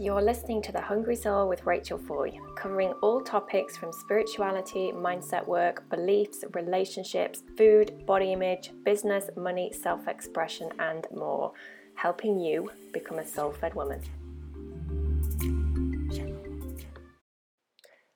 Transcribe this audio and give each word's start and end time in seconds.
You're 0.00 0.22
listening 0.22 0.62
to 0.62 0.70
The 0.70 0.80
Hungry 0.80 1.16
Soul 1.16 1.48
with 1.48 1.66
Rachel 1.66 1.98
Foy, 1.98 2.30
covering 2.54 2.92
all 3.02 3.20
topics 3.20 3.76
from 3.76 3.92
spirituality, 3.92 4.92
mindset 4.94 5.44
work, 5.44 5.90
beliefs, 5.90 6.44
relationships, 6.54 7.42
food, 7.56 8.06
body 8.06 8.32
image, 8.32 8.70
business, 8.84 9.28
money, 9.36 9.72
self 9.72 10.06
expression, 10.06 10.70
and 10.78 11.04
more, 11.12 11.52
helping 11.96 12.38
you 12.38 12.70
become 12.92 13.18
a 13.18 13.26
soul 13.26 13.50
fed 13.50 13.74
woman. 13.74 14.00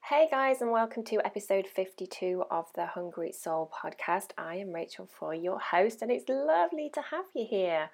Hey 0.04 0.28
guys, 0.30 0.62
and 0.62 0.70
welcome 0.70 1.02
to 1.06 1.16
episode 1.26 1.66
52 1.66 2.44
of 2.48 2.66
the 2.76 2.86
Hungry 2.86 3.32
Soul 3.32 3.72
podcast. 3.74 4.30
I 4.38 4.54
am 4.54 4.72
Rachel 4.72 5.08
Foy, 5.18 5.40
your 5.40 5.58
host, 5.58 6.00
and 6.00 6.12
it's 6.12 6.28
lovely 6.28 6.90
to 6.94 7.00
have 7.00 7.24
you 7.34 7.44
here. 7.50 7.90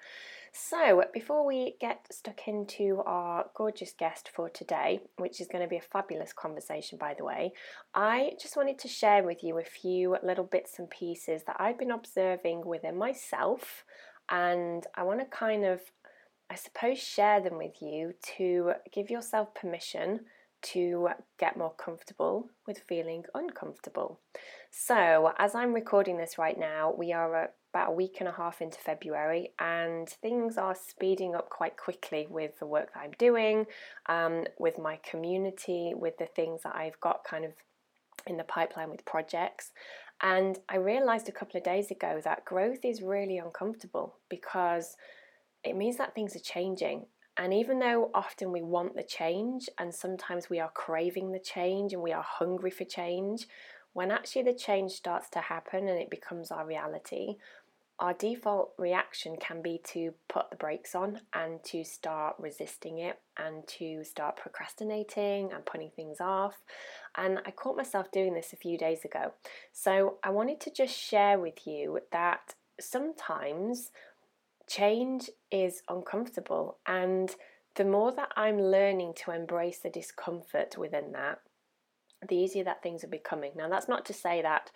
So, 0.51 1.03
before 1.13 1.45
we 1.45 1.75
get 1.79 2.07
stuck 2.11 2.47
into 2.47 3.01
our 3.05 3.45
gorgeous 3.55 3.93
guest 3.97 4.29
for 4.33 4.49
today, 4.49 5.01
which 5.17 5.39
is 5.39 5.47
going 5.47 5.63
to 5.63 5.69
be 5.69 5.77
a 5.77 5.81
fabulous 5.81 6.33
conversation, 6.33 6.97
by 6.97 7.13
the 7.13 7.23
way, 7.23 7.53
I 7.93 8.31
just 8.41 8.57
wanted 8.57 8.79
to 8.79 8.87
share 8.87 9.23
with 9.23 9.43
you 9.43 9.59
a 9.59 9.63
few 9.63 10.17
little 10.23 10.43
bits 10.43 10.79
and 10.79 10.89
pieces 10.89 11.43
that 11.45 11.57
I've 11.59 11.77
been 11.77 11.91
observing 11.91 12.65
within 12.65 12.97
myself, 12.97 13.83
and 14.29 14.85
I 14.95 15.03
want 15.03 15.19
to 15.19 15.25
kind 15.25 15.65
of, 15.65 15.81
I 16.49 16.55
suppose, 16.55 16.97
share 16.97 17.41
them 17.41 17.57
with 17.57 17.81
you 17.81 18.13
to 18.37 18.73
give 18.91 19.09
yourself 19.09 19.53
permission 19.53 20.21
to 20.61 21.09
get 21.39 21.57
more 21.57 21.73
comfortable 21.73 22.49
with 22.67 22.79
feeling 22.87 23.23
uncomfortable. 23.33 24.19
So, 24.71 25.33
as 25.37 25.55
I'm 25.55 25.73
recording 25.73 26.17
this 26.17 26.37
right 26.37 26.59
now, 26.59 26.93
we 26.97 27.13
are 27.13 27.51
about 27.73 27.89
a 27.89 27.93
week 27.93 28.17
and 28.19 28.27
a 28.27 28.31
half 28.31 28.61
into 28.61 28.79
February, 28.79 29.51
and 29.59 30.09
things 30.09 30.57
are 30.57 30.75
speeding 30.75 31.35
up 31.35 31.49
quite 31.49 31.77
quickly 31.77 32.27
with 32.29 32.57
the 32.59 32.65
work 32.65 32.93
that 32.93 33.01
I'm 33.01 33.13
doing, 33.17 33.65
um, 34.07 34.45
with 34.57 34.77
my 34.79 34.97
community, 34.97 35.93
with 35.95 36.17
the 36.17 36.25
things 36.25 36.63
that 36.63 36.75
I've 36.75 36.99
got 36.99 37.23
kind 37.23 37.45
of 37.45 37.51
in 38.27 38.37
the 38.37 38.43
pipeline 38.43 38.89
with 38.89 39.05
projects. 39.05 39.71
And 40.21 40.59
I 40.67 40.77
realized 40.77 41.29
a 41.29 41.33
couple 41.33 41.57
of 41.57 41.63
days 41.63 41.91
ago 41.91 42.21
that 42.23 42.45
growth 42.45 42.83
is 42.83 43.01
really 43.01 43.37
uncomfortable 43.37 44.15
because 44.29 44.97
it 45.63 45.75
means 45.75 45.97
that 45.97 46.13
things 46.13 46.35
are 46.35 46.39
changing. 46.39 47.05
And 47.37 47.53
even 47.53 47.79
though 47.79 48.11
often 48.13 48.51
we 48.51 48.61
want 48.61 48.95
the 48.95 49.03
change 49.03 49.69
and 49.79 49.95
sometimes 49.95 50.49
we 50.49 50.59
are 50.59 50.71
craving 50.71 51.31
the 51.31 51.39
change 51.39 51.93
and 51.93 52.01
we 52.01 52.11
are 52.11 52.25
hungry 52.27 52.71
for 52.71 52.83
change, 52.83 53.47
when 53.93 54.11
actually 54.11 54.43
the 54.43 54.53
change 54.53 54.91
starts 54.91 55.29
to 55.31 55.39
happen 55.39 55.87
and 55.87 55.99
it 55.99 56.09
becomes 56.09 56.51
our 56.51 56.65
reality, 56.65 57.37
our 57.99 58.13
default 58.13 58.71
reaction 58.77 59.35
can 59.35 59.61
be 59.61 59.81
to 59.83 60.13
put 60.29 60.49
the 60.49 60.55
brakes 60.55 60.95
on 60.95 61.19
and 61.33 61.61
to 61.65 61.83
start 61.83 62.35
resisting 62.39 62.99
it 62.99 63.19
and 63.37 63.67
to 63.67 64.03
start 64.05 64.37
procrastinating 64.37 65.51
and 65.53 65.65
putting 65.65 65.89
things 65.89 66.21
off. 66.21 66.55
And 67.17 67.39
I 67.45 67.51
caught 67.51 67.75
myself 67.75 68.09
doing 68.11 68.33
this 68.33 68.53
a 68.53 68.57
few 68.57 68.77
days 68.77 69.03
ago. 69.03 69.33
So 69.73 70.17
I 70.23 70.29
wanted 70.29 70.61
to 70.61 70.71
just 70.71 70.97
share 70.97 71.39
with 71.39 71.67
you 71.67 71.99
that 72.11 72.55
sometimes 72.79 73.91
change 74.65 75.29
is 75.51 75.81
uncomfortable. 75.89 76.77
And 76.85 77.35
the 77.75 77.85
more 77.85 78.13
that 78.13 78.29
I'm 78.37 78.61
learning 78.61 79.15
to 79.25 79.31
embrace 79.31 79.79
the 79.79 79.89
discomfort 79.89 80.77
within 80.77 81.11
that, 81.11 81.39
the 82.27 82.35
easier 82.35 82.63
that 82.63 82.83
things 82.83 83.03
are 83.03 83.09
becoming. 83.09 83.51
Now, 83.55 83.69
that's 83.69 83.87
not 83.87 84.05
to 84.07 84.13
say 84.13 84.41
that 84.41 84.71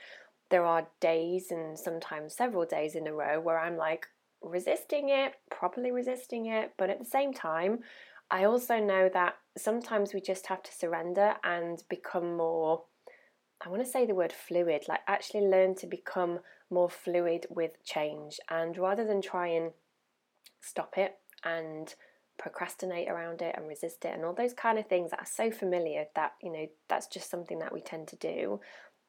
there 0.50 0.66
are 0.66 0.88
days 1.00 1.48
and 1.52 1.78
sometimes 1.78 2.36
several 2.36 2.66
days 2.66 2.96
in 2.96 3.08
a 3.08 3.14
row 3.14 3.40
where 3.40 3.60
I'm 3.60 3.78
like 3.78 4.08
resisting 4.42 5.10
it, 5.10 5.34
properly 5.50 5.92
resisting 5.92 6.46
it, 6.48 6.74
but 6.78 6.90
at 6.90 7.00
the 7.00 7.06
same 7.06 7.34
time, 7.34 7.80
I 8.30 8.46
also 8.46 8.80
know 8.80 9.10
that 9.14 9.36
sometimes 9.58 10.14
we 10.14 10.22
just 10.22 10.48
have 10.48 10.64
to 10.64 10.72
surrender 10.72 11.36
and 11.44 11.84
become 11.90 12.36
more. 12.36 12.84
I 13.66 13.70
want 13.70 13.84
to 13.84 13.90
say 13.90 14.06
the 14.06 14.16
word 14.16 14.34
fluid, 14.34 14.84
like 14.88 15.02
actually 15.08 15.42
learn 15.42 15.76
to 15.76 15.88
become 15.88 16.40
more 16.70 16.90
fluid 16.90 17.46
with 17.50 17.72
change. 17.84 18.40
And 18.50 18.78
rather 18.78 19.06
than 19.06 19.22
try 19.22 19.48
and 19.48 19.72
stop 20.62 20.94
it 20.98 21.16
and 21.44 21.94
procrastinate 22.38 23.08
around 23.08 23.42
it 23.42 23.56
and 23.56 23.68
resist 23.68 24.06
it 24.06 24.14
and 24.14 24.26
all 24.26 24.34
those 24.34 24.54
kind 24.54 24.80
of 24.80 24.88
things 24.88 25.12
that 25.12 25.20
are 25.20 25.26
so 25.26 25.52
familiar 25.52 26.06
that, 26.16 26.34
you 26.42 26.52
know, 26.52 26.68
that's 26.90 27.08
just 27.08 27.30
something 27.30 27.60
that 27.60 27.74
we 27.74 27.82
tend 27.82 28.08
to 28.08 28.16
do 28.16 28.60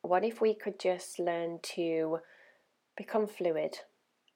what 0.05 0.25
if 0.25 0.41
we 0.41 0.55
could 0.55 0.79
just 0.79 1.19
learn 1.19 1.59
to 1.63 2.19
become 2.97 3.27
fluid 3.27 3.79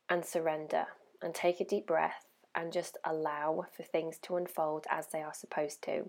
and 0.08 0.24
surrender 0.24 0.86
and 1.22 1.34
take 1.34 1.60
a 1.60 1.64
deep 1.64 1.86
breath 1.86 2.24
and 2.54 2.72
just 2.72 2.96
allow 3.04 3.66
for 3.76 3.82
things 3.82 4.16
to 4.22 4.36
unfold 4.36 4.86
as 4.90 5.08
they 5.08 5.20
are 5.20 5.34
supposed 5.34 5.82
to? 5.82 6.08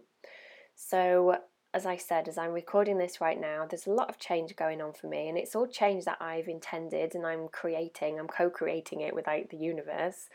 So, 0.75 1.39
as 1.73 1.85
I 1.85 1.97
said, 1.97 2.27
as 2.27 2.37
I'm 2.37 2.51
recording 2.51 2.97
this 2.97 3.21
right 3.21 3.39
now, 3.39 3.67
there's 3.69 3.85
a 3.85 3.91
lot 3.91 4.09
of 4.09 4.17
change 4.17 4.55
going 4.55 4.81
on 4.81 4.93
for 4.93 5.07
me, 5.07 5.27
and 5.27 5.37
it's 5.37 5.55
all 5.55 5.67
change 5.67 6.05
that 6.05 6.21
I've 6.21 6.47
intended 6.47 7.13
and 7.13 7.25
I'm 7.25 7.49
creating, 7.49 8.17
I'm 8.17 8.27
co 8.27 8.49
creating 8.49 9.01
it 9.01 9.13
with 9.13 9.27
like, 9.27 9.49
the 9.49 9.57
universe. 9.57 10.29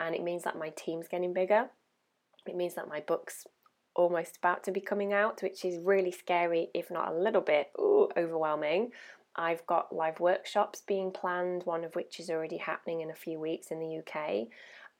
And 0.00 0.16
it 0.16 0.24
means 0.24 0.42
that 0.42 0.58
my 0.58 0.70
team's 0.70 1.06
getting 1.06 1.32
bigger. 1.32 1.70
It 2.46 2.56
means 2.56 2.74
that 2.74 2.88
my 2.88 3.00
book's 3.00 3.46
almost 3.94 4.36
about 4.36 4.64
to 4.64 4.72
be 4.72 4.80
coming 4.80 5.12
out, 5.12 5.42
which 5.42 5.64
is 5.64 5.78
really 5.78 6.10
scary, 6.10 6.68
if 6.74 6.90
not 6.90 7.12
a 7.12 7.16
little 7.16 7.40
bit 7.40 7.70
ooh, 7.78 8.08
overwhelming. 8.16 8.90
I've 9.36 9.66
got 9.66 9.94
live 9.94 10.20
workshops 10.20 10.82
being 10.86 11.10
planned, 11.10 11.64
one 11.64 11.84
of 11.84 11.94
which 11.96 12.20
is 12.20 12.30
already 12.30 12.58
happening 12.58 13.00
in 13.00 13.10
a 13.10 13.14
few 13.14 13.40
weeks 13.40 13.68
in 13.68 13.80
the 13.80 13.98
UK. 13.98 14.48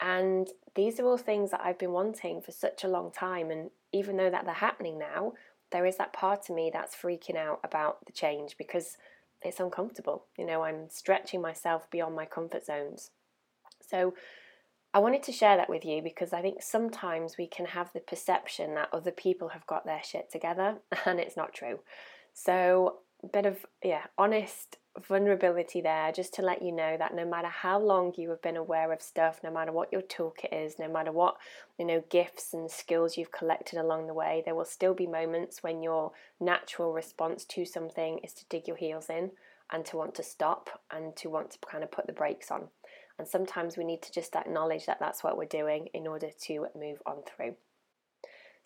And 0.01 0.49
these 0.75 0.99
are 0.99 1.07
all 1.07 1.17
things 1.17 1.51
that 1.53 1.61
I've 1.63 1.79
been 1.79 1.93
wanting 1.93 2.41
for 2.41 2.51
such 2.51 2.83
a 2.83 2.89
long 2.89 3.13
time. 3.13 3.51
And 3.51 3.71
even 3.93 4.17
though 4.17 4.31
that 4.31 4.45
they're 4.45 4.55
happening 4.55 4.99
now, 4.99 5.35
there 5.71 5.87
is 5.87 5.97
that 5.97 6.13
part 6.13 6.49
of 6.49 6.57
me 6.57 6.71
that's 6.73 6.97
freaking 6.97 7.37
out 7.37 7.61
about 7.63 8.05
the 8.07 8.13
change 8.13 8.57
because 8.59 8.97
it's 9.43 9.61
uncomfortable. 9.61 10.25
You 10.37 10.47
know, 10.47 10.63
I'm 10.63 10.89
stretching 10.91 11.41
myself 11.41 11.89
beyond 11.91 12.17
my 12.17 12.27
comfort 12.27 12.67
zones. 12.67 13.11
So 13.81 14.15
I 14.95 15.01
wanted 15.01 15.25
to 15.25 15.33
share 15.33 15.57
that 15.57 15.69
with 15.69 15.85
you 15.85 16.03
because 16.03 16.33
I 16.33 16.41
think 16.41 16.63
sometimes 16.63 17.37
we 17.37 17.49
can 17.49 17.67
have 17.67 17.93
the 17.93 18.01
perception 18.01 18.77
that 18.77 18.91
other 18.93 19.11
people 19.11 19.49
have 19.49 19.67
got 19.67 19.85
their 19.85 20.03
shit 20.05 20.31
together 20.31 20.77
and 21.05 21.19
it's 21.19 21.37
not 21.37 21.53
true. 21.53 21.81
So, 22.33 22.99
a 23.23 23.27
bit 23.27 23.45
of, 23.45 23.67
yeah, 23.83 24.05
honest 24.17 24.77
vulnerability 25.09 25.81
there 25.81 26.13
just 26.13 26.33
to 26.35 26.43
let 26.43 26.63
you 26.63 26.71
know 26.71 26.97
that 26.97 27.15
no 27.15 27.25
matter 27.25 27.49
how 27.49 27.81
long 27.81 28.13
you 28.17 28.31
have 28.31 28.41
been 28.43 28.57
aware 28.57 28.93
of 28.93 29.03
stuff, 29.03 29.41
no 29.43 29.51
matter 29.51 29.73
what 29.73 29.93
your 29.93 30.03
toolkit 30.03 30.53
is, 30.53 30.79
no 30.79 30.89
matter 30.89 31.11
what, 31.11 31.37
you 31.79 31.85
know, 31.85 32.05
gifts 32.11 32.55
and 32.55 32.71
skills 32.71 33.17
you've 33.17 33.33
collected 33.33 33.79
along 33.79 34.07
the 34.07 34.15
way, 34.15 34.43
there 34.45 34.55
will 34.55 34.65
still 34.65 34.95
be 34.95 35.07
moments 35.07 35.63
when 35.63 35.83
your 35.83 36.13
natural 36.39 36.93
response 36.93 37.45
to 37.45 37.65
something 37.65 38.19
is 38.19 38.33
to 38.33 38.45
dig 38.49 38.69
your 38.69 38.77
heels 38.77 39.11
in 39.11 39.33
and 39.73 39.85
to 39.87 39.97
want 39.97 40.15
to 40.17 40.23
stop 40.23 40.83
and 40.91 41.17
to 41.17 41.29
want 41.29 41.51
to 41.53 41.59
kind 41.59 41.83
of 41.83 41.91
put 41.91 42.07
the 42.07 42.13
brakes 42.13 42.51
on. 42.51 42.69
And 43.19 43.29
sometimes 43.29 43.77
we 43.77 43.85
need 43.85 44.03
to 44.03 44.13
just 44.13 44.35
acknowledge 44.35 44.87
that 44.87 44.99
that's 45.01 45.23
what 45.23 45.37
we're 45.37 45.45
doing 45.45 45.89
in 45.95 46.07
order 46.07 46.31
to 46.47 46.67
move 46.77 47.01
on 47.07 47.19
through. 47.27 47.55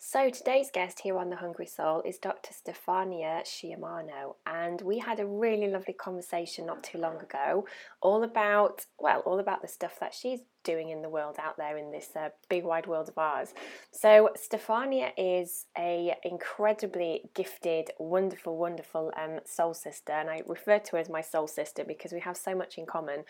So, 0.01 0.29
today's 0.29 0.71
guest 0.71 1.01
here 1.01 1.17
on 1.17 1.29
The 1.29 1.35
Hungry 1.35 1.65
Soul 1.65 2.01
is 2.05 2.17
Dr. 2.17 2.51
Stephania 2.53 3.43
Sciamano, 3.43 4.37
and 4.47 4.79
we 4.79 4.97
had 4.97 5.19
a 5.19 5.25
really 5.25 5.67
lovely 5.67 5.93
conversation 5.93 6.65
not 6.65 6.83
too 6.83 6.97
long 6.99 7.17
ago, 7.17 7.65
all 7.99 8.23
about, 8.23 8.85
well, 8.97 9.19
all 9.25 9.39
about 9.39 9.61
the 9.61 9.67
stuff 9.67 9.99
that 9.99 10.13
she's 10.13 10.39
doing 10.63 10.87
in 10.87 11.01
the 11.01 11.09
world 11.09 11.35
out 11.37 11.57
there 11.57 11.77
in 11.77 11.91
this 11.91 12.15
uh, 12.15 12.29
big 12.47 12.63
wide 12.63 12.87
world 12.87 13.09
of 13.09 13.17
ours. 13.17 13.53
So, 13.91 14.29
Stephania 14.37 15.11
is 15.17 15.65
a 15.77 16.15
incredibly 16.23 17.29
gifted, 17.35 17.91
wonderful, 17.99 18.55
wonderful 18.57 19.11
um, 19.21 19.41
soul 19.45 19.73
sister, 19.73 20.13
and 20.13 20.29
I 20.29 20.43
refer 20.47 20.79
to 20.79 20.91
her 20.93 20.99
as 20.99 21.09
my 21.09 21.21
soul 21.21 21.45
sister 21.47 21.83
because 21.83 22.13
we 22.13 22.21
have 22.21 22.37
so 22.37 22.55
much 22.55 22.77
in 22.77 22.85
common. 22.85 23.25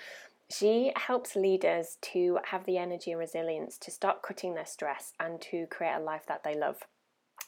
She 0.52 0.92
helps 0.96 1.36
leaders 1.36 1.98
to 2.14 2.40
have 2.46 2.66
the 2.66 2.78
energy 2.78 3.12
and 3.12 3.20
resilience 3.20 3.78
to 3.80 3.92
stop 3.92 4.24
cutting 4.24 4.56
their 4.56 4.66
stress 4.66 5.14
and 5.20 5.40
to 5.42 5.68
create 5.68 5.96
a 5.96 6.00
life 6.00 6.26
that 6.28 6.44
they 6.44 6.56
love. 6.56 6.80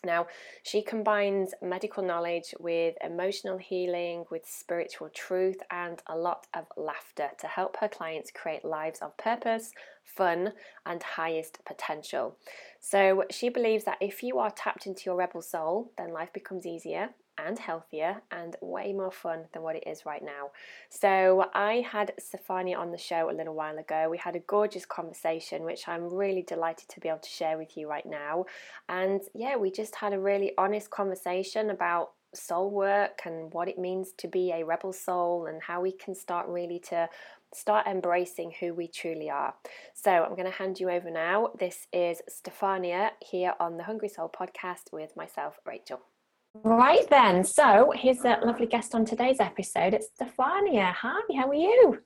Now, 0.04 0.28
she 0.64 0.82
combines 0.82 1.54
medical 1.62 2.04
knowledge 2.04 2.56
with 2.60 2.96
emotional 3.04 3.58
healing, 3.58 4.26
with 4.32 4.48
spiritual 4.48 5.10
truth, 5.10 5.58
and 5.70 6.02
a 6.08 6.18
lot 6.18 6.48
of 6.56 6.66
laughter 6.76 7.30
to 7.38 7.48
help 7.48 7.78
her 7.78 7.88
clients 7.88 8.32
create 8.32 8.66
lives 8.66 9.00
of 9.00 9.16
purpose, 9.18 9.72
fun, 10.04 10.54
and 10.88 11.04
highest 11.04 11.60
potential. 11.66 12.38
So, 12.80 13.26
she 13.30 13.50
believes 13.50 13.84
that 13.84 14.00
if 14.02 14.24
you 14.24 14.40
are 14.40 14.50
tapped 14.50 14.88
into 14.88 15.04
your 15.06 15.16
rebel 15.16 15.44
soul, 15.44 15.92
then 15.98 16.14
life 16.14 16.34
becomes 16.34 16.66
easier 16.66 17.12
and 17.46 17.58
healthier 17.60 18.22
and 18.32 18.56
way 18.62 18.94
more 18.94 19.12
fun 19.12 19.46
than 19.54 19.62
what 19.62 19.76
it 19.76 19.84
is 19.88 20.06
right 20.06 20.24
now. 20.24 20.52
So, 20.90 21.46
I 21.54 21.86
had 21.90 22.14
Stephania 22.20 22.78
on 22.78 22.92
the 22.92 22.98
show 22.98 23.30
a 23.30 23.36
little 23.36 23.56
while 23.56 23.78
ago. 23.78 24.08
We 24.10 24.18
had 24.18 24.36
a 24.36 24.40
gorgeous 24.40 24.86
conversation, 24.86 25.64
which 25.64 25.88
I'm 25.88 26.14
really 26.14 26.42
delighted 26.42 26.90
to 26.90 27.00
be 27.00 27.10
able 27.10 27.20
to 27.20 27.30
share 27.30 27.58
with 27.58 27.76
you 27.78 27.90
right 27.90 28.06
now. 28.06 28.46
And 28.90 29.22
yeah, 29.34 29.56
we 29.58 29.72
just 29.72 29.96
had 29.96 30.14
a 30.14 30.20
really 30.20 30.52
honest 30.58 30.90
conversation 30.90 31.70
about 31.70 32.12
soul 32.34 32.72
work 32.72 33.22
and 33.26 33.52
what 33.54 33.68
it 33.68 33.78
means 33.78 34.14
to 34.18 34.28
be 34.28 34.52
a 34.52 34.64
rebel 34.64 34.94
soul 34.94 35.48
and 35.48 35.62
how 35.62 35.82
we 35.82 35.92
can 35.92 36.16
start 36.16 36.48
really 36.48 36.80
to 36.80 37.10
start 37.54 37.86
embracing 37.88 38.54
who 38.60 38.74
we 38.74 38.88
truly 38.88 39.30
are. 39.30 39.54
So 39.94 40.12
I'm 40.12 40.36
going 40.36 40.46
to 40.46 40.52
hand 40.52 40.80
you 40.80 40.90
over 40.90 41.12
now. 41.12 41.50
This 41.60 41.88
is 41.92 42.22
Stephania 42.30 43.12
here 43.20 43.54
on 43.60 43.78
the 43.78 43.84
Hungry 43.84 44.10
Soul 44.10 44.30
podcast 44.34 44.94
with 44.94 45.16
myself, 45.18 45.60
Rachel. 45.66 46.11
Right 46.54 47.10
then, 47.10 47.46
so 47.46 47.94
here's 47.96 48.26
a 48.26 48.38
lovely 48.44 48.66
guest 48.66 48.94
on 48.94 49.06
today's 49.06 49.40
episode. 49.40 49.94
It's 49.94 50.10
Stephania. 50.16 50.92
Hi, 50.92 51.22
how 51.34 51.48
are 51.48 51.54
you? 51.54 52.00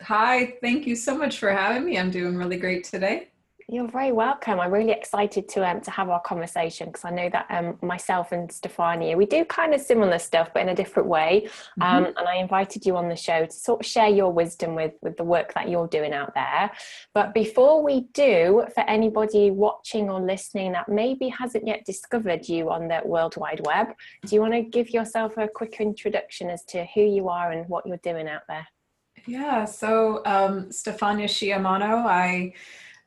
Hi, 0.00 0.54
thank 0.62 0.86
you 0.86 0.96
so 0.96 1.16
much 1.16 1.38
for 1.38 1.50
having 1.50 1.84
me. 1.84 1.98
I'm 1.98 2.10
doing 2.10 2.34
really 2.34 2.56
great 2.56 2.84
today. 2.84 3.31
You're 3.68 3.88
very 3.88 4.12
welcome. 4.12 4.60
I'm 4.60 4.72
really 4.72 4.92
excited 4.92 5.48
to 5.50 5.68
um, 5.68 5.80
to 5.82 5.90
have 5.90 6.08
our 6.08 6.20
conversation 6.20 6.86
because 6.88 7.04
I 7.04 7.10
know 7.10 7.28
that 7.30 7.46
um, 7.50 7.78
myself 7.82 8.32
and 8.32 8.50
Stephania 8.50 9.16
we 9.16 9.26
do 9.26 9.44
kind 9.44 9.74
of 9.74 9.80
similar 9.80 10.18
stuff, 10.18 10.50
but 10.52 10.62
in 10.62 10.68
a 10.68 10.74
different 10.74 11.08
way. 11.08 11.48
Mm-hmm. 11.80 11.82
Um, 11.82 12.06
and 12.06 12.28
I 12.28 12.36
invited 12.36 12.84
you 12.84 12.96
on 12.96 13.08
the 13.08 13.16
show 13.16 13.46
to 13.46 13.52
sort 13.52 13.80
of 13.80 13.86
share 13.86 14.08
your 14.08 14.32
wisdom 14.32 14.74
with 14.74 14.94
with 15.02 15.16
the 15.16 15.24
work 15.24 15.54
that 15.54 15.68
you're 15.68 15.88
doing 15.88 16.12
out 16.12 16.34
there. 16.34 16.70
But 17.14 17.34
before 17.34 17.82
we 17.82 18.02
do, 18.12 18.64
for 18.74 18.82
anybody 18.88 19.50
watching 19.50 20.10
or 20.10 20.20
listening 20.20 20.72
that 20.72 20.88
maybe 20.88 21.28
hasn't 21.28 21.66
yet 21.66 21.84
discovered 21.84 22.48
you 22.48 22.70
on 22.70 22.88
the 22.88 23.00
World 23.04 23.36
Wide 23.36 23.60
Web, 23.64 23.88
do 24.26 24.34
you 24.34 24.40
want 24.40 24.54
to 24.54 24.62
give 24.62 24.90
yourself 24.90 25.36
a 25.36 25.48
quick 25.48 25.76
introduction 25.80 26.50
as 26.50 26.64
to 26.64 26.84
who 26.94 27.02
you 27.02 27.28
are 27.28 27.52
and 27.52 27.68
what 27.68 27.86
you're 27.86 27.96
doing 27.98 28.28
out 28.28 28.42
there? 28.48 28.66
Yeah. 29.26 29.64
So 29.64 30.22
um, 30.24 30.70
Stephania 30.72 31.28
Sciamano, 31.28 32.04
I 32.06 32.54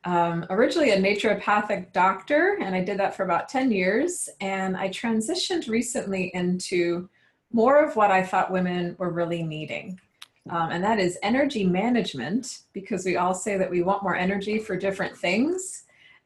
um, 0.06 0.46
originally 0.50 0.90
a 0.90 1.00
naturopathic 1.00 1.92
doctor, 1.92 2.58
and 2.62 2.76
I 2.76 2.84
did 2.84 2.96
that 3.00 3.16
for 3.16 3.24
about 3.24 3.48
10 3.48 3.72
years. 3.72 4.28
And 4.40 4.76
I 4.76 4.88
transitioned 4.88 5.68
recently 5.68 6.30
into 6.32 7.08
more 7.52 7.84
of 7.84 7.96
what 7.96 8.12
I 8.12 8.22
thought 8.22 8.52
women 8.52 8.94
were 8.98 9.10
really 9.10 9.42
needing. 9.42 10.00
Um, 10.48 10.70
and 10.70 10.84
that 10.84 11.00
is 11.00 11.18
energy 11.24 11.64
management, 11.64 12.60
because 12.72 13.04
we 13.04 13.16
all 13.16 13.34
say 13.34 13.58
that 13.58 13.68
we 13.68 13.82
want 13.82 14.04
more 14.04 14.14
energy 14.14 14.60
for 14.60 14.76
different 14.76 15.16
things. 15.16 15.82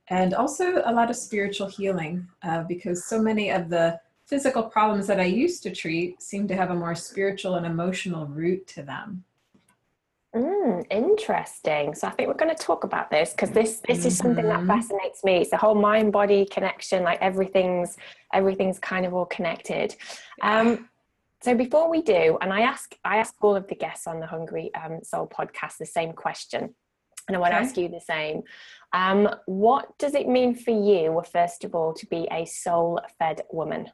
And 0.08 0.34
also 0.34 0.82
a 0.84 0.92
lot 0.92 1.08
of 1.08 1.16
spiritual 1.16 1.68
healing, 1.68 2.28
uh, 2.42 2.64
because 2.64 3.06
so 3.06 3.22
many 3.22 3.50
of 3.50 3.70
the 3.70 3.98
physical 4.26 4.64
problems 4.64 5.06
that 5.06 5.20
I 5.20 5.24
used 5.24 5.62
to 5.62 5.74
treat 5.74 6.22
seem 6.22 6.46
to 6.48 6.56
have 6.56 6.70
a 6.70 6.74
more 6.74 6.94
spiritual 6.94 7.54
and 7.54 7.64
emotional 7.64 8.26
root 8.26 8.66
to 8.68 8.82
them. 8.82 9.24
Mm, 10.34 10.86
interesting. 10.90 11.94
So 11.94 12.06
I 12.06 12.10
think 12.10 12.28
we're 12.28 12.34
going 12.34 12.54
to 12.54 12.62
talk 12.62 12.84
about 12.84 13.10
this 13.10 13.32
because 13.32 13.50
this 13.50 13.82
this 13.88 14.04
is 14.04 14.16
something 14.16 14.44
that 14.44 14.60
mm-hmm. 14.60 14.68
fascinates 14.68 15.24
me. 15.24 15.38
It's 15.38 15.50
the 15.50 15.56
whole 15.56 15.74
mind 15.74 16.12
body 16.12 16.46
connection. 16.46 17.02
Like 17.02 17.20
everything's 17.20 17.96
everything's 18.32 18.78
kind 18.78 19.04
of 19.04 19.12
all 19.12 19.26
connected. 19.26 19.96
Um, 20.40 20.88
so 21.42 21.54
before 21.56 21.90
we 21.90 22.02
do, 22.02 22.38
and 22.40 22.52
I 22.52 22.60
ask 22.60 22.94
I 23.04 23.16
ask 23.16 23.34
all 23.40 23.56
of 23.56 23.66
the 23.66 23.74
guests 23.74 24.06
on 24.06 24.20
the 24.20 24.26
Hungry 24.26 24.72
um, 24.74 25.00
Soul 25.02 25.26
podcast 25.26 25.78
the 25.78 25.86
same 25.86 26.12
question, 26.12 26.74
and 27.26 27.36
I 27.36 27.40
want 27.40 27.52
okay. 27.52 27.62
to 27.62 27.66
ask 27.66 27.76
you 27.76 27.88
the 27.88 28.00
same. 28.00 28.42
Um, 28.92 29.28
what 29.46 29.98
does 29.98 30.14
it 30.14 30.28
mean 30.28 30.54
for 30.54 30.70
you, 30.70 31.22
first 31.32 31.64
of 31.64 31.74
all, 31.74 31.92
to 31.94 32.06
be 32.06 32.28
a 32.30 32.44
soul-fed 32.44 33.42
woman? 33.52 33.90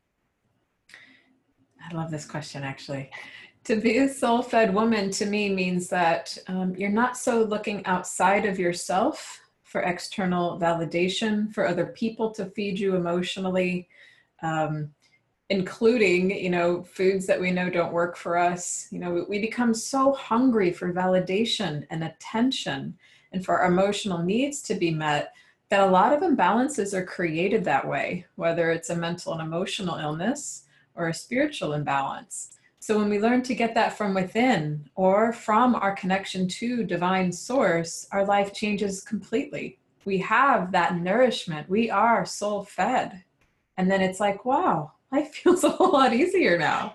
I 1.89 1.95
love 1.95 2.11
this 2.11 2.25
question 2.27 2.63
actually 2.63 3.11
to 3.67 3.75
be 3.75 3.99
a 3.99 4.09
soul 4.09 4.43
fed 4.43 4.73
woman 4.73 5.11
to 5.11 5.27
me 5.27 5.53
means 5.53 5.89
that 5.89 6.39
um, 6.47 6.77
you're 6.77 6.89
not 6.89 7.17
so 7.17 7.43
looking 7.43 7.85
outside 7.85 8.47
of 8.47 8.61
yourself 8.61 9.41
for 9.65 9.81
external 9.81 10.57
validation, 10.61 11.53
for 11.53 11.67
other 11.67 11.87
people 11.87 12.31
to 12.31 12.47
feed 12.47 12.79
you 12.79 12.95
emotionally, 12.95 13.89
um, 14.41 14.89
including, 15.51 16.31
you 16.31 16.49
know, 16.49 16.85
foods 16.85 17.27
that 17.27 17.41
we 17.41 17.51
know 17.51 17.69
don't 17.69 17.93
work 17.93 18.17
for 18.17 18.39
us. 18.39 18.87
You 18.93 19.01
know, 19.01 19.11
we, 19.11 19.23
we 19.23 19.39
become 19.41 19.75
so 19.75 20.13
hungry 20.13 20.71
for 20.71 20.93
validation 20.93 21.85
and 21.91 22.05
attention 22.05 22.97
and 23.33 23.45
for 23.45 23.59
our 23.59 23.73
emotional 23.73 24.23
needs 24.23 24.63
to 24.63 24.77
be 24.77 24.93
met 24.93 25.33
that 25.71 25.81
a 25.81 25.91
lot 25.91 26.13
of 26.13 26.21
imbalances 26.23 26.95
are 26.95 27.05
created 27.05 27.65
that 27.65 27.87
way, 27.87 28.27
whether 28.37 28.71
it's 28.71 28.91
a 28.91 28.97
mental 28.97 29.33
and 29.33 29.43
emotional 29.43 29.97
illness 29.97 30.67
or 30.95 31.09
a 31.09 31.15
spiritual 31.15 31.73
imbalance. 31.73 32.56
So 32.87 32.97
when 32.97 33.09
we 33.09 33.19
learn 33.19 33.43
to 33.43 33.55
get 33.57 33.75
that 33.75 33.99
from 33.99 34.15
within 34.15 34.89
or 34.95 35.33
from 35.33 35.75
our 35.75 35.91
connection 35.97 36.47
to 36.47 36.85
divine 36.85 37.33
source, 37.33 38.07
our 38.13 38.25
life 38.25 38.55
changes 38.55 39.03
completely. 39.03 39.81
We 40.05 40.19
have 40.19 40.71
that 40.71 40.97
nourishment. 40.97 41.69
We 41.69 41.91
are 41.91 42.25
soul 42.25 42.63
fed. 42.63 43.25
And 43.77 43.91
then 43.91 44.03
it's 44.03 44.21
like, 44.21 44.45
wow, 44.45 44.93
life 45.11 45.35
feels 45.35 45.65
a 45.65 45.71
whole 45.71 45.95
lot 45.95 46.15
easier 46.15 46.57
now. 46.59 46.95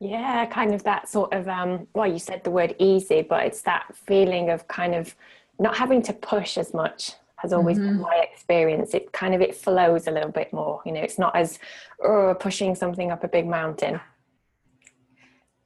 Yeah, 0.00 0.46
kind 0.46 0.72
of 0.72 0.82
that 0.84 1.06
sort 1.10 1.34
of 1.34 1.48
um 1.48 1.86
well 1.92 2.10
you 2.10 2.18
said 2.18 2.42
the 2.42 2.50
word 2.50 2.74
easy, 2.78 3.20
but 3.20 3.44
it's 3.44 3.60
that 3.60 3.94
feeling 4.06 4.48
of 4.48 4.66
kind 4.68 4.94
of 4.94 5.14
not 5.58 5.76
having 5.76 6.00
to 6.00 6.14
push 6.14 6.56
as 6.56 6.72
much 6.72 7.12
has 7.36 7.52
always 7.52 7.76
mm-hmm. 7.76 7.88
been 7.88 8.00
my 8.00 8.26
experience. 8.32 8.94
It 8.94 9.12
kind 9.12 9.34
of 9.34 9.42
it 9.42 9.54
flows 9.54 10.06
a 10.06 10.10
little 10.10 10.32
bit 10.32 10.50
more. 10.50 10.80
You 10.86 10.92
know, 10.92 11.02
it's 11.02 11.18
not 11.18 11.36
as 11.36 11.58
oh, 12.02 12.34
pushing 12.40 12.74
something 12.74 13.10
up 13.10 13.22
a 13.22 13.28
big 13.28 13.46
mountain. 13.46 14.00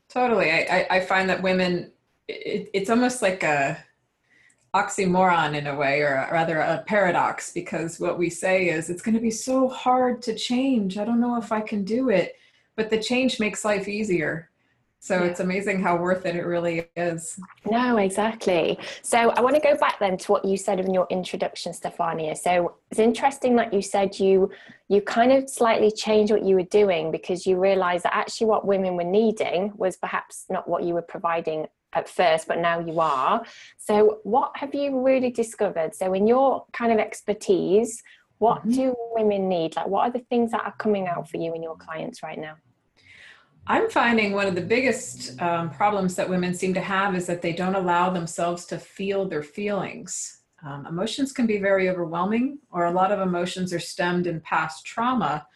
Totally. 0.08 0.50
I, 0.50 0.86
I 0.90 1.00
find 1.00 1.28
that 1.28 1.42
women, 1.42 1.92
it, 2.28 2.70
it's 2.72 2.90
almost 2.90 3.20
like 3.22 3.42
a 3.42 3.84
oxymoron 4.74 5.54
in 5.54 5.66
a 5.66 5.74
way, 5.74 6.00
or 6.00 6.28
rather 6.30 6.58
a 6.58 6.84
paradox, 6.86 7.52
because 7.52 7.98
what 7.98 8.18
we 8.18 8.30
say 8.30 8.68
is 8.68 8.90
it's 8.90 9.02
going 9.02 9.14
to 9.14 9.20
be 9.20 9.30
so 9.30 9.68
hard 9.68 10.22
to 10.22 10.34
change. 10.34 10.98
I 10.98 11.04
don't 11.04 11.20
know 11.20 11.36
if 11.36 11.52
I 11.52 11.60
can 11.60 11.84
do 11.84 12.10
it, 12.10 12.36
but 12.76 12.90
the 12.90 13.02
change 13.02 13.40
makes 13.40 13.64
life 13.64 13.88
easier. 13.88 14.47
So 15.00 15.22
yeah. 15.22 15.30
it's 15.30 15.40
amazing 15.40 15.80
how 15.80 15.96
worth 15.96 16.26
it 16.26 16.34
it 16.34 16.44
really 16.44 16.88
is. 16.96 17.38
No, 17.70 17.98
exactly. 17.98 18.78
So 19.02 19.30
I 19.30 19.40
want 19.40 19.54
to 19.54 19.60
go 19.60 19.76
back 19.76 19.98
then 20.00 20.16
to 20.18 20.32
what 20.32 20.44
you 20.44 20.56
said 20.56 20.80
in 20.80 20.92
your 20.92 21.06
introduction, 21.08 21.72
Stephania. 21.72 22.34
So 22.34 22.74
it's 22.90 22.98
interesting 22.98 23.56
that 23.56 23.72
you 23.72 23.80
said 23.80 24.18
you 24.18 24.50
you 24.88 25.00
kind 25.00 25.32
of 25.32 25.48
slightly 25.48 25.90
changed 25.90 26.32
what 26.32 26.44
you 26.44 26.56
were 26.56 26.62
doing 26.62 27.10
because 27.10 27.46
you 27.46 27.58
realized 27.58 28.04
that 28.04 28.14
actually 28.14 28.48
what 28.48 28.66
women 28.66 28.96
were 28.96 29.04
needing 29.04 29.72
was 29.76 29.96
perhaps 29.96 30.46
not 30.50 30.68
what 30.68 30.82
you 30.82 30.94
were 30.94 31.02
providing 31.02 31.66
at 31.92 32.08
first, 32.08 32.48
but 32.48 32.58
now 32.58 32.78
you 32.80 33.00
are. 33.00 33.44
So 33.76 34.18
what 34.24 34.52
have 34.56 34.74
you 34.74 35.00
really 35.00 35.30
discovered? 35.30 35.94
So 35.94 36.12
in 36.12 36.26
your 36.26 36.66
kind 36.72 36.92
of 36.92 36.98
expertise, 36.98 38.02
what 38.38 38.60
mm-hmm. 38.60 38.70
do 38.70 38.96
women 39.12 39.48
need? 39.48 39.76
Like 39.76 39.86
what 39.86 40.02
are 40.02 40.10
the 40.10 40.24
things 40.30 40.50
that 40.52 40.64
are 40.64 40.74
coming 40.78 41.06
out 41.06 41.28
for 41.28 41.36
you 41.36 41.54
and 41.54 41.62
your 41.62 41.76
clients 41.76 42.22
right 42.22 42.38
now? 42.38 42.56
I'm 43.70 43.90
finding 43.90 44.32
one 44.32 44.46
of 44.46 44.54
the 44.54 44.62
biggest 44.62 45.38
um, 45.42 45.68
problems 45.68 46.14
that 46.16 46.28
women 46.28 46.54
seem 46.54 46.72
to 46.72 46.80
have 46.80 47.14
is 47.14 47.26
that 47.26 47.42
they 47.42 47.52
don't 47.52 47.74
allow 47.74 48.08
themselves 48.08 48.64
to 48.66 48.78
feel 48.78 49.28
their 49.28 49.42
feelings. 49.42 50.40
Um, 50.64 50.86
emotions 50.86 51.32
can 51.32 51.46
be 51.46 51.58
very 51.58 51.90
overwhelming, 51.90 52.60
or 52.70 52.86
a 52.86 52.90
lot 52.90 53.12
of 53.12 53.20
emotions 53.20 53.74
are 53.74 53.78
stemmed 53.78 54.26
in 54.26 54.40
past 54.40 54.86
trauma. 54.86 55.46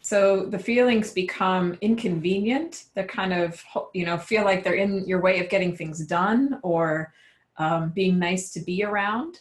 So 0.00 0.46
the 0.46 0.58
feelings 0.58 1.12
become 1.12 1.76
inconvenient. 1.82 2.84
They 2.94 3.04
kind 3.04 3.34
of, 3.34 3.62
you 3.92 4.06
know, 4.06 4.16
feel 4.16 4.44
like 4.44 4.64
they're 4.64 4.72
in 4.72 5.06
your 5.06 5.20
way 5.20 5.38
of 5.38 5.50
getting 5.50 5.76
things 5.76 6.06
done 6.06 6.58
or 6.62 7.12
um, 7.58 7.90
being 7.90 8.18
nice 8.18 8.50
to 8.52 8.60
be 8.60 8.82
around, 8.82 9.40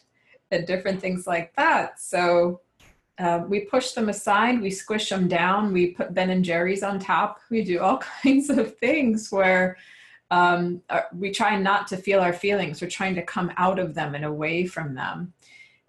and 0.52 0.68
different 0.68 1.00
things 1.00 1.26
like 1.26 1.56
that. 1.56 2.00
So 2.02 2.60
uh, 3.22 3.44
we 3.48 3.62
push 3.62 3.92
them 3.92 4.10
aside, 4.10 4.62
we 4.62 4.72
squish 4.72 5.10
them 5.10 5.28
down, 5.28 5.72
we 5.72 5.92
put 5.92 6.14
Ben 6.14 6.32
and 6.32 6.44
Jerry's 6.44 6.84
on 6.84 7.00
top, 7.00 7.40
we 7.50 7.64
do 7.64 7.80
all 7.80 7.98
kinds 8.24 8.50
of 8.50 8.78
things 8.78 9.32
where 9.32 9.78
um, 10.32 10.82
we 11.14 11.32
try 11.32 11.58
not 11.58 11.88
to 11.88 11.98
feel 11.98 12.20
our 12.20 12.34
feelings, 12.34 12.82
we're 12.82 12.90
trying 12.90 13.16
to 13.16 13.22
come 13.22 13.52
out 13.58 13.80
of 13.80 13.94
them 13.94 14.16
and 14.16 14.26
away 14.26 14.66
from 14.66 14.96
them. 14.96 15.34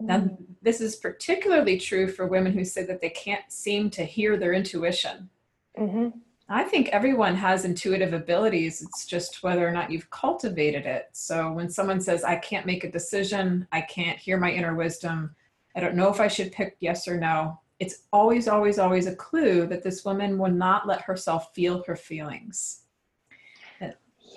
Mm-hmm. 0.01 0.07
Now, 0.07 0.37
this 0.61 0.81
is 0.81 0.95
particularly 0.95 1.79
true 1.79 2.07
for 2.07 2.27
women 2.27 2.53
who 2.53 2.65
say 2.65 2.85
that 2.85 3.01
they 3.01 3.09
can't 3.09 3.49
seem 3.49 3.89
to 3.91 4.03
hear 4.03 4.37
their 4.37 4.53
intuition. 4.53 5.29
Mm-hmm. 5.77 6.09
I 6.49 6.63
think 6.63 6.89
everyone 6.89 7.35
has 7.35 7.65
intuitive 7.65 8.13
abilities. 8.13 8.81
It's 8.81 9.05
just 9.05 9.43
whether 9.43 9.67
or 9.67 9.71
not 9.71 9.89
you've 9.89 10.09
cultivated 10.09 10.85
it. 10.85 11.07
So 11.13 11.51
when 11.51 11.69
someone 11.69 12.01
says, 12.01 12.23
I 12.23 12.35
can't 12.35 12.65
make 12.65 12.83
a 12.83 12.91
decision, 12.91 13.67
I 13.71 13.81
can't 13.81 14.19
hear 14.19 14.37
my 14.37 14.51
inner 14.51 14.75
wisdom, 14.75 15.35
I 15.75 15.79
don't 15.79 15.95
know 15.95 16.09
if 16.09 16.19
I 16.19 16.27
should 16.27 16.51
pick 16.51 16.77
yes 16.79 17.07
or 17.07 17.19
no. 17.19 17.59
It's 17.79 18.03
always, 18.13 18.47
always, 18.47 18.79
always 18.79 19.07
a 19.07 19.15
clue 19.15 19.65
that 19.67 19.83
this 19.83 20.05
woman 20.05 20.37
will 20.37 20.51
not 20.51 20.87
let 20.87 21.01
herself 21.01 21.53
feel 21.53 21.83
her 21.87 21.95
feelings. 21.95 22.81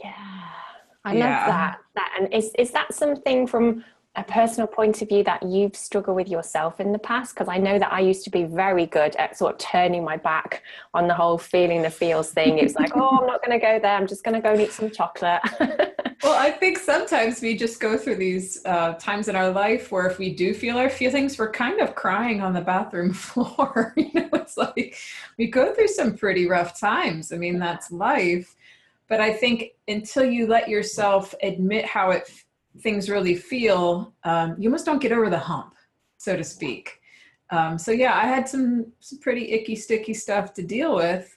Yeah, 0.02 0.12
I 1.05 1.14
yeah. 1.14 1.38
love 1.38 1.47
that. 1.49 1.78
That 1.95 2.16
and 2.19 2.35
is 2.35 2.52
is 2.59 2.71
that 2.73 2.93
something 2.93 3.47
from 3.47 3.85
a 4.16 4.25
personal 4.25 4.66
point 4.66 5.02
of 5.02 5.08
view 5.08 5.23
that 5.25 5.42
you've 5.42 5.76
struggled 5.76 6.16
with 6.16 6.28
yourself 6.28 6.80
in 6.80 6.92
the 6.92 6.99
past? 6.99 7.35
Because 7.35 7.49
I 7.49 7.58
know 7.58 7.78
that 7.78 7.92
I 7.92 8.00
used 8.00 8.25
to 8.25 8.30
be 8.30 8.44
very 8.44 8.87
good 8.87 9.14
at 9.16 9.37
sort 9.37 9.54
of 9.54 9.58
turning 9.58 10.04
my 10.04 10.16
back 10.16 10.62
on 10.94 11.06
the 11.06 11.14
whole 11.14 11.37
feeling 11.38 11.82
the 11.82 11.90
feels 11.90 12.30
thing. 12.30 12.58
It 12.58 12.64
was 12.64 12.75
like, 12.75 12.96
oh, 12.96 13.18
I'm 13.20 13.26
not 13.26 13.44
going 13.44 13.58
to 13.58 13.64
go 13.64 13.78
there. 13.78 13.94
I'm 13.94 14.06
just 14.06 14.25
going 14.25 14.35
to 14.35 14.40
go 14.40 14.52
and 14.52 14.61
eat 14.62 14.73
some 14.73 14.90
chocolate. 14.90 15.42
well, 16.23 16.38
I 16.38 16.50
think 16.50 16.78
sometimes 16.78 17.42
we 17.42 17.56
just 17.56 17.78
go 17.78 17.99
through 17.99 18.16
these 18.16 18.64
uh, 18.64 18.94
times 18.94 19.28
in 19.28 19.37
our 19.37 19.50
life 19.50 19.92
where 19.92 20.06
if 20.06 20.18
we 20.18 20.35
do 20.35 20.54
feel 20.54 20.78
our 20.78 20.90
feelings, 20.90 21.38
we're 21.38 21.52
kind 21.52 21.80
of 21.80 21.94
crying 21.94 22.40
on 22.40 22.54
the 22.54 22.62
bathroom 22.62 23.12
floor. 23.12 23.92
you 23.96 24.11
know, 24.14 24.28
it's 24.32 24.56
like 24.56 24.96
we 25.37 25.46
go 25.46 25.75
through 25.75 25.88
some 25.88 26.16
pretty 26.16 26.49
rough 26.49 26.78
times. 26.78 27.32
I 27.32 27.37
mean, 27.37 27.58
that's 27.58 27.92
life. 27.92 28.56
but 29.08 29.20
I 29.20 29.32
think 29.32 29.73
until 29.88 30.25
you 30.25 30.46
let 30.46 30.68
yourself 30.68 31.35
admit 31.42 31.85
how 31.85 32.11
it 32.11 32.28
things 32.80 33.11
really 33.11 33.35
feel, 33.35 34.14
um, 34.25 34.56
you 34.59 34.68
almost 34.68 34.87
don't 34.87 35.00
get 35.00 35.12
over 35.12 35.30
the 35.30 35.38
hump, 35.38 35.75
so 36.18 36.37
to 36.37 36.45
speak. 36.45 37.00
Um, 37.50 37.78
so 37.78 37.92
yeah, 37.92 38.14
I 38.16 38.26
had 38.26 38.49
some 38.49 38.92
some 39.00 39.18
pretty 39.21 39.52
icky, 39.52 39.76
sticky 39.76 40.14
stuff 40.14 40.52
to 40.54 40.62
deal 40.62 40.97
with, 40.97 41.37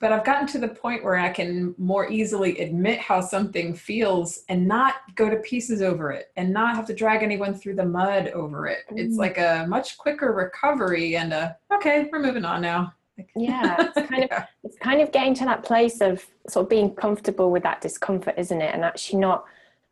but 0.00 0.12
I've 0.12 0.24
gotten 0.24 0.46
to 0.48 0.58
the 0.58 0.68
point 0.68 1.04
where 1.04 1.16
I 1.16 1.28
can 1.28 1.74
more 1.78 2.10
easily 2.10 2.58
admit 2.58 2.98
how 2.98 3.20
something 3.20 3.74
feels 3.74 4.42
and 4.48 4.66
not 4.66 4.94
go 5.14 5.30
to 5.30 5.36
pieces 5.36 5.80
over 5.80 6.10
it, 6.10 6.32
and 6.36 6.52
not 6.52 6.74
have 6.74 6.86
to 6.86 6.94
drag 6.94 7.22
anyone 7.22 7.54
through 7.54 7.76
the 7.76 7.84
mud 7.84 8.28
over 8.28 8.66
it. 8.66 8.78
Mm. 8.90 8.98
It's 8.98 9.16
like 9.16 9.38
a 9.38 9.64
much 9.68 9.96
quicker 9.96 10.32
recovery 10.32 11.16
and 11.16 11.32
a 11.32 11.56
okay, 11.72 12.08
we're 12.10 12.20
moving 12.20 12.44
on 12.44 12.60
now. 12.60 12.92
yeah, 13.36 13.76
it's 13.96 14.10
kind 14.10 14.24
of 14.24 14.44
it's 14.64 14.78
kind 14.78 15.00
of 15.00 15.12
getting 15.12 15.34
to 15.34 15.44
that 15.44 15.62
place 15.62 16.00
of 16.00 16.26
sort 16.48 16.64
of 16.64 16.70
being 16.70 16.94
comfortable 16.96 17.52
with 17.52 17.62
that 17.62 17.80
discomfort, 17.80 18.34
isn't 18.36 18.60
it? 18.60 18.74
And 18.74 18.84
actually 18.84 19.20
not 19.20 19.44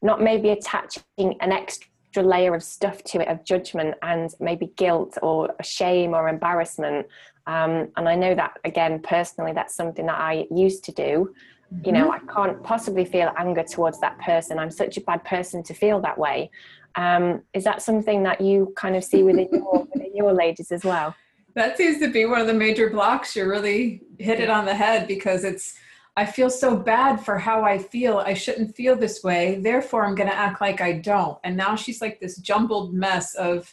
not 0.02 0.22
maybe 0.22 0.50
attaching 0.50 1.36
an 1.40 1.52
extra 1.52 2.22
layer 2.22 2.54
of 2.54 2.62
stuff 2.62 3.02
to 3.04 3.20
it 3.20 3.28
of 3.28 3.44
judgment 3.44 3.94
and 4.02 4.34
maybe 4.40 4.72
guilt 4.76 5.18
or 5.22 5.54
shame 5.62 6.14
or 6.14 6.28
embarrassment. 6.28 7.06
Um, 7.46 7.88
and 7.96 8.08
I 8.08 8.14
know 8.14 8.34
that 8.34 8.58
again 8.64 9.00
personally, 9.00 9.52
that's 9.52 9.74
something 9.74 10.06
that 10.06 10.18
I 10.18 10.46
used 10.50 10.84
to 10.84 10.92
do. 10.92 11.34
Mm-hmm. 11.72 11.86
You 11.86 11.92
know, 11.92 12.10
mm-hmm. 12.10 12.30
I 12.30 12.32
can't 12.32 12.62
possibly 12.62 13.04
feel 13.04 13.32
anger 13.36 13.62
towards 13.62 14.00
that 14.00 14.18
person. 14.18 14.58
I'm 14.58 14.70
such 14.70 14.96
a 14.96 15.00
bad 15.00 15.24
person 15.24 15.62
to 15.64 15.74
feel 15.74 16.00
that 16.00 16.16
way. 16.16 16.50
Um, 16.94 17.42
is 17.52 17.64
that 17.64 17.82
something 17.82 18.22
that 18.22 18.40
you 18.40 18.72
kind 18.76 18.96
of 18.96 19.04
see 19.04 19.22
within 19.22 19.48
your 19.52 19.86
within 19.94 20.14
your 20.14 20.32
ladies 20.32 20.72
as 20.72 20.84
well? 20.84 21.14
That 21.54 21.76
seems 21.76 21.98
to 22.00 22.08
be 22.08 22.26
one 22.26 22.40
of 22.40 22.46
the 22.46 22.54
major 22.54 22.90
blocks. 22.90 23.34
You 23.34 23.48
really 23.48 24.02
hit 24.18 24.40
it 24.40 24.50
on 24.50 24.66
the 24.66 24.74
head 24.74 25.06
because 25.06 25.42
it's 25.42 25.74
I 26.16 26.24
feel 26.24 26.48
so 26.48 26.76
bad 26.76 27.16
for 27.22 27.38
how 27.38 27.62
I 27.62 27.76
feel. 27.76 28.18
I 28.18 28.32
shouldn't 28.32 28.74
feel 28.74 28.96
this 28.96 29.22
way. 29.22 29.60
Therefore, 29.60 30.06
I'm 30.06 30.14
going 30.14 30.30
to 30.30 30.34
act 30.36 30.62
like 30.62 30.80
I 30.80 30.92
don't. 30.92 31.38
And 31.44 31.56
now 31.56 31.76
she's 31.76 32.00
like 32.00 32.20
this 32.20 32.38
jumbled 32.38 32.94
mess 32.94 33.34
of 33.34 33.72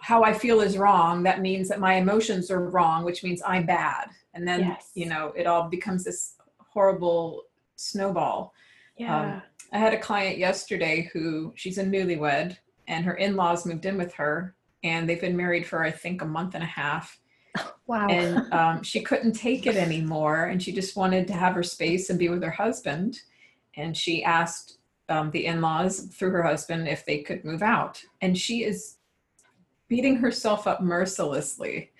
how 0.00 0.22
I 0.22 0.32
feel 0.32 0.60
is 0.60 0.78
wrong. 0.78 1.22
That 1.24 1.42
means 1.42 1.68
that 1.68 1.80
my 1.80 1.94
emotions 1.94 2.50
are 2.50 2.70
wrong, 2.70 3.04
which 3.04 3.22
means 3.22 3.42
I'm 3.46 3.66
bad. 3.66 4.08
And 4.32 4.48
then, 4.48 4.60
yes. 4.60 4.92
you 4.94 5.06
know, 5.06 5.32
it 5.36 5.46
all 5.46 5.68
becomes 5.68 6.04
this 6.04 6.36
horrible 6.58 7.42
snowball. 7.76 8.54
Yeah. 8.96 9.20
Um, 9.20 9.42
I 9.72 9.78
had 9.78 9.92
a 9.92 10.00
client 10.00 10.38
yesterday 10.38 11.10
who 11.12 11.52
she's 11.54 11.76
a 11.76 11.84
newlywed 11.84 12.56
and 12.86 13.04
her 13.04 13.14
in 13.14 13.36
laws 13.36 13.66
moved 13.66 13.84
in 13.84 13.98
with 13.98 14.14
her 14.14 14.54
and 14.82 15.06
they've 15.06 15.20
been 15.20 15.36
married 15.36 15.66
for, 15.66 15.82
I 15.82 15.90
think, 15.90 16.22
a 16.22 16.26
month 16.26 16.54
and 16.54 16.64
a 16.64 16.68
half 16.68 17.18
Wow. 17.88 18.08
And 18.08 18.52
um, 18.52 18.82
she 18.82 19.00
couldn't 19.00 19.32
take 19.32 19.66
it 19.66 19.74
anymore. 19.74 20.44
And 20.44 20.62
she 20.62 20.72
just 20.72 20.94
wanted 20.94 21.26
to 21.28 21.32
have 21.32 21.54
her 21.54 21.62
space 21.62 22.10
and 22.10 22.18
be 22.18 22.28
with 22.28 22.42
her 22.42 22.50
husband. 22.50 23.18
And 23.76 23.96
she 23.96 24.22
asked 24.22 24.76
um, 25.08 25.30
the 25.30 25.46
in 25.46 25.62
laws 25.62 26.00
through 26.00 26.32
her 26.32 26.42
husband 26.42 26.86
if 26.86 27.06
they 27.06 27.20
could 27.20 27.46
move 27.46 27.62
out. 27.62 28.02
And 28.20 28.36
she 28.36 28.62
is 28.62 28.96
beating 29.88 30.16
herself 30.16 30.66
up 30.66 30.82
mercilessly. 30.82 31.90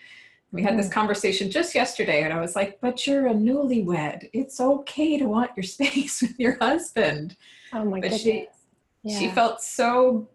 We 0.53 0.63
had 0.63 0.79
this 0.79 0.89
mm. 0.89 0.93
conversation 0.93 1.51
just 1.51 1.75
yesterday, 1.75 2.23
and 2.23 2.33
I 2.33 2.41
was 2.41 2.57
like, 2.57 2.81
But 2.81 3.07
you're 3.07 3.27
a 3.27 3.35
newlywed. 3.35 4.29
It's 4.33 4.61
okay 4.61 5.19
to 5.19 5.27
want 5.27 5.51
your 5.57 5.65
space 5.65 6.23
with 6.23 6.39
your 6.39 6.57
husband. 6.61 7.37
Oh 7.73 7.85
my 7.85 8.01
but 8.01 8.11
goodness. 8.11 8.23
She, 8.23 8.49
yeah. 9.03 9.19
she 9.19 9.29
felt 9.29 9.63
so 9.63 10.29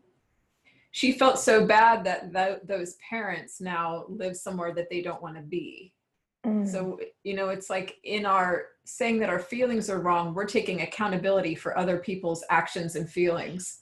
she 0.94 1.12
felt 1.12 1.40
so 1.40 1.66
bad 1.66 2.04
that 2.04 2.32
th- 2.32 2.60
those 2.66 2.96
parents 3.10 3.60
now 3.60 4.06
live 4.08 4.38
somewhere 4.38 4.76
that 4.76 4.92
they 4.92 5.02
don't 5.02 5.22
want 5.24 5.36
to 5.36 5.42
be. 5.42 5.92
Mm. 6.46 6.68
So, 6.68 7.00
you 7.24 7.34
know, 7.34 7.50
it's 7.50 7.68
like 7.68 7.98
in 8.04 8.28
our 8.28 8.66
saying 8.86 9.18
that 9.20 9.30
our 9.30 9.40
feelings 9.40 9.90
are 9.90 10.00
wrong, 10.00 10.36
we're 10.36 10.46
taking 10.46 10.82
accountability 10.82 11.56
for 11.56 11.76
other 11.76 11.98
people's 11.98 12.44
actions 12.52 12.96
and 12.96 13.10
feelings. 13.10 13.80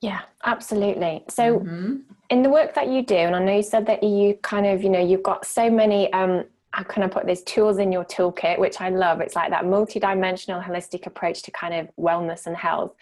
Yeah, 0.00 0.22
absolutely. 0.42 1.22
So, 1.28 1.60
mm-hmm. 1.60 1.96
in 2.30 2.42
the 2.42 2.48
work 2.48 2.74
that 2.74 2.88
you 2.88 3.02
do, 3.02 3.16
and 3.16 3.36
I 3.36 3.44
know 3.44 3.56
you 3.56 3.62
said 3.62 3.84
that 3.84 4.02
you 4.02 4.38
kind 4.42 4.64
of, 4.64 4.82
you 4.82 4.88
know, 4.88 5.04
you've 5.04 5.22
got 5.22 5.44
so 5.44 5.68
many, 5.68 6.10
um, 6.14 6.44
how 6.70 6.84
can 6.84 7.02
I 7.02 7.08
put 7.08 7.26
this, 7.26 7.42
tools 7.42 7.76
in 7.76 7.92
your 7.92 8.06
toolkit, 8.06 8.58
which 8.58 8.80
I 8.80 8.88
love. 8.88 9.20
It's 9.20 9.36
like 9.36 9.50
that 9.50 9.64
multidimensional, 9.64 10.64
holistic 10.64 11.06
approach 11.06 11.42
to 11.42 11.50
kind 11.50 11.74
of 11.74 11.90
wellness 11.98 12.46
and 12.46 12.56
health. 12.56 12.94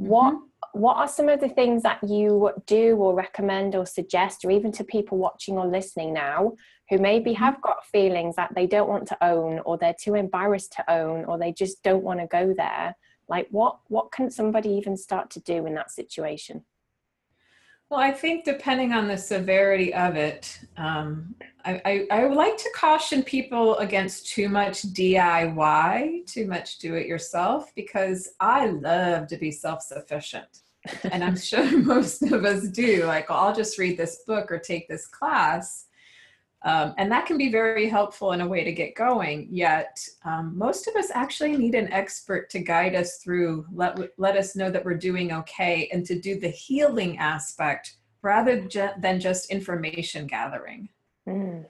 Mm-hmm. 0.00 0.08
What 0.08 0.34
what 0.72 0.98
are 0.98 1.08
some 1.08 1.28
of 1.28 1.40
the 1.40 1.48
things 1.48 1.82
that 1.82 1.98
you 2.04 2.52
do 2.66 2.94
or 2.96 3.14
recommend 3.14 3.74
or 3.74 3.84
suggest, 3.84 4.44
or 4.44 4.50
even 4.50 4.70
to 4.72 4.84
people 4.84 5.18
watching 5.18 5.58
or 5.58 5.66
listening 5.66 6.12
now 6.12 6.52
who 6.88 6.98
maybe 6.98 7.32
mm-hmm. 7.32 7.44
have 7.44 7.60
got 7.62 7.86
feelings 7.86 8.36
that 8.36 8.52
they 8.54 8.66
don't 8.66 8.88
want 8.88 9.06
to 9.08 9.24
own, 9.24 9.60
or 9.60 9.76
they're 9.76 9.94
too 10.00 10.14
embarrassed 10.14 10.72
to 10.72 10.90
own, 10.90 11.24
or 11.24 11.38
they 11.38 11.52
just 11.52 11.82
don't 11.82 12.04
want 12.04 12.20
to 12.20 12.26
go 12.26 12.54
there? 12.56 12.96
Like, 13.28 13.48
what 13.50 13.78
what 13.88 14.12
can 14.12 14.30
somebody 14.30 14.70
even 14.70 14.96
start 14.96 15.30
to 15.30 15.40
do 15.40 15.66
in 15.66 15.74
that 15.74 15.90
situation? 15.90 16.64
Well, 17.90 17.98
I 17.98 18.12
think 18.12 18.44
depending 18.44 18.92
on 18.92 19.08
the 19.08 19.18
severity 19.18 19.92
of 19.92 20.14
it, 20.14 20.60
um, 20.76 21.34
I, 21.64 21.82
I, 21.84 22.06
I, 22.12 22.24
would 22.24 22.36
like 22.36 22.56
to 22.56 22.70
caution 22.74 23.24
people 23.24 23.76
against 23.78 24.28
too 24.28 24.48
much 24.48 24.82
DIY, 24.82 26.24
too 26.24 26.46
much 26.46 26.78
do 26.78 26.94
it 26.94 27.08
yourself, 27.08 27.74
because 27.74 28.28
I 28.38 28.66
love 28.66 29.26
to 29.26 29.36
be 29.36 29.50
self 29.50 29.82
sufficient. 29.82 30.60
and 31.10 31.24
I'm 31.24 31.36
sure 31.36 31.78
most 31.82 32.22
of 32.22 32.44
us 32.44 32.68
do. 32.68 33.06
Like, 33.06 33.28
I'll 33.28 33.54
just 33.54 33.76
read 33.76 33.98
this 33.98 34.22
book 34.24 34.52
or 34.52 34.60
take 34.60 34.86
this 34.88 35.08
class. 35.08 35.86
Um, 36.62 36.94
and 36.98 37.10
that 37.10 37.26
can 37.26 37.38
be 37.38 37.50
very 37.50 37.88
helpful 37.88 38.32
in 38.32 38.42
a 38.42 38.46
way 38.46 38.64
to 38.64 38.72
get 38.72 38.94
going. 38.94 39.48
Yet, 39.50 40.06
um, 40.24 40.52
most 40.56 40.86
of 40.88 40.96
us 40.96 41.10
actually 41.14 41.56
need 41.56 41.74
an 41.74 41.90
expert 41.92 42.50
to 42.50 42.58
guide 42.58 42.94
us 42.94 43.16
through, 43.16 43.66
let, 43.72 43.98
let 44.18 44.36
us 44.36 44.54
know 44.54 44.70
that 44.70 44.84
we're 44.84 44.94
doing 44.94 45.32
okay, 45.32 45.88
and 45.92 46.04
to 46.06 46.18
do 46.18 46.38
the 46.38 46.48
healing 46.48 47.16
aspect 47.18 47.96
rather 48.22 48.68
than 48.98 49.20
just 49.20 49.50
information 49.50 50.26
gathering. 50.26 50.90
Mm. 51.26 51.64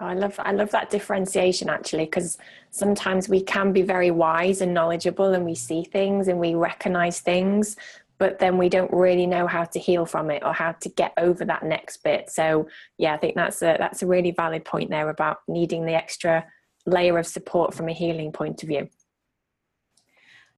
Oh, 0.00 0.06
I 0.06 0.14
love 0.14 0.34
I 0.38 0.52
love 0.52 0.70
that 0.70 0.88
differentiation 0.88 1.68
actually 1.68 2.06
because 2.06 2.38
sometimes 2.70 3.28
we 3.28 3.42
can 3.42 3.70
be 3.70 3.82
very 3.82 4.10
wise 4.10 4.62
and 4.62 4.72
knowledgeable 4.72 5.34
and 5.34 5.44
we 5.44 5.54
see 5.54 5.84
things 5.84 6.28
and 6.28 6.40
we 6.40 6.54
recognize 6.54 7.20
things 7.20 7.76
but 8.20 8.38
then 8.38 8.58
we 8.58 8.68
don't 8.68 8.92
really 8.92 9.26
know 9.26 9.46
how 9.46 9.64
to 9.64 9.78
heal 9.78 10.04
from 10.04 10.30
it 10.30 10.44
or 10.44 10.52
how 10.52 10.72
to 10.72 10.90
get 10.90 11.14
over 11.16 11.42
that 11.46 11.64
next 11.64 12.04
bit. 12.04 12.30
So 12.30 12.68
yeah, 12.98 13.14
I 13.14 13.16
think 13.16 13.34
that's 13.34 13.62
a 13.62 13.76
that's 13.78 14.02
a 14.02 14.06
really 14.06 14.30
valid 14.30 14.64
point 14.64 14.90
there 14.90 15.08
about 15.08 15.38
needing 15.48 15.86
the 15.86 15.94
extra 15.94 16.44
layer 16.86 17.18
of 17.18 17.26
support 17.26 17.74
from 17.74 17.88
a 17.88 17.94
healing 17.94 18.30
point 18.30 18.62
of 18.62 18.68
view. 18.68 18.88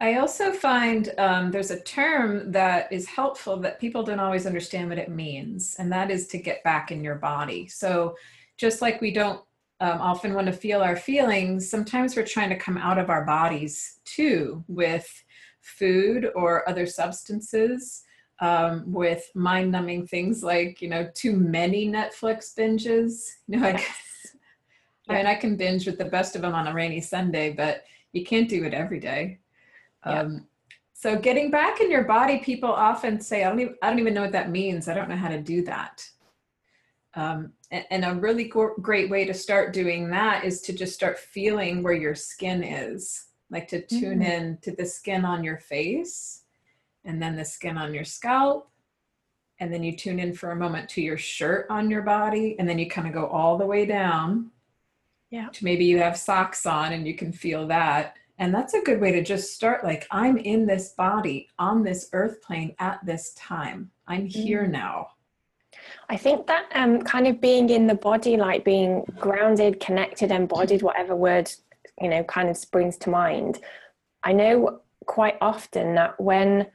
I 0.00 0.16
also 0.16 0.50
find 0.50 1.14
um, 1.16 1.52
there's 1.52 1.70
a 1.70 1.80
term 1.80 2.50
that 2.50 2.92
is 2.92 3.06
helpful 3.06 3.56
that 3.58 3.78
people 3.78 4.02
don't 4.02 4.18
always 4.18 4.46
understand 4.46 4.88
what 4.88 4.98
it 4.98 5.08
means, 5.08 5.76
and 5.78 5.92
that 5.92 6.10
is 6.10 6.26
to 6.28 6.38
get 6.38 6.64
back 6.64 6.90
in 6.90 7.04
your 7.04 7.14
body. 7.14 7.68
So 7.68 8.16
just 8.58 8.82
like 8.82 9.00
we 9.00 9.12
don't 9.12 9.40
um, 9.78 10.00
often 10.00 10.34
want 10.34 10.48
to 10.48 10.52
feel 10.52 10.82
our 10.82 10.96
feelings, 10.96 11.70
sometimes 11.70 12.16
we're 12.16 12.26
trying 12.26 12.50
to 12.50 12.56
come 12.56 12.76
out 12.76 12.98
of 12.98 13.08
our 13.08 13.24
bodies 13.24 14.00
too 14.04 14.64
with 14.66 15.22
food 15.62 16.30
or 16.34 16.68
other 16.68 16.86
substances 16.86 18.02
um, 18.40 18.82
with 18.92 19.30
mind 19.34 19.70
numbing 19.70 20.06
things 20.06 20.42
like, 20.42 20.82
you 20.82 20.88
know, 20.88 21.08
too 21.14 21.36
many 21.36 21.88
Netflix 21.88 22.54
binges. 22.56 23.28
You 23.48 23.60
know, 23.60 23.66
I, 23.66 23.84
I 25.08 25.16
mean, 25.16 25.26
I 25.26 25.34
can 25.34 25.56
binge 25.56 25.84
with 25.84 25.98
the 25.98 26.04
best 26.04 26.36
of 26.36 26.42
them 26.42 26.54
on 26.54 26.68
a 26.68 26.72
rainy 26.72 27.00
Sunday, 27.00 27.52
but 27.52 27.84
you 28.12 28.24
can't 28.24 28.48
do 28.48 28.64
it 28.64 28.72
every 28.72 29.00
day. 29.00 29.40
Um, 30.04 30.46
so 30.94 31.18
getting 31.18 31.50
back 31.50 31.80
in 31.80 31.90
your 31.90 32.04
body, 32.04 32.38
people 32.38 32.70
often 32.70 33.20
say, 33.20 33.44
I 33.44 33.48
don't, 33.48 33.60
even, 33.60 33.74
I 33.82 33.90
don't 33.90 33.98
even 33.98 34.14
know 34.14 34.22
what 34.22 34.32
that 34.32 34.50
means. 34.50 34.88
I 34.88 34.94
don't 34.94 35.08
know 35.08 35.16
how 35.16 35.28
to 35.28 35.40
do 35.40 35.62
that. 35.64 36.08
Um, 37.14 37.52
and, 37.70 37.84
and, 37.90 38.04
a 38.04 38.14
really 38.14 38.44
go- 38.44 38.74
great 38.80 39.10
way 39.10 39.26
to 39.26 39.34
start 39.34 39.74
doing 39.74 40.08
that 40.10 40.44
is 40.44 40.62
to 40.62 40.72
just 40.72 40.94
start 40.94 41.18
feeling 41.18 41.82
where 41.82 41.92
your 41.92 42.14
skin 42.14 42.62
is 42.64 43.26
like 43.52 43.68
to 43.68 43.82
tune 43.82 44.20
mm-hmm. 44.20 44.22
in 44.22 44.58
to 44.62 44.74
the 44.74 44.86
skin 44.86 45.24
on 45.24 45.44
your 45.44 45.58
face 45.58 46.42
and 47.04 47.22
then 47.22 47.36
the 47.36 47.44
skin 47.44 47.76
on 47.76 47.94
your 47.94 48.04
scalp. 48.04 48.68
And 49.60 49.72
then 49.72 49.84
you 49.84 49.96
tune 49.96 50.18
in 50.18 50.32
for 50.32 50.50
a 50.50 50.56
moment 50.56 50.88
to 50.90 51.02
your 51.02 51.18
shirt 51.18 51.66
on 51.70 51.88
your 51.88 52.02
body 52.02 52.56
and 52.58 52.68
then 52.68 52.78
you 52.78 52.88
kind 52.90 53.06
of 53.06 53.12
go 53.12 53.26
all 53.26 53.58
the 53.58 53.66
way 53.66 53.86
down 53.86 54.50
yeah. 55.30 55.48
to 55.50 55.64
maybe 55.64 55.84
you 55.84 55.98
have 55.98 56.16
socks 56.16 56.66
on 56.66 56.92
and 56.92 57.06
you 57.06 57.14
can 57.14 57.32
feel 57.32 57.68
that. 57.68 58.16
And 58.38 58.52
that's 58.52 58.74
a 58.74 58.80
good 58.80 59.00
way 59.00 59.12
to 59.12 59.22
just 59.22 59.54
start 59.54 59.84
like 59.84 60.06
i'm 60.10 60.36
in 60.36 60.66
this 60.66 60.94
body 60.94 61.48
on 61.58 61.84
this 61.84 62.08
earth 62.12 62.42
plane 62.42 62.74
at 62.80 63.04
this 63.04 63.34
time. 63.34 63.90
I'm 64.08 64.26
here 64.26 64.64
mm. 64.64 64.70
now. 64.70 65.08
I 66.08 66.16
think 66.16 66.46
that 66.46 66.66
um, 66.74 67.02
kind 67.02 67.26
of 67.26 67.40
being 67.40 67.70
in 67.70 67.86
the 67.86 67.94
body, 67.94 68.36
like 68.36 68.64
being 68.64 69.04
grounded, 69.18 69.80
connected, 69.80 70.30
embodied, 70.30 70.82
whatever 70.82 71.14
word 71.14 71.50
you 72.00 72.08
know 72.08 72.22
kind 72.24 72.48
of 72.48 72.56
springs 72.56 72.96
to 72.96 73.10
mind 73.10 73.60
i 74.24 74.32
know 74.32 74.80
quite 75.06 75.36
often 75.40 75.94
that 75.94 76.20
when 76.20 76.66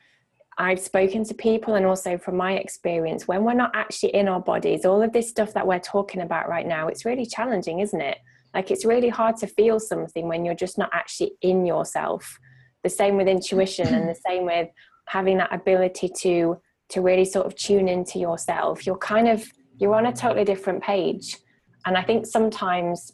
I've 0.59 0.79
spoken 0.79 1.23
to 1.25 1.35
people, 1.35 1.75
and 1.75 1.85
also 1.85 2.17
from 2.17 2.35
my 2.35 2.53
experience, 2.53 3.27
when 3.27 3.43
we're 3.43 3.53
not 3.53 3.71
actually 3.75 4.15
in 4.15 4.27
our 4.27 4.39
bodies, 4.39 4.85
all 4.85 5.03
of 5.03 5.13
this 5.13 5.29
stuff 5.29 5.53
that 5.53 5.67
we're 5.67 5.79
talking 5.79 6.21
about 6.21 6.49
right 6.49 6.65
now, 6.65 6.87
it's 6.87 7.05
really 7.05 7.27
challenging, 7.27 7.79
isn't 7.79 8.01
it? 8.01 8.17
Like 8.55 8.71
it's 8.71 8.85
really 8.85 9.09
hard 9.09 9.37
to 9.37 9.47
feel 9.47 9.79
something 9.79 10.27
when 10.27 10.43
you're 10.43 10.55
just 10.55 10.79
not 10.79 10.89
actually 10.93 11.33
in 11.41 11.65
yourself. 11.65 12.39
The 12.83 12.89
same 12.89 13.17
with 13.17 13.27
intuition 13.27 13.87
and 13.93 14.09
the 14.09 14.15
same 14.27 14.45
with 14.45 14.69
having 15.07 15.37
that 15.37 15.53
ability 15.53 16.09
to 16.21 16.59
to 16.89 17.01
really 17.01 17.25
sort 17.25 17.45
of 17.45 17.53
tune 17.55 17.87
into 17.87 18.17
yourself. 18.17 18.85
You're 18.85 18.97
kind 18.97 19.27
of 19.27 19.45
you're 19.77 19.93
on 19.93 20.07
a 20.07 20.13
totally 20.13 20.45
different 20.45 20.81
page. 20.81 21.37
And 21.85 21.95
I 21.95 22.01
think 22.01 22.25
sometimes 22.25 23.11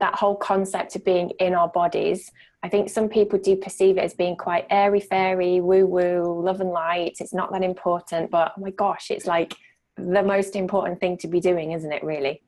that 0.00 0.14
whole 0.16 0.36
concept 0.36 0.96
of 0.96 1.04
being 1.04 1.30
in 1.38 1.54
our 1.54 1.68
bodies, 1.68 2.30
I 2.62 2.68
think 2.68 2.90
some 2.90 3.08
people 3.08 3.38
do 3.38 3.56
perceive 3.56 3.96
it 3.96 4.04
as 4.04 4.14
being 4.14 4.36
quite 4.36 4.66
airy 4.70 5.00
fairy, 5.00 5.60
woo 5.60 5.86
woo, 5.86 6.42
love 6.44 6.60
and 6.60 6.70
light. 6.70 7.16
It's 7.20 7.32
not 7.32 7.52
that 7.52 7.62
important, 7.62 8.30
but 8.30 8.52
oh 8.56 8.60
my 8.60 8.70
gosh, 8.70 9.10
it's 9.10 9.26
like 9.26 9.54
the 9.96 10.22
most 10.22 10.56
important 10.56 11.00
thing 11.00 11.16
to 11.18 11.28
be 11.28 11.40
doing, 11.40 11.72
isn't 11.72 11.92
it, 11.92 12.02
really? 12.02 12.42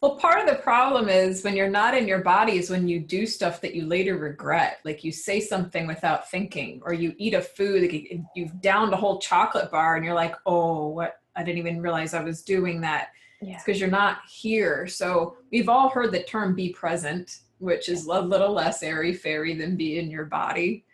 Well, 0.00 0.16
part 0.16 0.40
of 0.40 0.46
the 0.46 0.62
problem 0.62 1.10
is 1.10 1.44
when 1.44 1.54
you're 1.54 1.68
not 1.68 1.94
in 1.94 2.08
your 2.08 2.22
body 2.22 2.56
is 2.56 2.70
when 2.70 2.88
you 2.88 3.00
do 3.00 3.26
stuff 3.26 3.60
that 3.60 3.74
you 3.74 3.84
later 3.84 4.16
regret. 4.16 4.80
Like 4.82 5.04
you 5.04 5.12
say 5.12 5.40
something 5.40 5.86
without 5.86 6.30
thinking, 6.30 6.80
or 6.84 6.94
you 6.94 7.14
eat 7.18 7.34
a 7.34 7.42
food, 7.42 7.82
like 7.82 8.10
you've 8.34 8.60
downed 8.62 8.94
a 8.94 8.96
whole 8.96 9.18
chocolate 9.18 9.70
bar 9.70 9.96
and 9.96 10.04
you're 10.04 10.14
like, 10.14 10.34
oh, 10.46 10.88
what? 10.88 11.20
I 11.36 11.44
didn't 11.44 11.58
even 11.58 11.82
realize 11.82 12.14
I 12.14 12.24
was 12.24 12.42
doing 12.42 12.80
that. 12.80 13.10
Yeah. 13.42 13.58
Because 13.58 13.80
you're 13.80 13.88
not 13.88 14.18
here. 14.28 14.86
So 14.86 15.36
we've 15.50 15.68
all 15.68 15.88
heard 15.88 16.12
the 16.12 16.22
term 16.22 16.54
be 16.54 16.70
present, 16.70 17.38
which 17.58 17.88
is 17.88 18.06
a 18.06 18.20
little 18.20 18.52
less 18.52 18.82
airy 18.82 19.14
fairy 19.14 19.54
than 19.54 19.76
be 19.76 19.98
in 19.98 20.10
your 20.10 20.26
body 20.26 20.84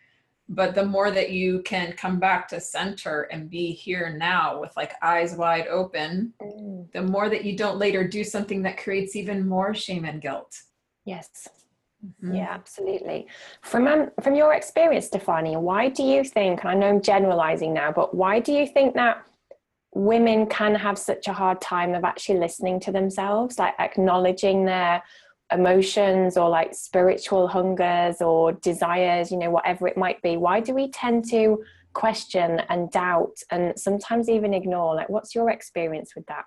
but 0.49 0.75
the 0.75 0.85
more 0.85 1.11
that 1.11 1.31
you 1.31 1.61
can 1.63 1.91
come 1.93 2.19
back 2.19 2.47
to 2.47 2.59
center 2.59 3.23
and 3.23 3.49
be 3.49 3.71
here 3.71 4.15
now 4.17 4.59
with 4.59 4.75
like 4.77 4.93
eyes 5.01 5.35
wide 5.35 5.67
open 5.67 6.33
mm. 6.41 6.91
the 6.93 7.01
more 7.01 7.29
that 7.29 7.43
you 7.43 7.55
don't 7.55 7.77
later 7.77 8.07
do 8.07 8.23
something 8.23 8.61
that 8.61 8.77
creates 8.77 9.15
even 9.15 9.47
more 9.47 9.73
shame 9.73 10.05
and 10.05 10.21
guilt 10.21 10.55
yes 11.05 11.47
mm-hmm. 12.05 12.35
yeah 12.35 12.47
absolutely 12.49 13.27
from 13.61 13.87
um, 13.87 14.09
from 14.21 14.35
your 14.35 14.53
experience 14.53 15.07
stefani 15.07 15.57
why 15.57 15.89
do 15.89 16.03
you 16.03 16.23
think 16.23 16.61
and 16.61 16.69
i 16.69 16.73
know 16.73 16.87
i'm 16.87 17.01
generalizing 17.01 17.73
now 17.73 17.91
but 17.91 18.13
why 18.15 18.39
do 18.39 18.53
you 18.53 18.65
think 18.65 18.93
that 18.93 19.26
women 19.97 20.45
can 20.45 20.75
have 20.75 20.97
such 20.97 21.27
a 21.27 21.33
hard 21.33 21.59
time 21.59 21.95
of 21.95 22.03
actually 22.03 22.37
listening 22.37 22.79
to 22.79 22.91
themselves 22.91 23.57
like 23.57 23.73
acknowledging 23.79 24.63
their 24.63 25.01
emotions 25.51 26.37
or 26.37 26.49
like 26.49 26.75
spiritual 26.75 27.47
hungers 27.47 28.21
or 28.21 28.51
desires, 28.51 29.31
you 29.31 29.37
know, 29.37 29.49
whatever 29.49 29.87
it 29.87 29.97
might 29.97 30.21
be, 30.21 30.37
why 30.37 30.59
do 30.59 30.73
we 30.73 30.91
tend 30.91 31.27
to 31.27 31.63
question 31.93 32.61
and 32.69 32.91
doubt 32.91 33.37
and 33.49 33.77
sometimes 33.79 34.29
even 34.29 34.53
ignore? 34.53 34.93
Like, 34.93 35.09
what's 35.09 35.33
your 35.33 35.49
experience 35.49 36.15
with 36.15 36.27
that? 36.27 36.45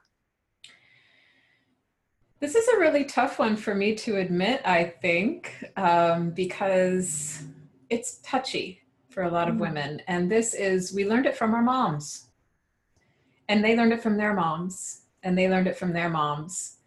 This 2.39 2.55
is 2.55 2.69
a 2.69 2.79
really 2.79 3.05
tough 3.05 3.41
one 3.41 3.57
for 3.57 3.75
me 3.75 3.97
to 3.97 4.19
admit, 4.19 4.63
I 4.65 4.85
think, 4.85 5.65
um, 5.77 6.31
because 6.31 7.43
it's 7.89 8.19
touchy 8.19 8.83
for 9.09 9.25
a 9.25 9.31
lot 9.31 9.49
of 9.49 9.57
mm. 9.57 9.61
women. 9.61 10.03
And 10.07 10.31
this 10.31 10.55
is, 10.55 10.95
we 10.95 11.05
learned 11.05 11.27
it 11.27 11.37
from 11.37 11.53
our 11.53 11.63
moms, 11.63 12.30
and 13.51 13.63
they 13.63 13.77
learned 13.77 13.93
it 13.93 14.03
from 14.03 14.17
their 14.17 14.33
moms, 14.33 15.03
and 15.23 15.37
they 15.37 15.49
learned 15.49 15.67
it 15.67 15.77
from 15.77 15.93
their 15.93 16.09
moms 16.09 16.79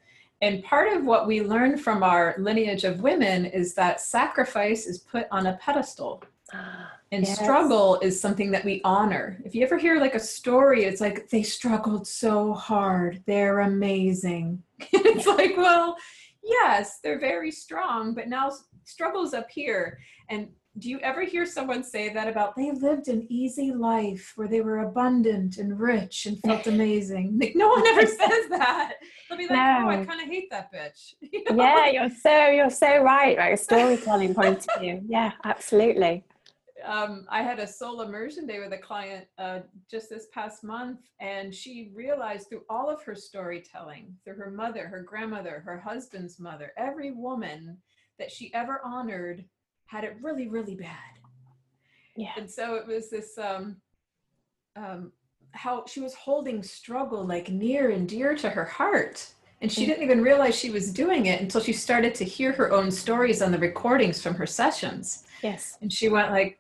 and 0.43 0.61
part 0.61 0.91
of 0.91 1.05
what 1.05 1.25
we 1.25 1.41
learn 1.41 1.77
from 1.77 2.03
our 2.03 2.35
lineage 2.37 2.83
of 2.83 2.99
women 2.99 3.45
is 3.45 3.73
that 3.75 4.01
sacrifice 4.01 4.85
is 4.87 4.97
put 4.97 5.25
on 5.31 5.47
a 5.47 5.53
pedestal. 5.53 6.21
Ah, 6.53 6.91
and 7.13 7.25
yes. 7.25 7.39
struggle 7.39 7.97
is 8.01 8.19
something 8.19 8.51
that 8.51 8.65
we 8.65 8.81
honor. 8.83 9.39
If 9.45 9.55
you 9.55 9.63
ever 9.63 9.77
hear 9.77 10.01
like 10.01 10.15
a 10.15 10.19
story, 10.19 10.83
it's 10.83 10.99
like 10.99 11.29
they 11.29 11.43
struggled 11.43 12.05
so 12.05 12.53
hard. 12.53 13.23
They're 13.25 13.61
amazing. 13.61 14.61
it's 14.79 15.27
like, 15.27 15.55
well, 15.55 15.95
yes, 16.43 16.99
they're 17.01 17.21
very 17.21 17.49
strong, 17.49 18.13
but 18.13 18.27
now 18.27 18.51
struggle's 18.83 19.33
up 19.33 19.49
here. 19.49 19.97
And 20.27 20.49
do 20.79 20.89
you 20.89 20.99
ever 20.99 21.21
hear 21.23 21.45
someone 21.45 21.83
say 21.83 22.09
that 22.09 22.27
about 22.27 22.55
they 22.55 22.71
lived 22.71 23.07
an 23.07 23.27
easy 23.29 23.71
life 23.71 24.33
where 24.35 24.47
they 24.47 24.61
were 24.61 24.79
abundant 24.79 25.57
and 25.57 25.79
rich 25.79 26.25
and 26.25 26.39
felt 26.39 26.65
amazing? 26.75 27.37
Like 27.39 27.55
no 27.55 27.69
one 27.69 27.85
ever 27.85 28.01
says 28.07 28.49
that. 28.49 28.95
They'll 29.29 29.37
be 29.37 29.47
like, 29.47 29.57
no. 29.57 29.83
"Oh, 29.85 29.89
I 29.89 30.05
kind 30.05 30.21
of 30.21 30.27
hate 30.27 30.49
that 30.49 30.73
bitch." 30.73 31.13
You 31.33 31.43
know? 31.49 31.63
Yeah, 31.63 31.89
you're 31.89 32.09
so 32.09 32.47
you're 32.47 32.69
so 32.69 33.03
right. 33.03 33.37
Right, 33.37 33.53
a 33.53 33.57
storytelling 33.57 34.33
point 34.33 34.65
of 34.67 34.81
view. 34.81 35.01
Yeah, 35.07 35.31
absolutely. 35.43 36.23
Um, 36.85 37.25
I 37.29 37.41
had 37.41 37.59
a 37.59 37.67
soul 37.67 38.01
immersion 38.01 38.45
day 38.45 38.59
with 38.59 38.73
a 38.73 38.77
client 38.77 39.25
uh, 39.37 39.59
just 39.89 40.09
this 40.09 40.27
past 40.33 40.63
month, 40.63 40.99
and 41.21 41.53
she 41.53 41.91
realized 41.93 42.49
through 42.49 42.63
all 42.69 42.89
of 42.89 43.01
her 43.03 43.15
storytelling, 43.15 44.13
through 44.23 44.35
her 44.35 44.51
mother, 44.51 44.87
her 44.87 45.01
grandmother, 45.01 45.63
her 45.65 45.79
husband's 45.79 46.39
mother, 46.39 46.73
every 46.77 47.11
woman 47.11 47.77
that 48.19 48.31
she 48.31 48.53
ever 48.53 48.81
honored 48.83 49.45
had 49.93 50.03
it 50.03 50.17
really, 50.23 50.47
really 50.47 50.73
bad. 50.73 51.13
Yeah. 52.15 52.31
And 52.35 52.49
so 52.49 52.73
it 52.73 52.87
was 52.87 53.11
this 53.11 53.37
um, 53.37 53.77
um, 54.75 55.11
how 55.51 55.85
she 55.85 55.99
was 55.99 56.15
holding 56.15 56.63
struggle 56.63 57.23
like 57.23 57.49
near 57.49 57.91
and 57.91 58.09
dear 58.09 58.35
to 58.37 58.49
her 58.49 58.65
heart. 58.65 59.33
And 59.61 59.71
she 59.71 59.83
mm. 59.83 59.87
didn't 59.89 60.03
even 60.03 60.23
realize 60.23 60.55
she 60.55 60.71
was 60.71 60.91
doing 60.91 61.27
it 61.27 61.41
until 61.41 61.61
she 61.61 61.73
started 61.73 62.15
to 62.15 62.25
hear 62.25 62.51
her 62.53 62.71
own 62.71 62.89
stories 62.89 63.41
on 63.43 63.51
the 63.51 63.59
recordings 63.59 64.19
from 64.19 64.33
her 64.33 64.47
sessions. 64.47 65.25
Yes. 65.43 65.77
And 65.81 65.93
she 65.93 66.09
went 66.09 66.31
like, 66.31 66.59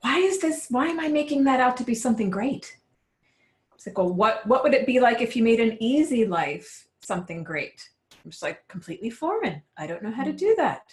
why 0.00 0.16
is 0.16 0.40
this, 0.40 0.68
why 0.70 0.86
am 0.86 0.98
I 0.98 1.08
making 1.08 1.44
that 1.44 1.60
out 1.60 1.76
to 1.76 1.84
be 1.84 1.94
something 1.94 2.30
great? 2.30 2.78
It's 3.74 3.86
like, 3.86 3.98
well, 3.98 4.12
what, 4.12 4.46
what 4.46 4.62
would 4.62 4.72
it 4.72 4.86
be 4.86 5.00
like 5.00 5.20
if 5.20 5.36
you 5.36 5.42
made 5.42 5.60
an 5.60 5.76
easy 5.80 6.26
life 6.26 6.88
something 7.00 7.44
great? 7.44 7.90
I'm 8.24 8.30
just 8.30 8.42
like 8.42 8.66
completely 8.68 9.10
foreign. 9.10 9.60
I 9.76 9.86
don't 9.86 10.02
know 10.02 10.10
how 10.10 10.24
to 10.24 10.32
mm. 10.32 10.38
do 10.38 10.54
that. 10.56 10.84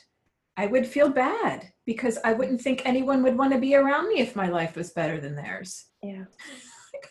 I 0.57 0.65
would 0.65 0.87
feel 0.87 1.09
bad 1.09 1.71
because 1.85 2.17
I 2.25 2.33
wouldn't 2.33 2.61
think 2.61 2.81
anyone 2.83 3.21
would 3.23 3.37
want 3.37 3.53
to 3.53 3.59
be 3.59 3.75
around 3.75 4.09
me 4.09 4.19
if 4.19 4.35
my 4.35 4.49
life 4.49 4.75
was 4.75 4.89
better 4.89 5.21
than 5.21 5.35
theirs. 5.35 5.85
Yeah. 6.01 6.25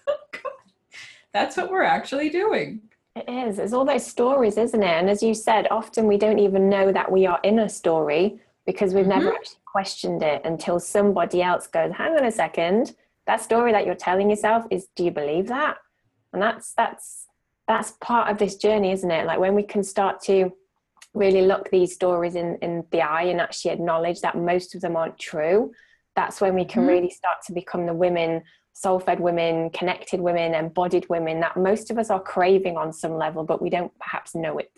That's 1.33 1.57
what 1.57 1.71
we're 1.71 1.83
actually 1.83 2.29
doing. 2.29 2.83
It 3.15 3.29
is. 3.29 3.59
It's 3.59 3.73
all 3.73 3.85
those 3.85 4.05
stories, 4.05 4.59
isn't 4.59 4.83
it? 4.83 4.87
And 4.87 5.09
as 5.09 5.23
you 5.23 5.33
said, 5.33 5.69
often 5.71 6.07
we 6.07 6.19
don't 6.19 6.41
even 6.41 6.69
know 6.69 6.91
that 6.93 7.11
we 7.11 7.25
are 7.25 7.41
in 7.45 7.61
a 7.61 7.69
story 7.69 8.41
because 8.67 8.93
we've 8.93 9.07
mm-hmm. 9.07 9.21
never 9.21 9.33
actually 9.33 9.61
questioned 9.65 10.23
it 10.23 10.43
until 10.45 10.81
somebody 10.81 11.41
else 11.41 11.69
goes, 11.69 11.93
hang 11.93 12.17
on 12.17 12.25
a 12.25 12.33
second, 12.33 12.97
that 13.27 13.41
story 13.41 13.73
that 13.73 13.87
you're 13.87 13.95
telling 13.95 14.29
yourself 14.29 14.67
is 14.71 14.89
do 14.97 15.05
you 15.05 15.11
believe 15.11 15.47
that? 15.49 15.77
And 16.33 16.43
that's 16.43 16.73
that's 16.75 17.27
that's 17.69 17.93
part 18.01 18.31
of 18.31 18.39
this 18.39 18.57
journey, 18.57 18.93
isn't 18.93 19.11
it? 19.11 19.27
Like 19.27 19.39
when 19.39 19.55
we 19.55 19.63
can 19.63 19.83
start 19.83 20.21
to 20.25 20.53
really 21.17 21.43
look 21.43 21.71
these 21.71 21.95
stories 21.95 22.35
in, 22.35 22.57
in 22.63 22.85
the 22.91 23.03
eye 23.03 23.25
and 23.25 23.41
actually 23.41 23.73
acknowledge 23.73 24.21
that 24.21 24.37
most 24.37 24.75
of 24.75 24.81
them 24.81 24.97
aren't 24.97 25.19
true, 25.19 25.73
that's 26.15 26.41
when 26.41 26.55
we 26.55 26.65
can 26.65 26.83
mm-hmm. 26.83 26.91
really 26.91 27.11
start 27.11 27.39
to 27.47 27.53
become 27.53 27.87
the 27.87 27.95
women, 27.95 28.43
soul 28.73 29.01
fed 29.01 29.21
women, 29.21 29.71
connected 29.71 30.21
women, 30.21 30.55
embodied 30.55 31.09
women 31.09 31.41
that 31.41 31.57
most 31.57 31.91
of 31.91 31.99
us 31.99 32.11
are 32.11 32.21
craving 32.21 32.77
on 32.77 32.93
some 32.93 33.17
level, 33.17 33.45
but 33.45 33.63
we 33.63 33.71
don't 33.71 33.97
perhaps 33.99 34.35
know 34.35 34.59
it. 34.59 34.73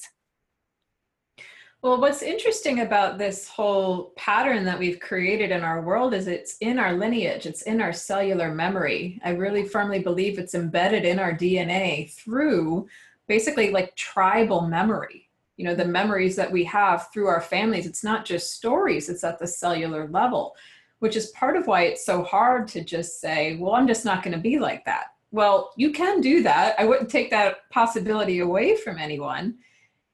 Well, 1.81 2.01
what's 2.01 2.23
interesting 2.23 2.81
about 2.81 3.19
this 3.19 3.47
whole 3.47 4.13
pattern 4.17 4.65
that 4.65 4.81
we've 4.81 4.99
created 4.99 5.53
in 5.53 5.63
our 5.63 5.81
world 5.81 6.13
is 6.13 6.27
it's 6.27 6.57
in 6.61 6.77
our 6.77 6.93
lineage, 6.93 7.47
it's 7.47 7.63
in 7.63 7.81
our 7.81 7.93
cellular 7.93 8.53
memory. 8.53 9.21
I 9.25 9.31
really 9.31 9.65
firmly 9.65 10.01
believe 10.01 10.39
it's 10.39 10.57
embedded 10.57 11.05
in 11.05 11.21
our 11.21 11.33
DNA 11.33 12.13
through 12.13 12.89
basically 13.29 13.71
like 13.71 13.95
tribal 13.95 14.63
memory 14.63 15.28
you 15.59 15.65
know 15.65 15.75
the 15.75 15.85
memories 15.85 16.37
that 16.37 16.51
we 16.51 16.65
have 16.65 17.09
through 17.13 17.27
our 17.27 17.43
families. 17.43 17.87
It's 17.87 18.05
not 18.05 18.25
just 18.25 18.55
stories 18.55 19.11
it's 19.11 19.25
at 19.25 19.39
the 19.39 19.47
cellular 19.47 20.09
level 20.09 20.57
which 21.01 21.15
is 21.15 21.31
part 21.31 21.57
of 21.57 21.67
why 21.69 21.83
it's 21.83 22.05
so 22.05 22.25
hard 22.25 22.67
to 22.67 22.83
just 22.83 23.21
say 23.21 23.57
well 23.57 23.75
i'm 23.75 23.87
just 23.87 24.05
not 24.05 24.23
going 24.23 24.35
to 24.35 24.41
be 24.41 24.59
like 24.59 24.85
that. 24.87 25.09
Well 25.31 25.73
you 25.77 25.93
can 25.93 26.21
do 26.21 26.43
that. 26.45 26.75
I 26.79 26.87
wouldn't 26.87 27.11
take 27.11 27.31
that 27.31 27.69
possibility 27.71 28.39
away 28.39 28.77
from 28.77 28.99
anyone. 28.99 29.59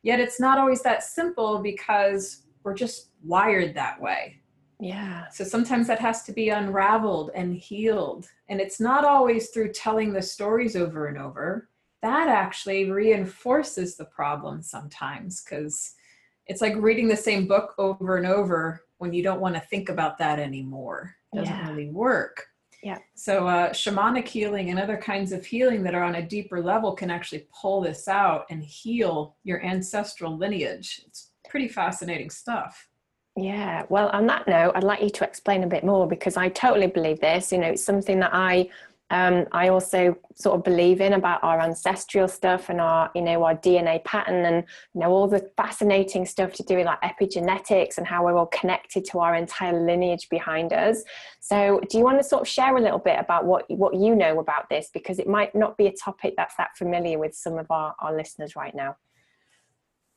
Yet 0.02 0.20
it's 0.20 0.40
not 0.40 0.58
always 0.58 0.82
that 0.82 1.04
simple 1.04 1.60
because 1.60 2.42
we're 2.62 2.74
just 2.74 3.10
wired 3.22 3.74
that 3.74 4.00
way. 4.00 4.40
Yeah. 4.80 5.28
So 5.28 5.44
sometimes 5.44 5.86
that 5.86 6.00
has 6.00 6.24
to 6.24 6.32
be 6.32 6.50
unraveled 6.50 7.30
and 7.34 7.54
healed. 7.54 8.28
And 8.48 8.60
it's 8.60 8.80
not 8.80 9.04
always 9.04 9.48
through 9.48 9.72
telling 9.72 10.12
the 10.12 10.20
stories 10.20 10.76
over 10.76 11.06
and 11.06 11.16
over 11.16 11.68
that 12.04 12.28
actually 12.28 12.90
reinforces 12.90 13.96
the 13.96 14.04
problem 14.04 14.62
sometimes 14.62 15.42
because 15.42 15.94
it's 16.46 16.60
like 16.60 16.74
reading 16.76 17.08
the 17.08 17.16
same 17.16 17.48
book 17.48 17.74
over 17.78 18.18
and 18.18 18.26
over 18.26 18.82
when 18.98 19.14
you 19.14 19.22
don't 19.22 19.40
want 19.40 19.54
to 19.54 19.60
think 19.62 19.88
about 19.88 20.18
that 20.18 20.38
anymore. 20.38 21.14
It 21.32 21.38
doesn't 21.38 21.54
yeah. 21.54 21.70
really 21.70 21.88
work. 21.88 22.46
Yeah. 22.82 22.98
So 23.14 23.48
uh, 23.48 23.70
shamanic 23.70 24.28
healing 24.28 24.68
and 24.68 24.78
other 24.78 24.98
kinds 24.98 25.32
of 25.32 25.46
healing 25.46 25.82
that 25.84 25.94
are 25.94 26.02
on 26.02 26.16
a 26.16 26.22
deeper 26.22 26.60
level 26.60 26.92
can 26.92 27.10
actually 27.10 27.46
pull 27.58 27.80
this 27.80 28.06
out 28.06 28.44
and 28.50 28.62
heal 28.62 29.36
your 29.42 29.64
ancestral 29.64 30.36
lineage. 30.36 31.00
It's 31.06 31.30
pretty 31.48 31.68
fascinating 31.68 32.28
stuff. 32.28 32.86
Yeah. 33.34 33.84
Well, 33.88 34.10
on 34.10 34.26
that 34.26 34.46
note, 34.46 34.72
I'd 34.74 34.84
like 34.84 35.00
you 35.00 35.08
to 35.08 35.24
explain 35.24 35.64
a 35.64 35.66
bit 35.66 35.84
more 35.84 36.06
because 36.06 36.36
I 36.36 36.50
totally 36.50 36.86
believe 36.86 37.20
this. 37.20 37.50
You 37.50 37.58
know, 37.58 37.68
it's 37.68 37.82
something 37.82 38.20
that 38.20 38.34
I 38.34 38.68
um, 39.14 39.46
I 39.52 39.68
also 39.68 40.16
sort 40.34 40.56
of 40.56 40.64
believe 40.64 41.00
in 41.00 41.12
about 41.12 41.44
our 41.44 41.60
ancestral 41.60 42.26
stuff 42.26 42.68
and 42.68 42.80
our, 42.80 43.12
you 43.14 43.22
know, 43.22 43.44
our 43.44 43.54
DNA 43.54 44.02
pattern 44.02 44.44
and, 44.44 44.64
you 44.92 45.00
know, 45.00 45.10
all 45.10 45.28
the 45.28 45.48
fascinating 45.56 46.26
stuff 46.26 46.52
to 46.54 46.64
do 46.64 46.78
with 46.78 46.86
like 46.86 47.00
epigenetics 47.02 47.96
and 47.96 48.08
how 48.08 48.24
we're 48.24 48.36
all 48.36 48.46
connected 48.46 49.04
to 49.04 49.20
our 49.20 49.36
entire 49.36 49.80
lineage 49.80 50.28
behind 50.30 50.72
us. 50.72 51.04
So 51.38 51.80
do 51.88 51.96
you 51.96 52.02
want 52.02 52.18
to 52.18 52.24
sort 52.24 52.42
of 52.42 52.48
share 52.48 52.76
a 52.76 52.80
little 52.80 52.98
bit 52.98 53.20
about 53.20 53.44
what, 53.44 53.70
what 53.70 53.94
you 53.94 54.16
know 54.16 54.40
about 54.40 54.68
this? 54.68 54.90
Because 54.92 55.20
it 55.20 55.28
might 55.28 55.54
not 55.54 55.78
be 55.78 55.86
a 55.86 55.92
topic 55.92 56.34
that's 56.36 56.56
that 56.56 56.76
familiar 56.76 57.16
with 57.16 57.36
some 57.36 57.56
of 57.56 57.70
our, 57.70 57.94
our 58.00 58.16
listeners 58.16 58.56
right 58.56 58.74
now. 58.74 58.96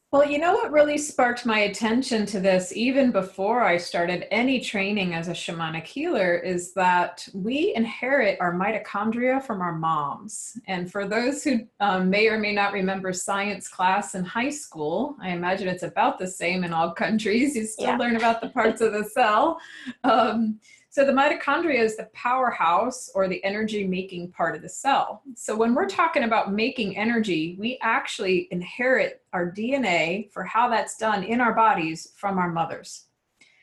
Well, 0.09 0.25
you 0.25 0.39
know 0.39 0.53
what 0.53 0.71
really 0.71 0.97
sparked 0.97 1.45
my 1.45 1.59
attention 1.59 2.25
to 2.27 2.39
this, 2.39 2.71
even 2.73 3.11
before 3.11 3.61
I 3.61 3.75
started 3.75 4.33
any 4.33 4.61
training 4.61 5.13
as 5.13 5.27
a 5.27 5.33
shamanic 5.33 5.85
healer, 5.85 6.35
is 6.35 6.73
that 6.75 7.27
we 7.33 7.75
inherit 7.75 8.39
our 8.39 8.53
mitochondria 8.53 9.43
from 9.43 9.59
our 9.59 9.73
moms. 9.73 10.57
And 10.65 10.89
for 10.89 11.05
those 11.05 11.43
who 11.43 11.59
um, 11.81 12.09
may 12.09 12.29
or 12.29 12.39
may 12.39 12.53
not 12.53 12.71
remember 12.71 13.11
science 13.11 13.67
class 13.67 14.15
in 14.15 14.23
high 14.23 14.49
school, 14.49 15.17
I 15.21 15.31
imagine 15.31 15.67
it's 15.67 15.83
about 15.83 16.19
the 16.19 16.27
same 16.27 16.63
in 16.63 16.71
all 16.71 16.93
countries. 16.93 17.57
You 17.57 17.65
still 17.65 17.87
yeah. 17.87 17.97
learn 17.97 18.15
about 18.15 18.39
the 18.39 18.49
parts 18.49 18.79
of 18.79 18.93
the 18.93 19.03
cell. 19.03 19.59
Um, 20.05 20.61
so 20.97 21.05
the 21.05 21.11
mitochondria 21.11 21.79
is 21.79 21.95
the 21.95 22.09
powerhouse 22.13 23.11
or 23.13 23.27
the 23.27 23.43
energy 23.43 23.85
making 23.85 24.31
part 24.31 24.55
of 24.55 24.63
the 24.63 24.69
cell. 24.69 25.21
So 25.35 25.55
when 25.55 25.75
we're 25.75 25.87
talking 25.87 26.23
about 26.23 26.51
making 26.51 26.97
energy, 26.97 27.55
we 27.59 27.77
actually 27.83 28.47
inherit 28.49 29.21
our 29.31 29.51
DNA 29.51 30.31
for 30.31 30.43
how 30.43 30.67
that's 30.69 30.97
done 30.97 31.23
in 31.23 31.39
our 31.39 31.53
bodies 31.53 32.13
from 32.15 32.39
our 32.39 32.51
mothers. 32.51 33.05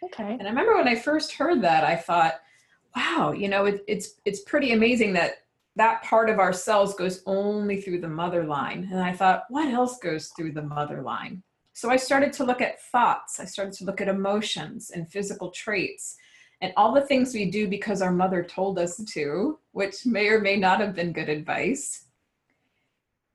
Okay. 0.04 0.34
And 0.38 0.42
I 0.42 0.48
remember 0.48 0.76
when 0.76 0.86
I 0.86 0.94
first 0.94 1.32
heard 1.32 1.60
that, 1.62 1.82
I 1.82 1.96
thought, 1.96 2.34
wow, 2.94 3.32
you 3.32 3.48
know, 3.48 3.64
it, 3.64 3.82
it's 3.88 4.20
it's 4.24 4.42
pretty 4.42 4.70
amazing 4.72 5.12
that 5.14 5.42
that 5.74 6.04
part 6.04 6.30
of 6.30 6.38
our 6.38 6.52
cells 6.52 6.94
goes 6.94 7.20
only 7.26 7.80
through 7.80 8.00
the 8.00 8.08
mother 8.08 8.44
line. 8.44 8.88
And 8.92 9.00
I 9.00 9.12
thought, 9.12 9.46
what 9.48 9.66
else 9.74 9.98
goes 9.98 10.28
through 10.36 10.52
the 10.52 10.62
mother 10.62 11.02
line? 11.02 11.42
So 11.72 11.90
I 11.90 11.96
started 11.96 12.32
to 12.34 12.44
look 12.44 12.60
at 12.60 12.80
thoughts. 12.80 13.40
I 13.40 13.44
started 13.44 13.74
to 13.78 13.84
look 13.84 14.00
at 14.00 14.06
emotions 14.06 14.92
and 14.94 15.10
physical 15.10 15.50
traits 15.50 16.16
and 16.60 16.72
all 16.76 16.92
the 16.92 17.02
things 17.02 17.34
we 17.34 17.50
do 17.50 17.68
because 17.68 18.02
our 18.02 18.12
mother 18.12 18.42
told 18.42 18.78
us 18.78 18.96
to, 19.12 19.58
which 19.72 20.06
may 20.06 20.28
or 20.28 20.40
may 20.40 20.56
not 20.56 20.80
have 20.80 20.94
been 20.94 21.12
good 21.12 21.28
advice. 21.28 22.06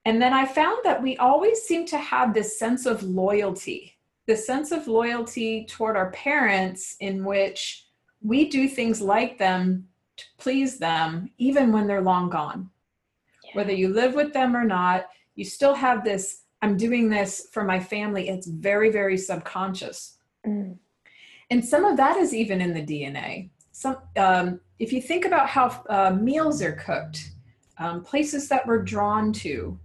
And 0.06 0.22
then 0.22 0.34
I 0.34 0.46
found 0.46 0.80
that 0.84 1.02
we 1.02 1.18
always 1.18 1.62
seem 1.62 1.86
to 1.88 1.98
have 1.98 2.34
this 2.34 2.58
sense 2.58 2.86
of 2.86 3.04
loyalty, 3.04 3.98
this 4.26 4.48
sense 4.48 4.72
of 4.72 4.88
loyalty 4.88 5.66
toward 5.66 5.96
our 5.96 6.12
parents, 6.12 6.96
in 7.00 7.24
which 7.24 7.86
we 8.22 8.50
do 8.50 8.68
things 8.68 9.02
like 9.02 9.38
them 9.38 9.88
to 10.18 10.26
please 10.38 10.80
them, 10.80 11.30
even 11.38 11.72
when 11.72 11.88
they're 11.88 12.02
long 12.02 12.30
gone. 12.30 12.70
Yeah. 13.46 13.52
Whether 13.58 13.74
you 13.74 13.90
live 13.90 14.16
with 14.16 14.34
them 14.34 14.56
or 14.56 14.64
not, 14.64 15.08
you 15.36 15.46
still 15.46 15.76
have 15.76 16.04
this 16.04 16.44
I'm 16.62 16.76
doing 16.78 17.10
this 17.10 17.48
for 17.52 17.64
my 17.64 17.80
family. 17.80 18.30
It's 18.30 18.48
very, 18.48 18.92
very 18.92 19.18
subconscious. 19.18 20.18
Mm. 20.46 20.78
And 21.50 21.64
some 21.64 21.86
of 21.86 21.98
that 21.98 22.18
is 22.18 22.34
even 22.34 22.62
in 22.62 22.74
the 22.74 22.82
DNA. 22.82 23.50
Some, 23.72 23.98
um, 24.18 24.60
if 24.78 24.94
you 24.94 25.02
think 25.02 25.26
about 25.26 25.50
how 25.50 25.84
uh, 25.90 26.12
meals 26.12 26.62
are 26.62 26.74
cooked, 26.74 27.32
um, 27.80 28.04
places 28.04 28.50
that 28.50 28.68
we're 28.68 28.84
drawn 28.84 29.34
to. 29.34 29.80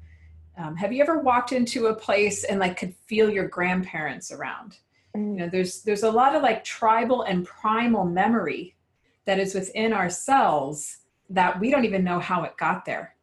Um, 0.59 0.77
have 0.77 0.93
you 0.93 1.03
ever 1.03 1.19
walked 1.19 1.53
into 1.53 1.87
a 1.87 1.95
place 1.95 2.45
and 2.45 2.61
like 2.61 2.77
could 2.77 2.95
feel 3.07 3.31
your 3.31 3.49
grandparents 3.49 4.31
around? 4.31 4.79
Mm. 5.17 5.33
You 5.33 5.37
know, 5.37 5.49
there's 5.49 5.83
there's 5.83 6.03
a 6.03 6.11
lot 6.11 6.35
of 6.35 6.43
like 6.43 6.65
tribal 6.65 7.23
and 7.23 7.47
primal 7.47 8.05
memory 8.05 8.75
that 9.25 9.39
is 9.39 9.55
within 9.55 9.93
our 9.93 10.11
cells 10.11 10.99
that 11.31 11.59
we 11.59 11.71
don't 11.71 11.85
even 11.85 12.05
know 12.05 12.19
how 12.19 12.43
it 12.43 12.57
got 12.57 12.85
there. 12.85 13.15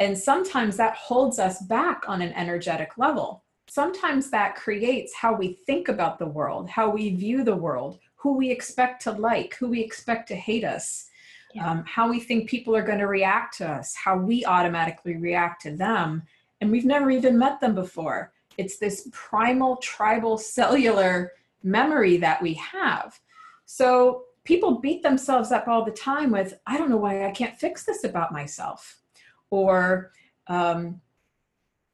And 0.00 0.16
sometimes 0.16 0.76
that 0.76 0.94
holds 0.94 1.38
us 1.38 1.60
back 1.62 2.02
on 2.06 2.22
an 2.22 2.32
energetic 2.32 2.96
level 2.96 3.42
sometimes 3.68 4.30
that 4.30 4.56
creates 4.56 5.14
how 5.14 5.34
we 5.34 5.52
think 5.66 5.88
about 5.88 6.18
the 6.18 6.26
world, 6.26 6.68
how 6.68 6.90
we 6.90 7.14
view 7.14 7.44
the 7.44 7.54
world, 7.54 7.98
who 8.16 8.36
we 8.36 8.50
expect 8.50 9.02
to 9.02 9.12
like, 9.12 9.54
who 9.54 9.68
we 9.68 9.80
expect 9.80 10.26
to 10.28 10.34
hate 10.34 10.64
us, 10.64 11.08
yeah. 11.54 11.70
um, 11.70 11.84
how 11.86 12.08
we 12.08 12.18
think 12.18 12.48
people 12.48 12.74
are 12.74 12.82
going 12.82 12.98
to 12.98 13.06
react 13.06 13.56
to 13.58 13.68
us, 13.68 13.94
how 13.94 14.16
we 14.16 14.44
automatically 14.44 15.16
react 15.16 15.62
to 15.62 15.76
them. 15.76 16.22
And 16.60 16.70
we've 16.70 16.84
never 16.84 17.10
even 17.10 17.38
met 17.38 17.60
them 17.60 17.74
before. 17.74 18.32
It's 18.56 18.78
this 18.78 19.08
primal, 19.12 19.76
tribal, 19.76 20.36
cellular 20.38 21.32
memory 21.62 22.16
that 22.16 22.42
we 22.42 22.54
have. 22.54 23.20
So 23.66 24.24
people 24.44 24.80
beat 24.80 25.02
themselves 25.02 25.52
up 25.52 25.68
all 25.68 25.84
the 25.84 25.92
time 25.92 26.32
with, 26.32 26.58
I 26.66 26.78
don't 26.78 26.90
know 26.90 26.96
why 26.96 27.26
I 27.26 27.30
can't 27.30 27.58
fix 27.58 27.84
this 27.84 28.02
about 28.02 28.32
myself. 28.32 28.98
Or, 29.50 30.10
um, 30.48 31.00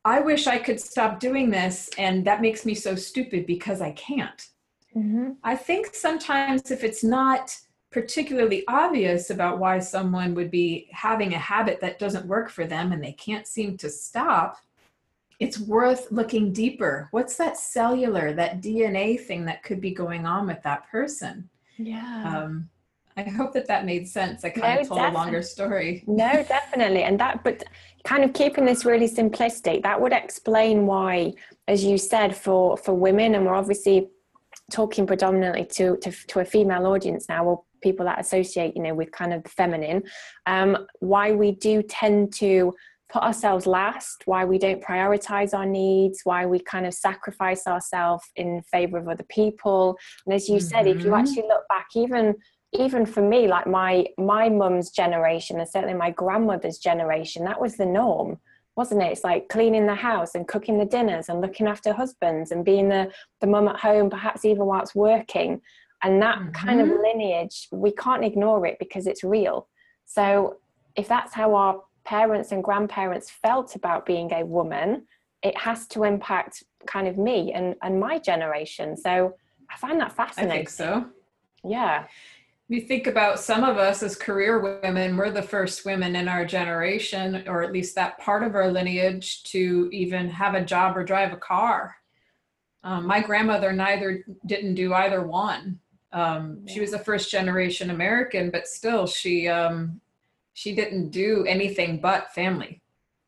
I 0.04 0.20
wish 0.20 0.46
I 0.46 0.58
could 0.58 0.78
stop 0.78 1.18
doing 1.18 1.50
this, 1.50 1.88
and 1.96 2.24
that 2.26 2.42
makes 2.42 2.66
me 2.66 2.74
so 2.74 2.94
stupid 2.94 3.46
because 3.46 3.80
I 3.80 3.92
can't. 3.92 4.48
Mm-hmm. 4.94 5.32
I 5.42 5.56
think 5.56 5.94
sometimes 5.94 6.70
if 6.70 6.84
it's 6.84 7.02
not 7.02 7.56
particularly 7.90 8.64
obvious 8.68 9.30
about 9.30 9.58
why 9.58 9.78
someone 9.78 10.34
would 10.34 10.50
be 10.50 10.88
having 10.92 11.32
a 11.32 11.38
habit 11.38 11.80
that 11.80 11.98
doesn't 11.98 12.26
work 12.26 12.50
for 12.50 12.66
them 12.66 12.92
and 12.92 13.02
they 13.02 13.12
can't 13.12 13.46
seem 13.46 13.76
to 13.78 13.88
stop, 13.88 14.58
it's 15.40 15.58
worth 15.58 16.10
looking 16.10 16.52
deeper. 16.52 17.08
What's 17.12 17.36
that 17.36 17.56
cellular, 17.56 18.32
that 18.34 18.60
DNA 18.60 19.20
thing 19.20 19.44
that 19.46 19.62
could 19.62 19.80
be 19.80 19.92
going 19.92 20.26
on 20.26 20.46
with 20.46 20.62
that 20.62 20.88
person? 20.90 21.48
Yeah. 21.76 22.42
Um, 22.44 22.68
I 23.16 23.22
hope 23.22 23.52
that 23.52 23.68
that 23.68 23.84
made 23.84 24.08
sense. 24.08 24.44
I 24.44 24.50
kind 24.50 24.74
no, 24.74 24.80
of 24.80 24.88
told 24.88 25.00
defi- 25.00 25.10
a 25.10 25.18
longer 25.18 25.42
story. 25.42 26.02
No, 26.06 26.44
definitely. 26.48 27.04
And 27.04 27.18
that, 27.20 27.44
but 27.44 27.62
kind 28.04 28.24
of 28.24 28.32
keeping 28.32 28.64
this 28.64 28.84
really 28.84 29.08
simplistic, 29.08 29.82
that 29.82 30.00
would 30.00 30.12
explain 30.12 30.86
why, 30.86 31.32
as 31.68 31.84
you 31.84 31.96
said, 31.96 32.36
for, 32.36 32.76
for 32.76 32.92
women, 32.92 33.34
and 33.34 33.46
we're 33.46 33.54
obviously 33.54 34.08
talking 34.72 35.06
predominantly 35.06 35.64
to, 35.66 35.96
to, 35.98 36.10
to 36.26 36.40
a 36.40 36.44
female 36.44 36.86
audience 36.86 37.28
now, 37.28 37.44
or 37.44 37.62
people 37.82 38.04
that 38.06 38.18
associate, 38.18 38.74
you 38.76 38.82
know, 38.82 38.94
with 38.94 39.12
kind 39.12 39.32
of 39.32 39.42
the 39.44 39.50
feminine, 39.50 40.02
um, 40.46 40.86
why 41.00 41.32
we 41.32 41.52
do 41.52 41.82
tend 41.82 42.32
to 42.32 42.74
put 43.12 43.22
ourselves 43.22 43.66
last, 43.66 44.22
why 44.24 44.44
we 44.44 44.58
don't 44.58 44.82
prioritize 44.82 45.54
our 45.54 45.66
needs, 45.66 46.22
why 46.24 46.46
we 46.46 46.58
kind 46.58 46.86
of 46.86 46.94
sacrifice 46.94 47.66
ourselves 47.66 48.24
in 48.34 48.60
favor 48.72 48.98
of 48.98 49.06
other 49.06 49.26
people. 49.28 49.96
And 50.26 50.34
as 50.34 50.48
you 50.48 50.56
mm-hmm. 50.56 50.66
said, 50.66 50.86
if 50.88 50.98
you 50.98 51.10
mm-hmm. 51.10 51.14
actually 51.14 51.46
look 51.46 51.62
back, 51.68 51.86
even 51.94 52.34
even 52.78 53.06
for 53.06 53.22
me 53.22 53.46
like 53.46 53.66
my 53.66 54.06
my 54.18 54.48
mum's 54.48 54.90
generation 54.90 55.60
and 55.60 55.68
certainly 55.68 55.94
my 55.94 56.10
grandmother's 56.10 56.78
generation 56.78 57.44
that 57.44 57.60
was 57.60 57.76
the 57.76 57.86
norm 57.86 58.38
wasn't 58.76 59.02
it? 59.02 59.12
It's 59.12 59.24
like 59.24 59.48
cleaning 59.48 59.86
the 59.86 59.94
house 59.94 60.34
and 60.34 60.48
cooking 60.48 60.78
the 60.78 60.84
dinners 60.84 61.28
and 61.28 61.40
looking 61.40 61.66
after 61.66 61.92
husbands 61.92 62.50
and 62.50 62.64
being 62.64 62.88
the 62.88 63.12
the 63.40 63.46
mum 63.46 63.68
at 63.68 63.76
home 63.76 64.10
perhaps 64.10 64.44
even 64.44 64.66
whilst 64.66 64.94
working. 64.94 65.60
And 66.02 66.20
that 66.22 66.38
mm-hmm. 66.38 66.50
kind 66.50 66.80
of 66.80 66.88
lineage 66.88 67.68
we 67.70 67.92
can't 67.92 68.24
ignore 68.24 68.66
it 68.66 68.78
because 68.78 69.06
it's 69.06 69.22
real. 69.22 69.68
So 70.04 70.58
if 70.96 71.08
that's 71.08 71.34
how 71.34 71.54
our 71.54 71.82
parents 72.04 72.52
and 72.52 72.62
grandparents 72.62 73.30
felt 73.30 73.76
about 73.76 74.06
being 74.06 74.32
a 74.32 74.44
woman 74.44 75.06
it 75.42 75.56
has 75.58 75.86
to 75.86 76.04
impact 76.04 76.62
kind 76.86 77.06
of 77.06 77.18
me 77.18 77.52
and 77.52 77.76
and 77.82 78.00
my 78.00 78.18
generation. 78.18 78.96
So 78.96 79.34
i 79.70 79.76
find 79.76 80.00
that 80.00 80.12
fascinating 80.12 80.52
i 80.52 80.56
think 80.56 80.68
so. 80.68 81.06
Yeah 81.62 82.06
you 82.68 82.80
think 82.80 83.06
about 83.06 83.40
some 83.40 83.62
of 83.62 83.76
us 83.76 84.02
as 84.02 84.16
career 84.16 84.80
women, 84.82 85.16
we're 85.16 85.30
the 85.30 85.42
first 85.42 85.84
women 85.84 86.16
in 86.16 86.28
our 86.28 86.44
generation, 86.44 87.44
or 87.46 87.62
at 87.62 87.72
least 87.72 87.94
that 87.94 88.18
part 88.18 88.42
of 88.42 88.54
our 88.54 88.70
lineage, 88.70 89.42
to 89.44 89.90
even 89.92 90.28
have 90.30 90.54
a 90.54 90.64
job 90.64 90.96
or 90.96 91.04
drive 91.04 91.32
a 91.32 91.36
car. 91.36 91.96
Um, 92.82 93.06
my 93.06 93.20
grandmother 93.20 93.72
neither 93.72 94.24
didn't 94.46 94.74
do 94.74 94.94
either 94.94 95.22
one. 95.22 95.78
Um, 96.12 96.66
she 96.66 96.80
was 96.80 96.92
a 96.92 96.98
first 96.98 97.30
generation 97.30 97.90
American, 97.90 98.50
but 98.50 98.66
still, 98.66 99.06
she 99.06 99.48
um, 99.48 100.00
she 100.54 100.74
didn't 100.74 101.10
do 101.10 101.44
anything 101.46 102.00
but 102.00 102.32
family. 102.32 102.80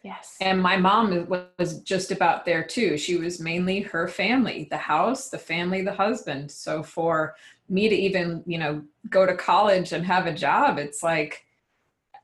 Yes. 0.02 0.36
And 0.40 0.62
my 0.62 0.76
mom 0.76 1.26
was 1.58 1.80
just 1.80 2.12
about 2.12 2.44
there 2.44 2.62
too. 2.62 2.96
She 2.96 3.16
was 3.16 3.40
mainly 3.40 3.80
her 3.80 4.06
family, 4.06 4.68
the 4.70 4.76
house, 4.76 5.30
the 5.30 5.38
family, 5.38 5.82
the 5.82 5.92
husband. 5.92 6.48
So 6.52 6.84
for 6.84 7.34
me 7.68 7.88
to 7.88 7.94
even 7.94 8.42
you 8.46 8.58
know 8.58 8.82
go 9.10 9.26
to 9.26 9.34
college 9.34 9.92
and 9.92 10.04
have 10.04 10.26
a 10.26 10.34
job 10.34 10.78
it's 10.78 11.02
like 11.02 11.44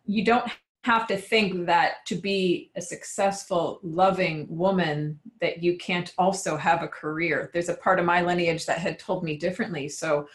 you 0.05 0.25
don't 0.25 0.51
have 0.85 1.07
to 1.07 1.17
think 1.17 1.67
that 1.67 2.05
to 2.07 2.17
be 2.17 2.71
a 2.75 2.83
successful 2.83 3.79
loving 3.83 4.47
woman 4.49 5.19
that 5.41 5.63
you 5.63 5.77
can't 5.79 6.13
also 6.19 6.57
have 6.57 6.83
a 6.83 6.89
career. 6.89 7.51
There's 7.53 7.69
a 7.69 7.75
part 7.75 8.01
of 8.01 8.05
my 8.05 8.21
lineage 8.21 8.67
that 8.67 8.79
had 8.79 8.99
told 8.99 9.23
me 9.23 9.37
differently 9.37 9.89
so 9.89 10.29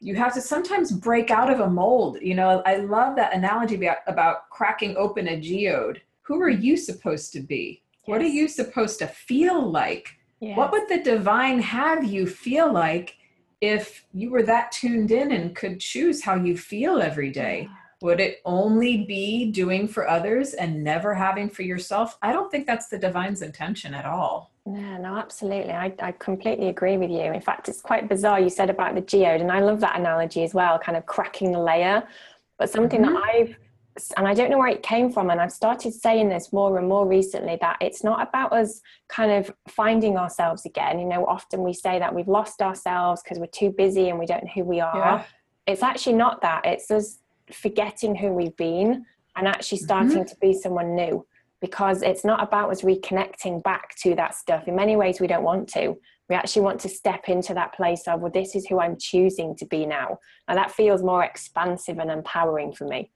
you 0.00 0.14
have 0.16 0.34
to 0.34 0.40
sometimes 0.42 0.92
break 0.92 1.30
out 1.30 1.50
of 1.50 1.60
a 1.60 1.70
mold 1.70 2.18
you 2.20 2.34
know? 2.34 2.62
I 2.66 2.76
love 2.76 3.16
that 3.16 3.34
analogy 3.34 3.76
about, 3.76 3.98
about 4.06 4.50
cracking 4.50 4.94
open 4.96 5.28
a 5.28 5.40
geode. 5.40 6.02
Who 6.22 6.40
are 6.42 6.50
you 6.50 6.76
supposed 6.76 7.32
to 7.32 7.40
be? 7.40 7.82
Yes. 8.06 8.08
what 8.08 8.20
are 8.20 8.26
you 8.26 8.48
supposed 8.48 8.98
to 8.98 9.06
feel 9.06 9.70
like? 9.70 10.10
Yes. 10.40 10.58
what 10.58 10.72
would 10.72 10.88
the 10.90 11.02
divine 11.02 11.60
have 11.60 12.04
you 12.04 12.26
feel 12.26 12.70
like 12.70 13.16
if 13.64 14.04
you 14.12 14.30
were 14.30 14.42
that 14.42 14.72
tuned 14.72 15.10
in 15.10 15.32
and 15.32 15.54
could 15.54 15.80
choose 15.80 16.22
how 16.22 16.34
you 16.34 16.56
feel 16.56 17.00
every 17.00 17.30
day 17.30 17.68
would 18.04 18.20
it 18.20 18.42
only 18.44 19.06
be 19.06 19.50
doing 19.50 19.88
for 19.88 20.06
others 20.06 20.52
and 20.52 20.84
never 20.84 21.14
having 21.14 21.48
for 21.48 21.62
yourself? 21.62 22.18
I 22.20 22.34
don't 22.34 22.50
think 22.50 22.66
that's 22.66 22.88
the 22.88 22.98
divine's 22.98 23.40
intention 23.40 23.94
at 23.94 24.04
all. 24.04 24.52
Yeah, 24.66 24.98
no, 24.98 25.16
absolutely. 25.16 25.72
I, 25.72 25.90
I 25.98 26.12
completely 26.12 26.68
agree 26.68 26.98
with 26.98 27.10
you. 27.10 27.20
In 27.20 27.40
fact, 27.40 27.66
it's 27.70 27.80
quite 27.80 28.06
bizarre 28.06 28.38
you 28.38 28.50
said 28.50 28.68
about 28.68 28.94
the 28.94 29.00
geode, 29.00 29.40
and 29.40 29.50
I 29.50 29.60
love 29.60 29.80
that 29.80 29.98
analogy 29.98 30.44
as 30.44 30.52
well, 30.52 30.78
kind 30.78 30.98
of 30.98 31.06
cracking 31.06 31.50
the 31.52 31.58
layer. 31.58 32.06
But 32.58 32.68
something 32.68 33.00
mm-hmm. 33.00 33.14
that 33.14 33.22
I've 33.22 33.56
and 34.16 34.26
I 34.26 34.34
don't 34.34 34.50
know 34.50 34.58
where 34.58 34.68
it 34.68 34.82
came 34.82 35.12
from, 35.12 35.30
and 35.30 35.40
I've 35.40 35.52
started 35.52 35.94
saying 35.94 36.28
this 36.28 36.52
more 36.52 36.78
and 36.78 36.88
more 36.88 37.06
recently 37.06 37.58
that 37.60 37.76
it's 37.80 38.02
not 38.02 38.26
about 38.26 38.52
us 38.52 38.80
kind 39.08 39.30
of 39.30 39.54
finding 39.68 40.16
ourselves 40.16 40.66
again. 40.66 40.98
You 40.98 41.06
know, 41.06 41.24
often 41.26 41.62
we 41.62 41.72
say 41.72 41.98
that 41.98 42.14
we've 42.14 42.28
lost 42.28 42.60
ourselves 42.60 43.22
because 43.22 43.38
we're 43.38 43.46
too 43.46 43.70
busy 43.70 44.08
and 44.08 44.18
we 44.18 44.26
don't 44.26 44.44
know 44.44 44.50
who 44.54 44.64
we 44.64 44.80
are. 44.80 44.96
Yeah. 44.96 45.24
It's 45.66 45.82
actually 45.82 46.16
not 46.16 46.40
that. 46.42 46.62
It's 46.64 46.90
us 46.90 47.18
forgetting 47.52 48.16
who 48.16 48.32
we've 48.32 48.56
been 48.56 49.06
and 49.36 49.46
actually 49.46 49.78
mm-hmm. 49.78 49.84
starting 49.84 50.24
mm-hmm. 50.24 50.24
to 50.24 50.36
be 50.40 50.52
someone 50.54 50.94
new 50.94 51.24
because 51.60 52.02
it's 52.02 52.24
not 52.24 52.42
about 52.42 52.70
us 52.70 52.82
reconnecting 52.82 53.62
back 53.62 53.96
to 53.96 54.14
that 54.16 54.34
stuff. 54.34 54.66
In 54.66 54.74
many 54.74 54.96
ways, 54.96 55.20
we 55.20 55.26
don't 55.26 55.44
want 55.44 55.68
to. 55.70 55.96
We 56.28 56.34
actually 56.34 56.62
want 56.62 56.80
to 56.80 56.88
step 56.88 57.28
into 57.28 57.54
that 57.54 57.74
place 57.74 58.08
of, 58.08 58.20
well, 58.20 58.32
this 58.32 58.54
is 58.54 58.66
who 58.66 58.80
I'm 58.80 58.98
choosing 58.98 59.54
to 59.56 59.66
be 59.66 59.86
now. 59.86 60.18
And 60.48 60.58
that 60.58 60.72
feels 60.72 61.02
more 61.02 61.22
expansive 61.22 61.98
and 61.98 62.10
empowering 62.10 62.72
for 62.72 62.86
me. 62.86 63.10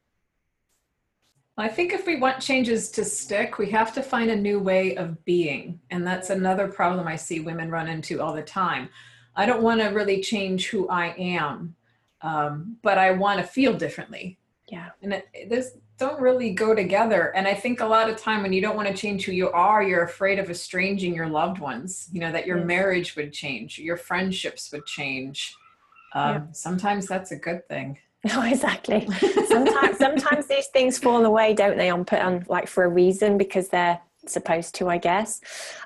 I 1.61 1.69
think 1.69 1.93
if 1.93 2.07
we 2.07 2.17
want 2.17 2.41
changes 2.41 2.91
to 2.93 3.05
stick, 3.05 3.59
we 3.59 3.71
have 3.71 3.93
to 3.95 4.03
find 4.03 4.31
a 4.31 4.37
new 4.37 4.59
way 4.61 4.97
of 4.97 5.25
being. 5.25 5.81
And 5.91 6.07
that's 6.07 6.31
another 6.31 6.69
problem 6.69 7.07
I 7.07 7.17
see 7.17 7.41
women 7.41 7.71
run 7.71 7.89
into 7.89 8.23
all 8.23 8.33
the 8.33 8.43
time. 8.43 8.89
I 9.35 9.45
don't 9.45 9.63
want 9.63 9.81
to 9.81 9.89
really 9.89 10.21
change 10.21 10.69
who 10.69 10.89
I 10.89 11.15
am 11.19 11.75
um, 12.23 12.77
but 12.83 12.99
I 12.99 13.13
want 13.13 13.41
to 13.41 13.47
feel 13.47 13.75
differently. 13.75 14.39
Yeah. 14.69 14.91
And 15.03 15.15
it, 15.15 15.49
this 15.49 15.77
don't 15.99 16.21
really 16.21 16.51
go 16.51 16.75
together. 16.75 17.35
And 17.35 17.49
I 17.49 17.55
think 17.55 17.81
a 17.81 17.87
lot 17.87 18.09
of 18.09 18.17
time 18.17 18.43
when 18.43 18.53
you 18.53 18.61
don't 18.61 18.77
want 18.77 18.89
to 18.89 18.95
change 18.95 19.25
who 19.25 19.33
you 19.33 19.51
are, 19.51 19.83
you're 19.83 20.05
afraid 20.05 20.39
of 20.39 20.51
estranging 20.51 21.15
your 21.15 21.29
loved 21.29 21.59
ones. 21.59 22.09
You 22.13 22.21
know 22.21 22.33
that 22.33 22.47
your 22.47 22.59
yes. 22.59 22.67
marriage 22.67 23.17
would 23.17 23.33
change, 23.33 23.79
your 23.79 23.97
friendships 23.97 24.71
would 24.73 24.87
change. 24.87 25.55
Um, 26.15 26.35
yeah. 26.35 26.43
Sometimes 26.53 27.07
that's 27.07 27.33
a 27.33 27.37
good 27.37 27.67
thing. 27.69 27.99
No, 28.25 28.43
exactly. 28.43 29.09
Sometimes, 29.47 29.99
sometimes 29.99 30.47
these 30.49 30.67
things 30.69 30.99
fall 30.99 31.25
away, 31.25 31.55
don't 31.55 31.77
they? 31.77 31.89
On 31.89 32.05
put 32.05 32.19
on 32.19 32.45
like 32.49 32.67
for 32.67 32.85
a 32.85 32.89
reason 32.89 33.39
because 33.39 33.69
they're 33.69 34.01
supposed 34.27 34.75
to, 34.77 34.89
I 34.89 34.99
guess. 34.99 35.41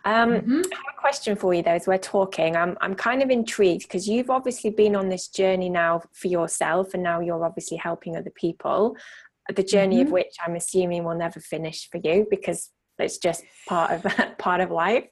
Um, 0.05 0.31
mm-hmm. 0.31 0.62
I 0.73 0.77
have 0.77 0.95
a 0.97 1.01
question 1.01 1.37
for 1.37 1.53
you 1.55 1.62
though, 1.62 1.73
as 1.73 1.87
we're 1.87 1.99
talking. 1.99 2.57
I'm, 2.57 2.77
I'm 2.81 2.95
kind 2.95 3.23
of 3.23 3.31
intrigued 3.31 3.83
because 3.83 4.09
you've 4.09 4.31
obviously 4.31 4.71
been 4.71 4.97
on 4.97 5.09
this 5.09 5.29
journey 5.29 5.68
now 5.68 6.03
for 6.12 6.29
yourself, 6.29 6.95
and 6.95 7.03
now 7.03 7.21
you're 7.21 7.45
obviously 7.45 7.77
helping 7.77 8.16
other 8.16 8.33
people. 8.35 8.97
The 9.55 9.62
journey 9.62 9.97
mm-hmm. 9.97 10.07
of 10.07 10.12
which 10.12 10.35
I'm 10.45 10.57
assuming 10.57 11.05
will 11.05 11.16
never 11.16 11.40
finish 11.40 11.88
for 11.90 12.01
you 12.03 12.27
because 12.31 12.71
it's 12.99 13.18
just 13.18 13.45
part 13.68 13.90
of 13.90 14.07
part 14.38 14.61
of 14.61 14.71
life. 14.71 15.05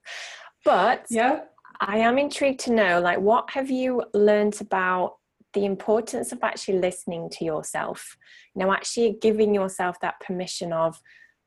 But 0.64 1.04
yeah, 1.10 1.40
I 1.80 1.98
am 1.98 2.18
intrigued 2.18 2.60
to 2.60 2.72
know, 2.72 3.00
like, 3.00 3.18
what 3.18 3.50
have 3.50 3.70
you 3.70 4.04
learned 4.14 4.60
about 4.60 5.16
the 5.52 5.64
importance 5.64 6.32
of 6.32 6.42
actually 6.42 6.78
listening 6.78 7.30
to 7.30 7.44
yourself? 7.44 8.16
You 8.54 8.64
know, 8.64 8.72
actually 8.72 9.16
giving 9.20 9.54
yourself 9.54 10.00
that 10.00 10.20
permission 10.20 10.72
of 10.72 11.00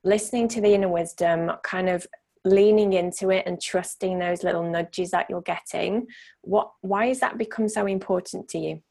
listening 0.03 0.47
to 0.49 0.61
the 0.61 0.73
inner 0.73 0.89
wisdom, 0.89 1.51
kind 1.63 1.89
of 1.89 2.05
leaning 2.45 2.93
into 2.93 3.29
it 3.29 3.45
and 3.45 3.61
trusting 3.61 4.19
those 4.19 4.43
little 4.43 4.69
nudges 4.69 5.11
that 5.11 5.29
you're 5.29 5.41
getting. 5.41 6.07
What 6.41 6.71
why 6.81 7.07
has 7.07 7.19
that 7.21 7.37
become 7.37 7.69
so 7.69 7.85
important 7.85 8.49
to 8.49 8.57
you? 8.57 8.81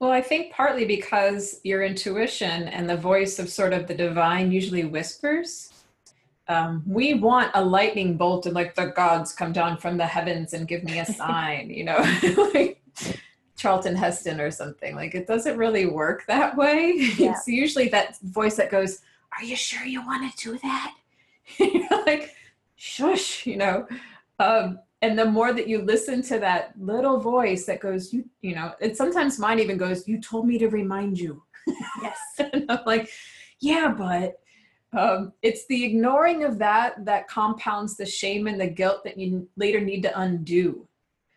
Well, 0.00 0.12
I 0.12 0.20
think 0.20 0.52
partly 0.52 0.84
because 0.84 1.60
your 1.64 1.82
intuition 1.82 2.68
and 2.68 2.88
the 2.88 2.96
voice 2.96 3.40
of 3.40 3.48
sort 3.48 3.72
of 3.72 3.88
the 3.88 3.94
divine 3.94 4.52
usually 4.52 4.84
whispers. 4.84 5.72
Um, 6.46 6.82
we 6.86 7.14
want 7.14 7.50
a 7.54 7.62
lightning 7.62 8.16
bolt 8.16 8.46
and 8.46 8.54
like 8.54 8.74
the 8.74 8.86
gods 8.86 9.32
come 9.32 9.52
down 9.52 9.76
from 9.76 9.98
the 9.98 10.06
heavens 10.06 10.54
and 10.54 10.68
give 10.68 10.84
me 10.84 11.00
a 11.00 11.04
sign, 11.22 11.68
you 11.68 11.84
know, 11.84 11.98
like 12.54 12.80
Charlton 13.58 13.94
Heston 13.94 14.40
or 14.40 14.50
something. 14.50 14.94
Like 14.94 15.14
it 15.14 15.26
doesn't 15.26 15.58
really 15.58 15.86
work 15.86 16.24
that 16.26 16.56
way. 16.56 16.92
Yeah. 17.18 17.32
It's 17.32 17.48
usually 17.48 17.88
that 17.88 18.18
voice 18.20 18.56
that 18.56 18.70
goes, 18.70 19.00
are 19.36 19.44
you 19.44 19.56
sure 19.56 19.84
you 19.84 20.00
want 20.06 20.30
to 20.30 20.50
do 20.50 20.58
that? 20.58 20.94
You're 21.58 22.04
like, 22.06 22.34
shush, 22.76 23.44
you 23.44 23.56
know. 23.56 23.88
Um, 24.38 24.78
and 25.02 25.18
the 25.18 25.24
more 25.24 25.52
that 25.52 25.68
you 25.68 25.82
listen 25.82 26.22
to 26.22 26.38
that 26.38 26.72
little 26.78 27.18
voice 27.18 27.66
that 27.66 27.80
goes, 27.80 28.12
you, 28.12 28.24
you 28.40 28.54
know, 28.54 28.72
and 28.80 28.96
sometimes 28.96 29.38
mine 29.38 29.58
even 29.58 29.76
goes, 29.76 30.06
you 30.06 30.20
told 30.20 30.46
me 30.46 30.58
to 30.58 30.68
remind 30.68 31.18
you. 31.18 31.42
Yes. 32.02 32.18
and 32.38 32.64
I'm 32.70 32.84
like, 32.86 33.10
yeah, 33.60 33.88
but 33.96 34.40
um, 34.96 35.32
it's 35.42 35.66
the 35.66 35.84
ignoring 35.84 36.44
of 36.44 36.58
that 36.58 37.04
that 37.04 37.28
compounds 37.28 37.96
the 37.96 38.06
shame 38.06 38.46
and 38.46 38.60
the 38.60 38.68
guilt 38.68 39.04
that 39.04 39.18
you 39.18 39.48
later 39.56 39.80
need 39.80 40.02
to 40.02 40.18
undo. 40.18 40.86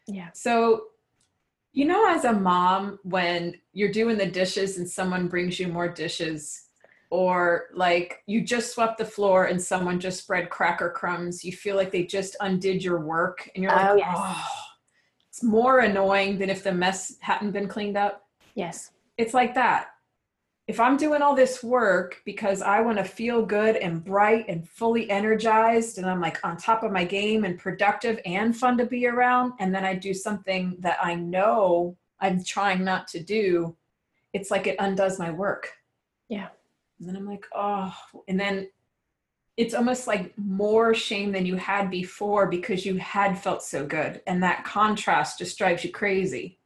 Yeah. 0.07 0.29
So, 0.33 0.83
you 1.73 1.85
know, 1.85 2.07
as 2.07 2.25
a 2.25 2.33
mom, 2.33 2.99
when 3.03 3.55
you're 3.73 3.91
doing 3.91 4.17
the 4.17 4.25
dishes 4.25 4.77
and 4.77 4.89
someone 4.89 5.27
brings 5.27 5.59
you 5.59 5.67
more 5.67 5.87
dishes, 5.87 6.67
or 7.09 7.65
like 7.73 8.23
you 8.25 8.41
just 8.41 8.73
swept 8.73 8.97
the 8.97 9.05
floor 9.05 9.45
and 9.45 9.61
someone 9.61 9.99
just 9.99 10.23
spread 10.23 10.49
cracker 10.49 10.89
crumbs 10.89 11.43
you 11.43 11.51
feel 11.51 11.75
like 11.75 11.91
they 11.91 12.05
just 12.05 12.37
undid 12.39 12.81
your 12.81 13.01
work 13.01 13.49
and 13.53 13.61
you're 13.61 13.73
like 13.73 13.89
oh, 13.89 13.95
yes. 13.95 14.15
oh 14.15 14.47
it's 15.31 15.43
more 15.43 15.79
annoying 15.79 16.37
than 16.37 16.49
if 16.49 16.61
the 16.61 16.73
mess 16.73 17.15
hadn't 17.21 17.51
been 17.51 17.69
cleaned 17.69 17.95
up. 17.95 18.27
Yes. 18.53 18.91
It's 19.17 19.33
like 19.33 19.53
that 19.55 19.90
if 20.67 20.79
i'm 20.79 20.97
doing 20.97 21.21
all 21.21 21.35
this 21.35 21.63
work 21.63 22.21
because 22.25 22.61
i 22.61 22.79
want 22.81 22.97
to 22.97 23.03
feel 23.03 23.45
good 23.45 23.75
and 23.75 24.03
bright 24.03 24.45
and 24.47 24.67
fully 24.67 25.09
energized 25.09 25.97
and 25.97 26.09
i'm 26.09 26.21
like 26.21 26.37
on 26.45 26.57
top 26.57 26.83
of 26.83 26.91
my 26.91 27.03
game 27.03 27.43
and 27.43 27.59
productive 27.59 28.19
and 28.25 28.55
fun 28.55 28.77
to 28.77 28.85
be 28.85 29.07
around 29.07 29.53
and 29.59 29.73
then 29.73 29.83
i 29.83 29.93
do 29.93 30.13
something 30.13 30.75
that 30.79 30.97
i 31.03 31.15
know 31.15 31.95
i'm 32.19 32.43
trying 32.43 32.83
not 32.83 33.07
to 33.07 33.21
do 33.21 33.75
it's 34.33 34.51
like 34.51 34.67
it 34.67 34.75
undoes 34.79 35.19
my 35.19 35.31
work 35.31 35.73
yeah 36.29 36.47
and 37.01 37.09
then 37.09 37.15
I'm 37.15 37.25
like, 37.25 37.47
oh, 37.53 37.95
and 38.27 38.39
then 38.39 38.69
it's 39.57 39.73
almost 39.73 40.05
like 40.05 40.37
more 40.37 40.93
shame 40.93 41.31
than 41.31 41.47
you 41.47 41.55
had 41.55 41.89
before 41.89 42.45
because 42.47 42.85
you 42.85 42.97
had 42.97 43.41
felt 43.41 43.63
so 43.63 43.85
good. 43.85 44.21
And 44.27 44.43
that 44.43 44.63
contrast 44.63 45.39
just 45.39 45.57
drives 45.57 45.83
you 45.83 45.91
crazy. 45.91 46.59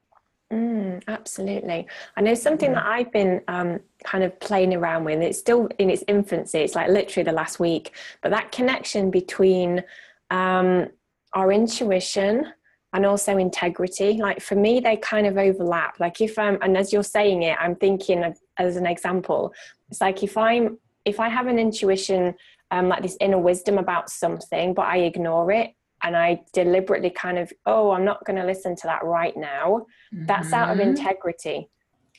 Mm, 0.54 1.04
absolutely. 1.08 1.88
I 2.16 2.22
know 2.22 2.36
something 2.36 2.72
that 2.74 2.86
I've 2.86 3.12
been 3.12 3.42
um, 3.48 3.80
kind 4.04 4.24
of 4.24 4.40
playing 4.40 4.74
around 4.76 5.04
with. 5.04 5.20
It's 5.22 5.40
still 5.40 5.68
in 5.80 5.90
its 5.90 6.04
infancy. 6.08 6.60
It's 6.60 6.76
like 6.76 6.90
literally 6.90 7.26
the 7.26 7.32
last 7.32 7.60
week, 7.60 7.94
but 8.22 8.30
that 8.30 8.52
connection 8.52 9.10
between 9.10 9.84
um, 10.30 10.88
our 11.34 11.52
intuition 11.52 12.46
and 12.94 13.06
also 13.06 13.38
integrity. 13.38 14.14
Like 14.14 14.40
for 14.40 14.56
me, 14.56 14.80
they 14.80 14.98
kind 14.98 15.26
of 15.28 15.38
overlap. 15.38 16.00
Like 16.00 16.22
if 16.22 16.38
I'm, 16.38 16.60
and 16.62 16.78
as 16.78 16.94
you're 16.94 17.04
saying 17.04 17.42
it, 17.44 17.58
I'm 17.60 17.76
thinking 17.76 18.24
of, 18.24 18.38
as 18.58 18.78
an 18.78 18.86
example, 18.86 19.52
it's 19.90 20.02
like 20.02 20.24
if 20.24 20.38
i'm 20.38 20.78
if 21.06 21.20
i 21.20 21.30
have 21.30 21.48
an 21.48 21.60
intuition 21.60 22.34
um, 22.72 22.90
like 22.90 23.02
this 23.02 23.18
inner 23.20 23.40
wisdom 23.40 23.78
about 23.78 24.10
something 24.10 24.74
but 24.74 24.86
i 24.86 24.98
ignore 24.98 25.52
it 25.52 25.72
and 26.04 26.16
i 26.16 26.40
deliberately 26.54 27.10
kind 27.10 27.38
of 27.38 27.52
oh 27.66 27.92
i'm 27.92 28.06
not 28.06 28.24
going 28.26 28.38
to 28.38 28.46
listen 28.46 28.76
to 28.76 28.88
that 28.88 29.04
right 29.04 29.36
now 29.36 29.86
mm-hmm. 30.14 30.26
that's 30.26 30.54
out 30.54 30.70
of 30.70 30.78
mm-hmm. 30.78 30.90
integrity 30.90 31.70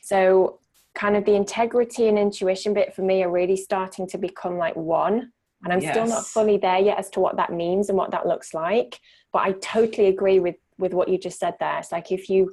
so 0.01 0.59
kind 0.95 1.15
of 1.15 1.25
the 1.25 1.35
integrity 1.35 2.07
and 2.07 2.17
intuition 2.17 2.73
bit 2.73 2.93
for 2.93 3.01
me 3.03 3.23
are 3.23 3.31
really 3.31 3.57
starting 3.57 4.07
to 4.07 4.17
become 4.17 4.57
like 4.57 4.75
one 4.75 5.31
and 5.63 5.73
i'm 5.73 5.81
yes. 5.81 5.93
still 5.93 6.07
not 6.07 6.25
fully 6.25 6.57
there 6.57 6.79
yet 6.79 6.97
as 6.97 7.09
to 7.09 7.19
what 7.19 7.37
that 7.37 7.51
means 7.51 7.89
and 7.89 7.97
what 7.97 8.11
that 8.11 8.27
looks 8.27 8.53
like 8.53 8.99
but 9.31 9.41
i 9.43 9.51
totally 9.53 10.07
agree 10.07 10.39
with 10.39 10.55
with 10.77 10.93
what 10.93 11.07
you 11.07 11.17
just 11.17 11.39
said 11.39 11.55
there 11.59 11.79
it's 11.79 11.91
like 11.91 12.11
if 12.11 12.29
you 12.29 12.51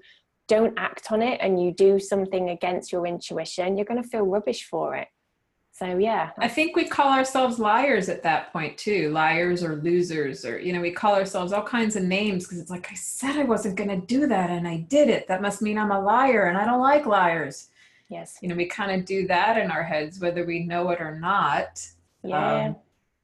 don't 0.49 0.79
act 0.79 1.11
on 1.11 1.23
it 1.23 1.39
and 1.41 1.63
you 1.63 1.73
do 1.73 1.99
something 1.99 2.51
against 2.51 2.93
your 2.93 3.07
intuition, 3.07 3.77
you're 3.77 3.87
going 3.87 4.03
to 4.03 4.09
feel 4.09 4.23
rubbish 4.23 4.65
for 4.65 4.95
it. 4.95 5.09
So 5.75 5.99
yeah. 5.99 6.31
I 6.39 6.47
think 6.47 6.77
we 6.77 6.85
call 6.85 7.13
ourselves 7.13 7.59
liars 7.59 8.09
at 8.09 8.23
that 8.23 8.53
point 8.53 8.79
too. 8.79 9.11
Liars 9.11 9.65
or 9.65 9.75
losers 9.77 10.45
or 10.45 10.59
you 10.59 10.73
know, 10.73 10.81
we 10.81 10.93
call 10.93 11.17
ourselves 11.17 11.53
all 11.53 11.65
kinds 11.65 11.97
of 11.97 12.05
names 12.05 12.45
because 12.45 12.61
it's 12.61 12.71
like 12.71 12.89
I 12.93 12.95
said 12.95 13.37
I 13.37 13.43
wasn't 13.43 13.75
going 13.75 13.91
to 13.91 14.07
do 14.07 14.29
that 14.29 14.51
and 14.51 14.69
I 14.69 14.79
did 14.89 15.09
it. 15.09 15.27
That 15.27 15.43
must 15.43 15.63
mean 15.63 15.77
I'm 15.77 15.91
a 15.91 16.01
liar 16.01 16.45
and 16.45 16.57
I 16.57 16.65
don't 16.65 16.81
like 16.81 17.07
liars. 17.07 17.71
Yes. 18.09 18.39
You 18.41 18.49
know, 18.49 18.55
we 18.55 18.67
kind 18.67 18.93
of 18.93 19.05
do 19.05 19.27
that 19.27 19.59
in 19.59 19.73
our 19.73 19.83
heads 19.83 20.21
whether 20.21 20.47
we 20.47 20.61
know 20.61 20.91
it 20.91 21.01
or 21.01 21.19
not. 21.19 21.85
Yeah. 22.23 22.67
Um, 22.67 22.77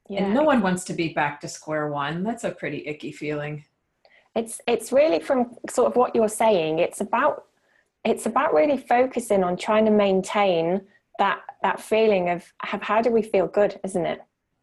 yeah. 0.08 0.24
And 0.24 0.34
no 0.34 0.42
one 0.42 0.60
wants 0.60 0.82
to 0.86 0.92
be 0.92 1.12
back 1.12 1.40
to 1.42 1.48
square 1.48 1.86
one. 1.86 2.24
That's 2.24 2.42
a 2.42 2.50
pretty 2.50 2.84
icky 2.84 3.12
feeling 3.12 3.64
it's 4.34 4.60
it's 4.66 4.92
really 4.92 5.20
from 5.20 5.56
sort 5.68 5.90
of 5.90 5.96
what 5.96 6.14
you're 6.14 6.28
saying 6.28 6.78
it's 6.78 7.00
about 7.00 7.46
it's 8.04 8.26
about 8.26 8.54
really 8.54 8.78
focusing 8.78 9.42
on 9.42 9.56
trying 9.56 9.84
to 9.84 9.90
maintain 9.90 10.80
that 11.20 11.40
that 11.62 11.80
feeling 11.80 12.28
of 12.30 12.52
how 12.59 13.00
do 13.00 13.11
we 13.11 13.22
feel 13.22 13.46
good 13.46 13.78
isn't 13.85 14.06
it 14.06 14.20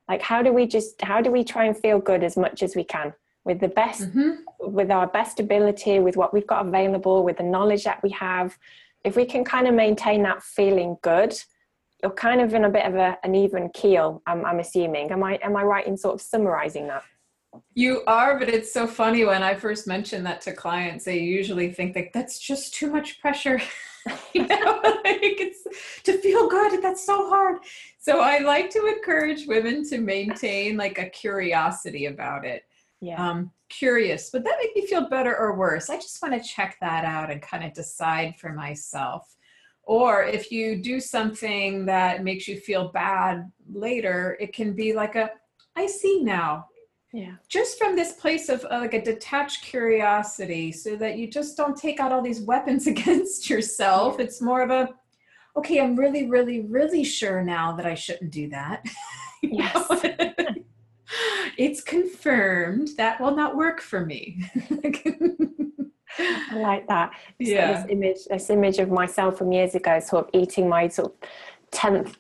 like 0.10 0.22
how 0.22 0.42
do 0.42 0.52
we 0.52 0.68
just 0.68 1.02
how 1.02 1.22
do 1.22 1.32
we 1.32 1.44
try 1.44 1.66
and 1.66 1.78
feel 1.78 2.00
good 2.00 2.24
as 2.24 2.36
much 2.36 2.62
as 2.62 2.76
we 2.76 2.84
can 2.84 3.14
with 3.46 3.60
the 3.62 3.68
best 3.68 4.02
mm-hmm. 4.10 4.32
with 4.60 4.92
our 4.92 5.08
best 5.08 5.40
ability 5.40 6.00
with 6.00 6.18
what 6.18 6.34
we've 6.34 6.48
got 6.48 6.68
available 6.68 7.24
with 7.24 7.38
the 7.38 7.44
knowledge 7.44 7.86
that 7.86 8.04
we 8.04 8.10
have 8.10 8.58
if 9.08 9.16
we 9.16 9.26
can 9.26 9.44
kind 9.44 9.68
of 9.68 9.74
maintain 9.74 10.22
that 10.24 10.44
feeling 10.44 10.98
good, 11.02 11.34
you're 12.04 12.12
kind 12.12 12.42
of 12.42 12.54
in 12.54 12.66
a 12.66 12.70
bit 12.70 12.86
of 12.86 12.96
a, 12.96 13.18
an 13.24 13.36
even 13.36 13.70
keel. 13.70 14.22
I'm, 14.28 14.46
I'm 14.46 14.60
assuming. 14.60 15.12
Am 15.12 15.24
I 15.24 15.40
am 15.42 15.56
I 15.56 15.64
right 15.64 15.88
in 15.88 15.98
sort 15.98 16.16
of 16.16 16.22
summarizing 16.22 16.88
that? 16.88 17.04
You 17.74 18.04
are, 18.08 18.38
but 18.40 18.50
it's 18.50 18.72
so 18.72 18.88
funny 18.88 19.26
when 19.26 19.44
I 19.44 19.56
first 19.56 19.88
mention 19.88 20.24
that 20.24 20.42
to 20.42 20.54
clients, 20.54 21.06
they 21.06 21.20
usually 21.20 21.72
think 21.72 21.94
that 21.94 22.14
that's 22.14 22.40
just 22.40 22.74
too 22.74 22.92
much 22.92 23.20
pressure. 23.20 23.62
you 24.34 24.48
know, 24.48 24.82
like 24.84 25.40
it's 25.40 26.04
to 26.04 26.18
feel 26.20 26.48
good. 26.48 26.82
That's 26.82 27.06
so 27.06 27.30
hard. 27.30 27.60
So 28.00 28.20
I 28.20 28.40
like 28.40 28.70
to 28.72 28.86
encourage 28.88 29.48
women 29.48 29.88
to 29.90 30.00
maintain 30.00 30.78
like 30.78 30.98
a 30.98 31.10
curiosity 31.10 32.06
about 32.06 32.46
it. 32.46 32.64
Yeah. 33.00 33.30
Um, 33.30 33.52
curious, 33.70 34.32
would 34.34 34.44
that 34.46 34.58
make 34.62 34.76
me 34.76 34.88
feel 34.88 35.10
better 35.10 35.36
or 35.38 35.56
worse? 35.56 35.90
I 35.90 35.98
just 35.98 36.22
want 36.22 36.34
to 36.34 36.48
check 36.50 36.78
that 36.82 37.06
out 37.06 37.30
and 37.32 37.42
kind 37.42 37.64
of 37.64 37.74
decide 37.74 38.36
for 38.40 38.54
myself. 38.54 39.36
Or 39.84 40.24
if 40.24 40.52
you 40.52 40.82
do 40.82 41.00
something 41.00 41.86
that 41.86 42.24
makes 42.24 42.48
you 42.48 42.60
feel 42.60 42.90
bad 42.92 43.50
later, 43.72 44.38
it 44.40 44.54
can 44.54 44.74
be 44.74 44.94
like 44.94 45.16
a, 45.16 45.32
I 45.76 45.88
see 45.88 46.22
now. 46.24 46.68
Yeah. 47.18 47.32
Just 47.50 47.80
from 47.80 47.96
this 47.96 48.14
place 48.14 48.48
of 48.48 48.64
uh, 48.66 48.78
like 48.78 48.94
a 48.94 49.02
detached 49.02 49.64
curiosity, 49.64 50.72
so 50.72 50.96
that 50.98 51.18
you 51.18 51.28
just 51.28 51.58
don't 51.58 51.76
take 51.76 52.00
out 52.00 52.12
all 52.12 52.22
these 52.22 52.42
weapons 52.42 52.86
against 52.94 53.50
yourself. 53.50 54.20
It's 54.20 54.40
more 54.40 54.62
of 54.62 54.70
a, 54.70 54.90
okay, 55.58 55.82
I'm 55.82 55.96
really, 55.96 56.30
really, 56.30 56.62
really 56.62 57.04
sure 57.04 57.44
now 57.44 57.76
that 57.76 57.88
I 57.88 57.96
shouldn't 57.96 58.30
do 58.30 58.50
that. 58.50 58.86
yes. 59.42 59.88
it's 61.58 61.82
confirmed 61.82 62.90
that 62.98 63.20
will 63.20 63.36
not 63.36 63.56
work 63.56 63.82
for 63.82 64.06
me. 64.06 64.44
I 66.20 66.60
like 66.60 66.88
that. 66.88 67.14
yeah. 67.40 67.82
This 67.82 67.92
image, 67.92 68.26
this 68.30 68.50
image 68.52 68.78
of 68.78 68.92
myself 68.92 69.40
from 69.40 69.52
years 69.52 69.74
ago, 69.74 70.00
sort 70.00 70.26
of 70.26 70.30
eating 70.40 70.70
my 70.70 70.88
sort 70.88 71.14
of 71.14 71.30
tenth 71.72 72.20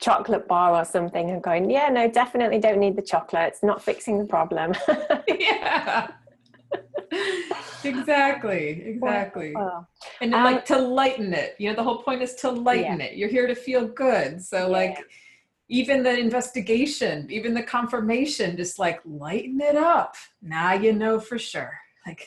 chocolate 0.00 0.46
bar 0.48 0.74
or 0.74 0.84
something, 0.84 1.30
and 1.30 1.42
going, 1.42 1.70
"Yeah, 1.70 1.88
no, 1.88 2.08
definitely 2.08 2.58
don't 2.58 2.78
need 2.78 2.96
the 2.96 3.02
chocolate. 3.02 3.48
It's 3.48 3.62
not 3.62 3.82
fixing 3.82 4.18
the 4.18 4.24
problem." 4.24 4.74
yeah. 5.28 6.08
exactly. 7.84 8.82
Exactly. 8.84 9.54
And 10.20 10.34
Um, 10.34 10.44
like 10.44 10.64
to 10.66 10.78
lighten 10.78 11.32
it. 11.32 11.56
You 11.58 11.70
know, 11.70 11.76
the 11.76 11.82
whole 11.82 12.02
point 12.02 12.22
is 12.22 12.34
to 12.36 12.50
lighten 12.50 13.00
it. 13.00 13.16
You're 13.16 13.28
here 13.28 13.46
to 13.46 13.54
feel 13.54 13.86
good. 13.86 14.42
So 14.42 14.58
Yeah. 14.58 14.66
like 14.66 14.98
even 15.68 16.02
the 16.02 16.18
investigation, 16.18 17.30
even 17.30 17.52
the 17.54 17.62
confirmation, 17.62 18.56
just 18.56 18.78
like 18.78 19.00
lighten 19.04 19.60
it 19.60 19.76
up. 19.76 20.14
Now 20.40 20.72
you 20.72 20.92
know 20.92 21.20
for 21.20 21.38
sure. 21.38 21.76
Like 22.06 22.26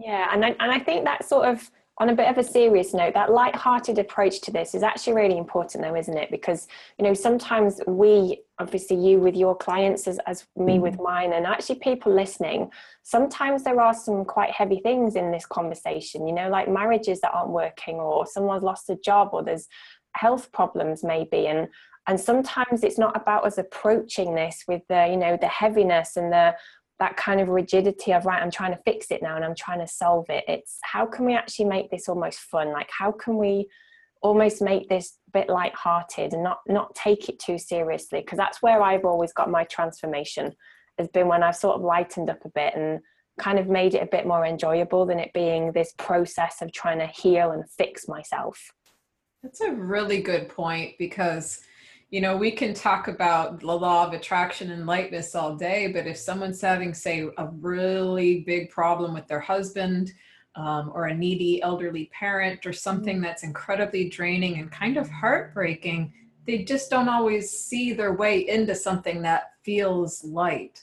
Yeah, 0.00 0.28
and 0.32 0.44
I, 0.44 0.48
and 0.60 0.70
I 0.72 0.78
think 0.78 1.04
that 1.04 1.24
sort 1.24 1.46
of 1.46 1.70
on 2.00 2.08
a 2.10 2.14
bit 2.14 2.28
of 2.28 2.38
a 2.38 2.44
serious 2.44 2.94
note, 2.94 3.14
that 3.14 3.32
light-hearted 3.32 3.98
approach 3.98 4.40
to 4.42 4.52
this 4.52 4.74
is 4.74 4.82
actually 4.82 5.14
really 5.14 5.36
important, 5.36 5.82
though, 5.82 5.96
isn't 5.96 6.16
it? 6.16 6.30
Because 6.30 6.68
you 6.98 7.04
know 7.04 7.14
sometimes 7.14 7.80
we, 7.86 8.40
obviously, 8.58 8.96
you 8.96 9.18
with 9.18 9.34
your 9.34 9.56
clients, 9.56 10.06
as, 10.06 10.18
as 10.26 10.46
me 10.56 10.78
with 10.78 10.94
mm-hmm. 10.94 11.02
mine, 11.02 11.32
and 11.32 11.46
actually 11.46 11.80
people 11.80 12.14
listening. 12.14 12.70
Sometimes 13.02 13.64
there 13.64 13.80
are 13.80 13.94
some 13.94 14.24
quite 14.24 14.50
heavy 14.50 14.80
things 14.80 15.16
in 15.16 15.32
this 15.32 15.46
conversation. 15.46 16.26
You 16.26 16.34
know, 16.34 16.48
like 16.48 16.68
marriages 16.68 17.20
that 17.20 17.32
aren't 17.32 17.50
working, 17.50 17.96
or 17.96 18.26
someone's 18.26 18.62
lost 18.62 18.90
a 18.90 18.96
job, 18.96 19.30
or 19.32 19.42
there's 19.42 19.66
health 20.14 20.50
problems 20.52 21.02
maybe, 21.02 21.46
and 21.46 21.68
and 22.08 22.18
sometimes 22.18 22.82
it's 22.82 22.98
not 22.98 23.14
about 23.14 23.44
us 23.44 23.58
approaching 23.58 24.34
this 24.34 24.64
with 24.66 24.82
the 24.88 25.06
you 25.10 25.16
know 25.16 25.36
the 25.38 25.46
heaviness 25.46 26.16
and 26.16 26.32
the 26.32 26.54
that 26.98 27.16
kind 27.16 27.40
of 27.40 27.48
rigidity 27.48 28.12
of 28.12 28.26
right 28.26 28.42
i'm 28.42 28.50
trying 28.50 28.72
to 28.72 28.82
fix 28.84 29.10
it 29.10 29.22
now 29.22 29.36
and 29.36 29.44
i'm 29.44 29.54
trying 29.54 29.80
to 29.80 29.86
solve 29.86 30.26
it. 30.28 30.44
It's 30.48 30.78
how 30.82 31.06
can 31.06 31.24
we 31.24 31.34
actually 31.34 31.66
make 31.66 31.90
this 31.90 32.08
almost 32.08 32.40
fun? 32.40 32.72
Like 32.72 32.90
how 32.90 33.12
can 33.12 33.36
we 33.36 33.68
almost 34.20 34.60
make 34.60 34.88
this 34.88 35.18
a 35.28 35.38
bit 35.38 35.48
light-hearted 35.48 36.32
and 36.32 36.42
not 36.42 36.58
not 36.66 36.94
take 36.94 37.28
it 37.28 37.38
too 37.38 37.58
seriously? 37.58 38.20
Because 38.20 38.38
that's 38.38 38.62
where 38.62 38.82
i've 38.82 39.04
always 39.04 39.32
got 39.32 39.50
my 39.50 39.64
transformation 39.64 40.54
has 40.98 41.08
been 41.08 41.28
when 41.28 41.42
i've 41.42 41.56
sort 41.56 41.76
of 41.76 41.82
lightened 41.82 42.28
up 42.28 42.44
a 42.44 42.48
bit 42.50 42.74
and 42.74 43.00
kind 43.38 43.58
of 43.58 43.68
made 43.68 43.94
it 43.94 44.02
a 44.02 44.06
bit 44.06 44.26
more 44.26 44.44
enjoyable 44.44 45.06
than 45.06 45.18
it 45.18 45.32
being 45.32 45.72
this 45.72 45.94
process 45.96 46.60
of 46.60 46.72
trying 46.72 46.98
to 46.98 47.06
heal 47.06 47.52
and 47.52 47.68
fix 47.70 48.08
myself. 48.08 48.72
That's 49.42 49.60
a 49.60 49.72
really 49.72 50.20
good 50.20 50.48
point 50.48 50.98
because, 50.98 51.62
you 52.10 52.22
know, 52.22 52.36
we 52.36 52.50
can 52.50 52.72
talk 52.72 53.08
about 53.08 53.60
the 53.60 53.66
law 53.66 54.06
of 54.06 54.14
attraction 54.14 54.70
and 54.70 54.86
lightness 54.86 55.34
all 55.34 55.54
day, 55.54 55.88
but 55.88 56.06
if 56.06 56.16
someone's 56.16 56.60
having, 56.60 56.94
say, 56.94 57.28
a 57.36 57.46
really 57.60 58.40
big 58.40 58.70
problem 58.70 59.12
with 59.12 59.26
their 59.26 59.40
husband 59.40 60.12
um, 60.54 60.90
or 60.94 61.06
a 61.06 61.14
needy 61.14 61.60
elderly 61.60 62.10
parent 62.18 62.64
or 62.64 62.72
something 62.72 63.20
that's 63.20 63.42
incredibly 63.42 64.08
draining 64.08 64.58
and 64.58 64.72
kind 64.72 64.96
of 64.96 65.10
heartbreaking, 65.10 66.12
they 66.46 66.64
just 66.64 66.88
don't 66.90 67.10
always 67.10 67.50
see 67.50 67.92
their 67.92 68.14
way 68.14 68.48
into 68.48 68.74
something 68.74 69.20
that 69.20 69.52
feels 69.62 70.24
light. 70.24 70.82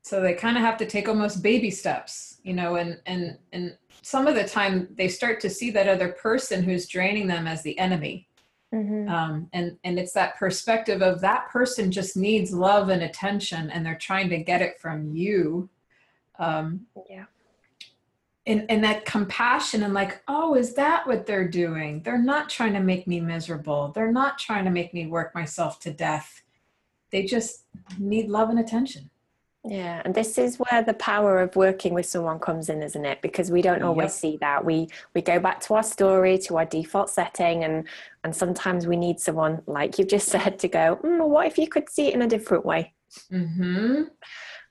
So 0.00 0.22
they 0.22 0.32
kind 0.32 0.56
of 0.56 0.62
have 0.62 0.78
to 0.78 0.86
take 0.86 1.08
almost 1.08 1.42
baby 1.42 1.70
steps, 1.70 2.38
you 2.42 2.54
know, 2.54 2.74
and 2.74 2.98
and 3.06 3.38
and 3.52 3.76
some 4.00 4.26
of 4.26 4.34
the 4.34 4.42
time 4.42 4.88
they 4.96 5.06
start 5.06 5.38
to 5.40 5.50
see 5.50 5.70
that 5.70 5.88
other 5.88 6.08
person 6.08 6.64
who's 6.64 6.88
draining 6.88 7.28
them 7.28 7.46
as 7.46 7.62
the 7.62 7.78
enemy 7.78 8.26
mm-hmm. 8.72 9.08
um, 9.08 9.48
and 9.52 9.76
and 9.84 9.98
it's 9.98 10.12
that 10.12 10.36
perspective 10.36 11.02
of 11.02 11.20
that 11.20 11.50
person 11.50 11.90
just 11.90 12.16
needs 12.16 12.52
love 12.52 12.88
and 12.88 13.02
attention 13.02 13.70
and 13.70 13.84
they're 13.84 13.98
trying 13.98 14.28
to 14.30 14.38
get 14.38 14.62
it 14.62 14.80
from 14.80 15.14
you. 15.14 15.68
Um, 16.38 16.86
yeah. 17.08 17.26
and 18.46 18.64
and 18.68 18.82
that 18.82 19.04
compassion 19.04 19.82
and 19.82 19.94
like 19.94 20.22
oh 20.26 20.54
is 20.54 20.74
that 20.74 21.06
what 21.06 21.26
they're 21.26 21.48
doing? 21.48 22.02
They're 22.02 22.18
not 22.18 22.48
trying 22.48 22.72
to 22.72 22.80
make 22.80 23.06
me 23.06 23.20
miserable. 23.20 23.92
They're 23.94 24.12
not 24.12 24.38
trying 24.38 24.64
to 24.64 24.70
make 24.70 24.92
me 24.92 25.06
work 25.06 25.34
myself 25.34 25.78
to 25.80 25.92
death. 25.92 26.42
They 27.10 27.24
just 27.24 27.64
need 27.98 28.28
love 28.28 28.48
and 28.50 28.58
attention 28.58 29.10
Yeah, 29.64 30.02
and 30.04 30.12
this 30.12 30.38
is 30.38 30.58
where 30.58 30.82
the 30.82 30.94
power 30.94 31.40
of 31.40 31.54
working 31.54 31.94
with 31.94 32.06
someone 32.06 32.40
comes 32.40 32.68
in, 32.68 32.82
isn't 32.82 33.04
it? 33.04 33.22
Because 33.22 33.50
we 33.50 33.62
don't 33.62 33.82
always 33.82 34.06
Yep. 34.06 34.10
see 34.10 34.36
that. 34.40 34.64
We 34.64 34.88
we 35.14 35.22
go 35.22 35.38
back 35.38 35.60
to 35.60 35.74
our 35.74 35.84
story, 35.84 36.36
to 36.38 36.58
our 36.58 36.64
default 36.64 37.10
setting, 37.10 37.62
and 37.62 37.86
and 38.24 38.34
sometimes 38.34 38.88
we 38.88 38.96
need 38.96 39.20
someone 39.20 39.62
like 39.66 39.98
you've 39.98 40.08
just 40.08 40.28
said 40.36 40.58
to 40.60 40.68
go. 40.68 40.96
Mm, 41.04 41.28
what 41.28 41.46
if 41.46 41.58
you 41.58 41.68
could 41.68 41.88
see 41.88 42.08
it 42.08 42.14
in 42.14 42.22
a 42.22 42.26
different 42.28 42.64
way? 42.66 42.92
mm-hmm. 43.30 44.02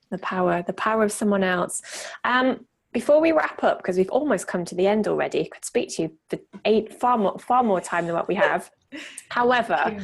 The 0.10 0.17
power, 0.17 0.62
the 0.62 0.73
power 0.73 1.04
of 1.04 1.12
someone 1.13 1.43
else. 1.43 1.82
Um, 2.25 2.65
before 2.91 3.21
we 3.21 3.32
wrap 3.32 3.63
up, 3.63 3.77
because 3.77 3.95
we've 3.97 4.10
almost 4.10 4.47
come 4.47 4.65
to 4.65 4.75
the 4.75 4.88
end 4.88 5.08
already, 5.08 5.45
could 5.45 5.63
speak 5.63 5.88
to 5.95 6.01
you 6.01 6.12
for 6.30 6.39
eight 6.65 6.93
far 6.99 7.17
more 7.17 7.39
far 7.39 7.63
more 7.63 7.80
time 7.80 8.08
than 8.08 8.15
what 8.15 8.27
we 8.27 8.36
have. 8.36 8.69
However, 9.30 9.97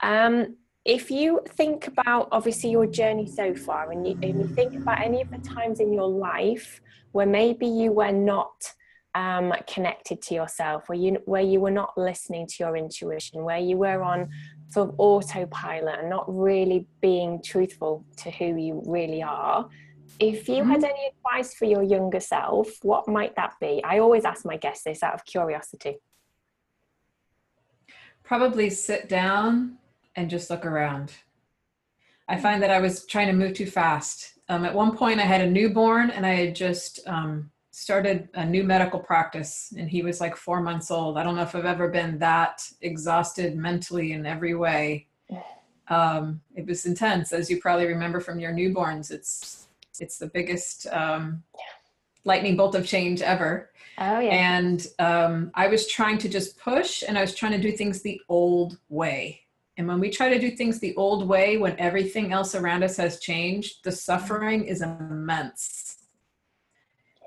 um, 0.00 0.56
if 0.84 1.10
you 1.10 1.40
think 1.50 1.86
about 1.86 2.28
obviously 2.32 2.70
your 2.70 2.86
journey 2.86 3.26
so 3.26 3.54
far 3.54 3.92
and 3.92 4.06
you, 4.06 4.18
and 4.22 4.40
you 4.40 4.46
think 4.48 4.74
about 4.74 5.00
any 5.00 5.20
of 5.20 5.30
the 5.30 5.38
times 5.38 5.80
in 5.80 5.92
your 5.92 6.08
life 6.08 6.80
where 7.12 7.26
maybe 7.26 7.66
you 7.66 7.92
were 7.92 8.12
not 8.12 8.72
um, 9.14 9.52
connected 9.68 10.22
to 10.22 10.34
yourself 10.34 10.88
where 10.88 10.98
you 10.98 11.18
where 11.26 11.42
you 11.42 11.60
were 11.60 11.70
not 11.70 11.96
listening 11.98 12.46
to 12.46 12.54
your 12.60 12.76
intuition 12.76 13.44
where 13.44 13.58
you 13.58 13.76
were 13.76 14.02
on 14.02 14.30
sort 14.70 14.88
of 14.88 14.94
autopilot 14.98 16.00
and 16.00 16.08
not 16.08 16.24
really 16.26 16.86
being 17.02 17.42
truthful 17.42 18.06
to 18.16 18.30
who 18.30 18.56
you 18.56 18.82
really 18.86 19.22
are 19.22 19.68
if 20.18 20.48
you 20.48 20.64
had 20.64 20.82
any 20.82 21.10
advice 21.10 21.54
for 21.54 21.64
your 21.64 21.82
younger 21.82 22.20
self 22.20 22.68
what 22.82 23.08
might 23.08 23.34
that 23.36 23.54
be? 23.60 23.82
I 23.84 23.98
always 23.98 24.24
ask 24.24 24.44
my 24.44 24.56
guests 24.56 24.84
this 24.84 25.02
out 25.02 25.14
of 25.14 25.24
curiosity. 25.24 25.98
Probably 28.22 28.70
sit 28.70 29.08
down 29.08 29.78
and 30.16 30.30
just 30.30 30.50
look 30.50 30.64
around. 30.64 31.12
I 32.28 32.38
find 32.38 32.62
that 32.62 32.70
I 32.70 32.80
was 32.80 33.04
trying 33.06 33.26
to 33.28 33.32
move 33.32 33.54
too 33.54 33.66
fast. 33.66 34.38
Um, 34.48 34.64
at 34.64 34.74
one 34.74 34.96
point, 34.96 35.20
I 35.20 35.24
had 35.24 35.40
a 35.40 35.50
newborn 35.50 36.10
and 36.10 36.24
I 36.24 36.34
had 36.34 36.54
just 36.54 37.00
um, 37.06 37.50
started 37.70 38.28
a 38.34 38.44
new 38.44 38.64
medical 38.64 39.00
practice, 39.00 39.72
and 39.76 39.88
he 39.88 40.02
was 40.02 40.20
like 40.20 40.36
four 40.36 40.60
months 40.60 40.90
old. 40.90 41.18
I 41.18 41.22
don't 41.22 41.36
know 41.36 41.42
if 41.42 41.54
I've 41.54 41.64
ever 41.64 41.88
been 41.88 42.18
that 42.18 42.66
exhausted 42.80 43.56
mentally 43.56 44.12
in 44.12 44.26
every 44.26 44.54
way. 44.54 45.06
Um, 45.88 46.40
it 46.54 46.66
was 46.66 46.86
intense, 46.86 47.32
as 47.32 47.50
you 47.50 47.60
probably 47.60 47.86
remember 47.86 48.20
from 48.20 48.38
your 48.38 48.52
newborns. 48.52 49.10
It's 49.10 49.68
it's 50.00 50.16
the 50.16 50.28
biggest 50.28 50.86
um, 50.86 51.42
lightning 52.24 52.56
bolt 52.56 52.74
of 52.74 52.86
change 52.86 53.20
ever 53.20 53.70
oh 53.98 54.20
yeah. 54.20 54.30
and 54.30 54.86
um, 54.98 55.50
I 55.54 55.66
was 55.68 55.86
trying 55.86 56.18
to 56.18 56.28
just 56.28 56.58
push 56.58 57.02
and 57.06 57.18
I 57.18 57.20
was 57.20 57.34
trying 57.34 57.52
to 57.52 57.58
do 57.58 57.72
things 57.72 58.02
the 58.02 58.20
old 58.28 58.78
way. 58.88 59.40
And 59.82 59.88
when 59.88 59.98
we 59.98 60.10
try 60.10 60.28
to 60.28 60.38
do 60.38 60.52
things 60.52 60.78
the 60.78 60.94
old 60.94 61.26
way, 61.26 61.56
when 61.56 61.76
everything 61.76 62.32
else 62.32 62.54
around 62.54 62.84
us 62.84 62.96
has 62.98 63.18
changed, 63.18 63.82
the 63.82 63.90
suffering 63.90 64.64
is 64.64 64.80
immense. 64.80 66.04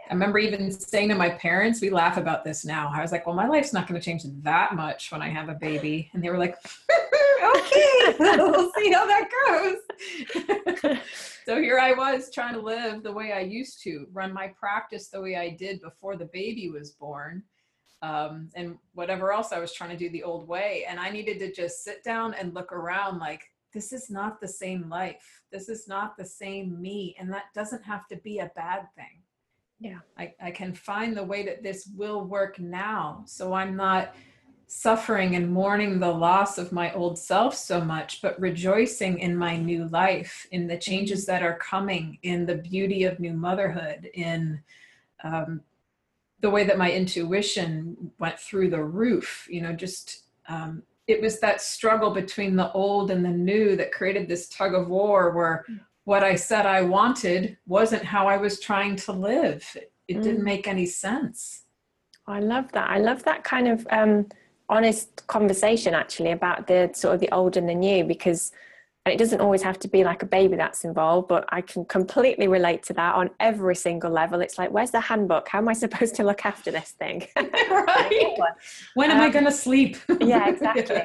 I 0.09 0.13
remember 0.13 0.39
even 0.39 0.71
saying 0.71 1.09
to 1.09 1.15
my 1.15 1.31
parents, 1.31 1.81
we 1.81 1.89
laugh 1.89 2.15
about 2.15 2.45
this 2.45 2.63
now. 2.63 2.89
I 2.95 3.01
was 3.01 3.11
like, 3.11 3.27
well, 3.27 3.35
my 3.35 3.45
life's 3.45 3.73
not 3.73 3.89
going 3.89 3.99
to 3.99 4.05
change 4.05 4.23
that 4.43 4.73
much 4.73 5.11
when 5.11 5.21
I 5.21 5.27
have 5.27 5.49
a 5.49 5.55
baby. 5.55 6.09
And 6.13 6.23
they 6.23 6.29
were 6.29 6.37
like, 6.37 6.55
okay, 7.57 8.15
we'll 8.21 8.71
see 8.71 8.89
how 8.93 9.05
that 9.05 9.29
goes. 9.45 10.97
so 11.45 11.61
here 11.61 11.77
I 11.77 11.91
was 11.91 12.31
trying 12.33 12.53
to 12.53 12.61
live 12.61 13.03
the 13.03 13.11
way 13.11 13.33
I 13.33 13.41
used 13.41 13.83
to, 13.83 14.07
run 14.13 14.31
my 14.31 14.47
practice 14.57 15.09
the 15.09 15.19
way 15.19 15.35
I 15.35 15.49
did 15.49 15.81
before 15.81 16.15
the 16.15 16.29
baby 16.31 16.69
was 16.69 16.91
born. 16.91 17.43
Um, 18.05 18.49
and 18.55 18.77
whatever 18.93 19.33
else 19.33 19.51
I 19.51 19.59
was 19.59 19.73
trying 19.73 19.89
to 19.89 19.97
do 19.97 20.09
the 20.09 20.23
old 20.23 20.47
way. 20.47 20.85
And 20.87 20.99
I 20.99 21.09
needed 21.09 21.39
to 21.39 21.51
just 21.51 21.83
sit 21.83 22.03
down 22.03 22.35
and 22.35 22.53
look 22.53 22.71
around 22.71 23.19
like, 23.19 23.51
this 23.73 23.91
is 23.91 24.09
not 24.09 24.39
the 24.39 24.47
same 24.47 24.87
life. 24.89 25.41
This 25.51 25.69
is 25.69 25.87
not 25.87 26.15
the 26.15 26.25
same 26.25 26.79
me. 26.81 27.15
And 27.19 27.31
that 27.33 27.45
doesn't 27.53 27.83
have 27.83 28.07
to 28.07 28.17
be 28.17 28.39
a 28.39 28.51
bad 28.55 28.87
thing. 28.95 29.23
Yeah. 29.79 29.99
I, 30.17 30.33
I 30.41 30.51
can 30.51 30.73
find 30.73 31.17
the 31.17 31.23
way 31.23 31.45
that 31.45 31.63
this 31.63 31.89
will 31.95 32.23
work 32.23 32.59
now. 32.59 33.23
So 33.25 33.53
I'm 33.53 33.75
not 33.75 34.15
suffering 34.67 35.35
and 35.35 35.51
mourning 35.51 35.99
the 35.99 36.11
loss 36.11 36.57
of 36.57 36.71
my 36.71 36.93
old 36.93 37.17
self 37.17 37.55
so 37.55 37.81
much, 37.81 38.21
but 38.21 38.39
rejoicing 38.39 39.19
in 39.19 39.35
my 39.35 39.57
new 39.57 39.87
life, 39.89 40.47
in 40.51 40.67
the 40.67 40.77
changes 40.77 41.23
mm-hmm. 41.23 41.31
that 41.31 41.43
are 41.43 41.57
coming, 41.57 42.17
in 42.21 42.45
the 42.45 42.55
beauty 42.55 43.03
of 43.03 43.19
new 43.19 43.33
motherhood, 43.33 44.09
in 44.13 44.61
um, 45.23 45.61
the 46.41 46.49
way 46.49 46.63
that 46.65 46.77
my 46.77 46.91
intuition 46.91 48.11
went 48.19 48.39
through 48.39 48.69
the 48.69 48.83
roof. 48.83 49.47
You 49.49 49.61
know, 49.61 49.73
just 49.73 50.23
um, 50.47 50.83
it 51.07 51.21
was 51.21 51.39
that 51.39 51.61
struggle 51.61 52.11
between 52.11 52.55
the 52.55 52.71
old 52.71 53.11
and 53.11 53.23
the 53.23 53.29
new 53.29 53.75
that 53.75 53.91
created 53.91 54.27
this 54.27 54.49
tug 54.49 54.73
of 54.73 54.87
war 54.87 55.31
where 55.31 55.65
mm. 55.69 55.79
what 56.03 56.23
I 56.23 56.35
said 56.35 56.65
I 56.65 56.81
wanted 56.81 57.57
wasn't 57.67 58.03
how 58.03 58.27
I 58.27 58.37
was 58.37 58.59
trying 58.59 58.95
to 58.97 59.11
live. 59.11 59.65
It, 60.07 60.17
mm. 60.17 60.23
didn't 60.23 60.43
make 60.43 60.67
any 60.67 60.85
sense. 60.85 61.63
I 62.27 62.39
love 62.39 62.71
that. 62.71 62.89
I 62.89 62.97
love 62.97 63.23
that 63.23 63.43
kind 63.43 63.67
of 63.67 63.87
um, 63.91 64.27
honest 64.67 65.25
conversation 65.27 65.93
actually 65.93 66.31
about 66.31 66.67
the 66.67 66.89
sort 66.93 67.15
of 67.15 67.21
the 67.21 67.31
old 67.31 67.55
and 67.55 67.69
the 67.69 67.75
new 67.75 68.03
because 68.03 68.51
and 69.05 69.13
it 69.13 69.17
doesn't 69.17 69.39
always 69.39 69.61
have 69.61 69.77
to 69.79 69.87
be 69.87 70.03
like 70.03 70.23
a 70.23 70.25
baby 70.25 70.55
that's 70.55 70.83
involved 70.83 71.27
but 71.27 71.45
i 71.49 71.61
can 71.61 71.85
completely 71.85 72.47
relate 72.47 72.83
to 72.83 72.93
that 72.93 73.15
on 73.15 73.29
every 73.39 73.75
single 73.75 74.11
level. 74.11 74.41
It's 74.41 74.57
like 74.57 74.71
where's 74.71 74.91
the 74.91 74.99
handbook? 74.99 75.47
How 75.47 75.59
am 75.59 75.69
i 75.69 75.73
supposed 75.73 76.15
to 76.15 76.23
look 76.23 76.45
after 76.45 76.71
this 76.71 76.91
thing? 76.91 77.27
Right. 77.69 78.37
When 78.95 79.11
am 79.11 79.17
um, 79.17 79.23
i 79.23 79.29
going 79.29 79.45
to 79.45 79.51
sleep? 79.51 79.97
yeah 80.19 80.49
exactly. 80.49 81.01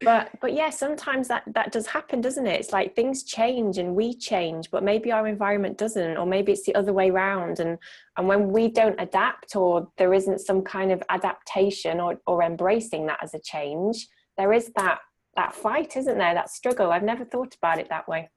But 0.00 0.30
but 0.40 0.52
yeah 0.52 0.70
sometimes 0.70 1.28
that 1.28 1.42
that 1.54 1.72
does 1.72 1.86
happen 1.86 2.20
doesn't 2.20 2.46
it? 2.46 2.60
It's 2.60 2.72
like 2.72 2.94
things 2.94 3.22
change 3.24 3.78
and 3.78 3.94
we 3.94 4.14
change 4.14 4.70
but 4.70 4.82
maybe 4.82 5.12
our 5.12 5.26
environment 5.26 5.78
doesn't 5.78 6.16
or 6.16 6.26
maybe 6.26 6.52
it's 6.52 6.64
the 6.64 6.74
other 6.74 6.92
way 6.92 7.10
around 7.10 7.60
and 7.60 7.78
and 8.16 8.28
when 8.28 8.50
we 8.50 8.68
don't 8.68 9.00
adapt 9.00 9.56
or 9.56 9.88
there 9.98 10.14
isn't 10.14 10.40
some 10.40 10.62
kind 10.62 10.90
of 10.92 11.02
adaptation 11.08 12.00
or 12.00 12.20
or 12.26 12.42
embracing 12.42 13.06
that 13.06 13.18
as 13.22 13.34
a 13.34 13.40
change 13.40 14.08
there 14.36 14.52
is 14.52 14.72
that 14.76 14.98
that 15.36 15.54
fight 15.54 15.96
isn't 15.96 16.18
there? 16.18 16.34
That 16.34 16.50
struggle. 16.50 16.90
I've 16.90 17.02
never 17.02 17.24
thought 17.24 17.54
about 17.56 17.78
it 17.78 17.88
that 17.88 18.08
way. 18.08 18.30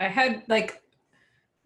I 0.00 0.08
had 0.08 0.42
like 0.48 0.82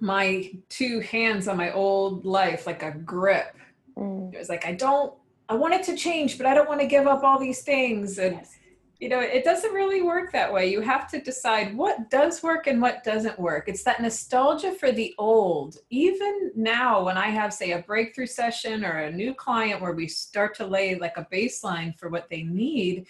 my 0.03 0.51
two 0.68 0.99
hands 1.01 1.47
on 1.47 1.57
my 1.57 1.72
old 1.72 2.26
life 2.26 2.66
like 2.66 2.82
a 2.82 2.90
grip. 2.90 3.57
Mm. 3.97 4.32
it 4.32 4.38
was 4.38 4.49
like 4.49 4.64
i 4.64 4.72
don't 4.72 5.12
i 5.51 5.55
want 5.55 5.74
it 5.74 5.82
to 5.82 5.95
change 5.95 6.38
but 6.38 6.47
i 6.47 6.55
don't 6.55 6.66
want 6.66 6.80
to 6.80 6.86
give 6.86 7.07
up 7.07 7.22
all 7.22 7.38
these 7.38 7.62
things. 7.62 8.18
And 8.18 8.36
yes. 8.36 8.59
you 8.99 9.09
know 9.09 9.20
it 9.20 9.45
doesn't 9.45 9.72
really 9.72 10.03
work 10.03 10.32
that 10.32 10.53
way. 10.53 10.70
You 10.70 10.80
have 10.80 11.09
to 11.11 11.20
decide 11.20 11.76
what 11.76 12.11
does 12.11 12.43
work 12.43 12.66
and 12.66 12.82
what 12.82 13.05
doesn't 13.05 13.38
work. 13.38 13.68
It's 13.68 13.84
that 13.84 14.03
nostalgia 14.03 14.72
for 14.72 14.90
the 14.90 15.14
old. 15.18 15.76
Even 15.90 16.51
now 16.57 17.05
when 17.05 17.16
i 17.16 17.28
have 17.28 17.53
say 17.53 17.72
a 17.72 17.82
breakthrough 17.82 18.26
session 18.26 18.84
or 18.84 18.99
a 18.99 19.12
new 19.12 19.34
client 19.34 19.80
where 19.80 19.93
we 19.93 20.09
start 20.09 20.57
to 20.57 20.66
lay 20.66 20.97
like 20.97 21.16
a 21.16 21.28
baseline 21.32 21.97
for 21.97 22.09
what 22.09 22.28
they 22.28 22.43
need 22.43 23.07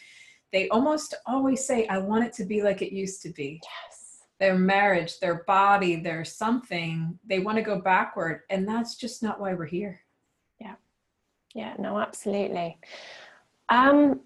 they 0.53 0.69
almost 0.69 1.15
always 1.27 1.67
say 1.67 1.87
i 1.89 1.99
want 1.99 2.25
it 2.25 2.33
to 2.35 2.45
be 2.45 2.63
like 2.63 2.83
it 2.83 2.93
used 2.93 3.23
to 3.23 3.31
be. 3.31 3.61
Yes. 3.63 4.23
Their 4.41 4.59
marriage 4.59 5.19
their 5.21 5.45
body 5.45 5.97
their 5.97 6.25
something 6.25 7.19
they 7.25 7.39
want 7.39 7.57
to 7.59 7.63
go 7.63 7.81
backward 7.81 8.41
and 8.51 8.67
that's 8.67 8.97
just 8.97 9.23
not 9.23 9.41
why 9.41 9.55
we're 9.55 9.67
here. 9.67 10.01
Yeah. 10.61 10.75
Yeah 11.55 11.75
no 11.79 11.99
absolutely. 11.99 12.79
Um 13.69 14.21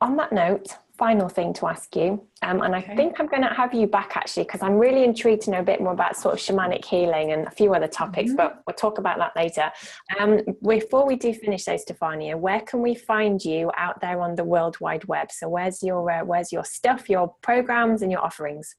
on 0.00 0.16
that 0.16 0.32
note 0.32 0.76
final 1.00 1.28
thing 1.30 1.54
to 1.54 1.66
ask 1.66 1.96
you, 1.96 2.22
um, 2.42 2.60
and 2.60 2.74
I 2.74 2.80
okay. 2.80 2.94
think 2.94 3.18
I'm 3.18 3.26
going 3.26 3.40
to 3.40 3.48
have 3.48 3.72
you 3.72 3.86
back 3.86 4.18
actually 4.18 4.42
because 4.42 4.60
I'm 4.60 4.78
really 4.78 5.02
intrigued 5.02 5.40
to 5.44 5.50
know 5.50 5.60
a 5.60 5.62
bit 5.62 5.80
more 5.80 5.94
about 5.94 6.14
sort 6.14 6.34
of 6.34 6.40
shamanic 6.40 6.84
healing 6.84 7.32
and 7.32 7.46
a 7.46 7.50
few 7.50 7.74
other 7.74 7.88
topics, 7.88 8.28
mm-hmm. 8.28 8.36
but 8.36 8.62
we'll 8.66 8.74
talk 8.74 8.98
about 8.98 9.16
that 9.16 9.34
later. 9.34 9.72
Um, 10.18 10.42
before 10.66 11.06
we 11.06 11.16
do 11.16 11.32
finish, 11.32 11.64
though, 11.64 11.78
Stephania, 11.78 12.36
where 12.36 12.60
can 12.60 12.82
we 12.82 12.94
find 12.94 13.42
you 13.42 13.70
out 13.78 13.98
there 14.02 14.20
on 14.20 14.36
the 14.36 14.44
World 14.44 14.78
Wide 14.78 15.06
Web? 15.06 15.32
So 15.32 15.48
where's 15.48 15.82
your 15.82 16.10
uh, 16.10 16.22
where's 16.22 16.52
your 16.52 16.64
stuff, 16.64 17.08
your 17.08 17.34
programs, 17.40 18.02
and 18.02 18.12
your 18.12 18.20
offerings? 18.20 18.76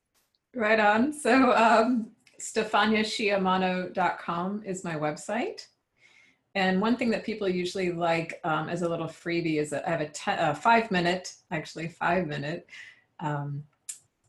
Right 0.53 0.80
on. 0.80 1.13
So 1.13 1.53
um, 1.53 2.11
StephaniaSciamano.com 2.39 4.61
is 4.63 4.84
my 4.84 4.95
website. 4.95 5.65
And 6.54 6.82
one 6.82 6.97
thing 6.97 7.10
that 7.12 7.24
people 7.24 7.47
usually 7.47 7.91
like 7.91 8.39
um, 8.43 8.68
as 8.68 8.82
a 8.82 8.89
little 8.89 9.08
freebie 9.08 9.60
is 9.60 9.70
that 9.70 9.88
I 9.88 9.91
have 9.91 10.02
a, 10.02 10.10
ten, 10.10 10.38
a 10.39 10.54
five 10.54 10.91
minute, 10.91 11.34
actually 11.49 11.88
five 11.88 12.28
minute 12.28 12.68
um, 13.22 13.64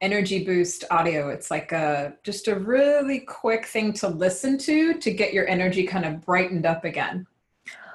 energy 0.01 0.45
boost 0.45 0.85
audio. 0.91 1.31
It's 1.31 1.51
like 1.51 1.73
a 1.73 2.15
just 2.23 2.47
a 2.49 2.55
really 2.55 3.21
quick 3.21 3.67
thing 3.67 3.93
to 3.95 4.09
listen 4.09 4.57
to 4.59 4.95
to 4.95 5.11
get 5.11 5.33
your 5.33 5.49
energy 5.49 5.85
kind 5.85 6.05
of 6.05 6.25
brightened 6.25 6.67
up 6.67 6.85
again. 6.85 7.27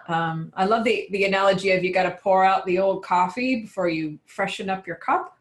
Um, 0.10 0.52
I 0.56 0.66
love 0.66 0.84
the 0.84 1.08
the 1.12 1.26
analogy 1.26 1.72
of 1.72 1.84
you 1.84 1.94
got 1.94 2.04
to 2.04 2.12
pour 2.12 2.44
out 2.44 2.66
the 2.66 2.80
old 2.80 3.04
coffee 3.04 3.62
before 3.62 3.90
you 3.90 4.20
freshen 4.26 4.70
up 4.70 4.88
your 4.88 4.96
cup. 4.98 5.38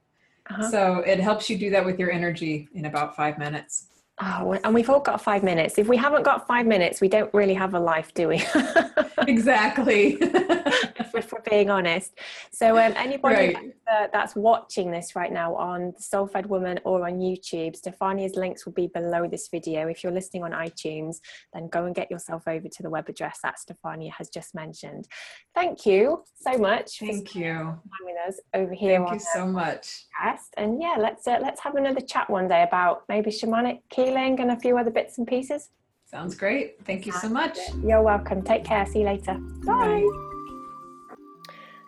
Uh-huh. 0.48 0.70
So 0.70 0.98
it 0.98 1.18
helps 1.18 1.50
you 1.50 1.58
do 1.58 1.70
that 1.70 1.84
with 1.84 1.98
your 1.98 2.12
energy 2.12 2.68
in 2.74 2.84
about 2.84 3.16
five 3.16 3.36
minutes. 3.38 3.88
Oh, 4.18 4.58
and 4.64 4.74
we've 4.74 4.88
all 4.88 5.00
got 5.00 5.20
five 5.20 5.42
minutes. 5.42 5.76
If 5.76 5.88
we 5.88 5.96
haven't 5.98 6.22
got 6.22 6.46
five 6.46 6.66
minutes, 6.66 7.02
we 7.02 7.08
don't 7.08 7.32
really 7.34 7.52
have 7.52 7.74
a 7.74 7.80
life, 7.80 8.14
do 8.14 8.28
we? 8.28 8.42
exactly. 9.28 10.16
if 10.20 11.12
being 11.48 11.70
honest. 11.70 12.18
So, 12.52 12.78
um, 12.78 12.92
anybody 12.96 13.54
right. 13.54 13.74
that's, 13.86 14.04
uh, 14.04 14.08
that's, 14.12 14.36
watching 14.36 14.90
this 14.90 15.16
right 15.16 15.32
now 15.32 15.54
on 15.54 15.92
the 15.96 16.02
Soul 16.02 16.26
Fed 16.26 16.46
Woman 16.46 16.80
or 16.84 17.06
on 17.06 17.18
YouTube, 17.18 17.76
Stephania's 17.76 18.36
links 18.36 18.66
will 18.66 18.72
be 18.72 18.88
below 18.88 19.28
this 19.28 19.48
video. 19.48 19.88
If 19.88 20.02
you're 20.02 20.12
listening 20.12 20.42
on 20.42 20.52
iTunes, 20.52 21.16
then 21.52 21.68
go 21.68 21.84
and 21.84 21.94
get 21.94 22.10
yourself 22.10 22.46
over 22.46 22.68
to 22.68 22.82
the 22.82 22.90
web 22.90 23.08
address 23.08 23.38
that 23.42 23.56
Stephania 23.58 24.10
has 24.12 24.28
just 24.28 24.54
mentioned. 24.54 25.08
Thank 25.54 25.86
you 25.86 26.24
so 26.34 26.58
much. 26.58 26.98
Thank 26.98 27.34
you. 27.34 27.78
With 28.04 28.16
us 28.28 28.40
over 28.54 28.74
here. 28.74 28.98
Thank 28.98 29.20
you 29.20 29.26
so 29.32 29.46
much. 29.46 30.06
Podcast. 30.20 30.48
And 30.56 30.80
yeah, 30.80 30.96
let's 30.98 31.26
uh, 31.26 31.38
let's 31.40 31.60
have 31.60 31.76
another 31.76 32.00
chat 32.00 32.28
one 32.28 32.48
day 32.48 32.62
about 32.62 33.04
maybe 33.08 33.30
shamanic 33.30 33.80
healing 33.92 34.38
and 34.40 34.50
a 34.50 34.58
few 34.58 34.76
other 34.78 34.90
bits 34.90 35.18
and 35.18 35.26
pieces. 35.26 35.70
Sounds 36.04 36.36
great. 36.36 36.76
Thank 36.84 37.04
you 37.04 37.12
so 37.12 37.28
much. 37.28 37.58
You're 37.84 38.02
welcome. 38.02 38.42
Take 38.42 38.64
care. 38.64 38.86
See 38.86 39.00
you 39.00 39.06
later. 39.06 39.34
Bye. 39.64 40.04
Bye. 40.06 40.32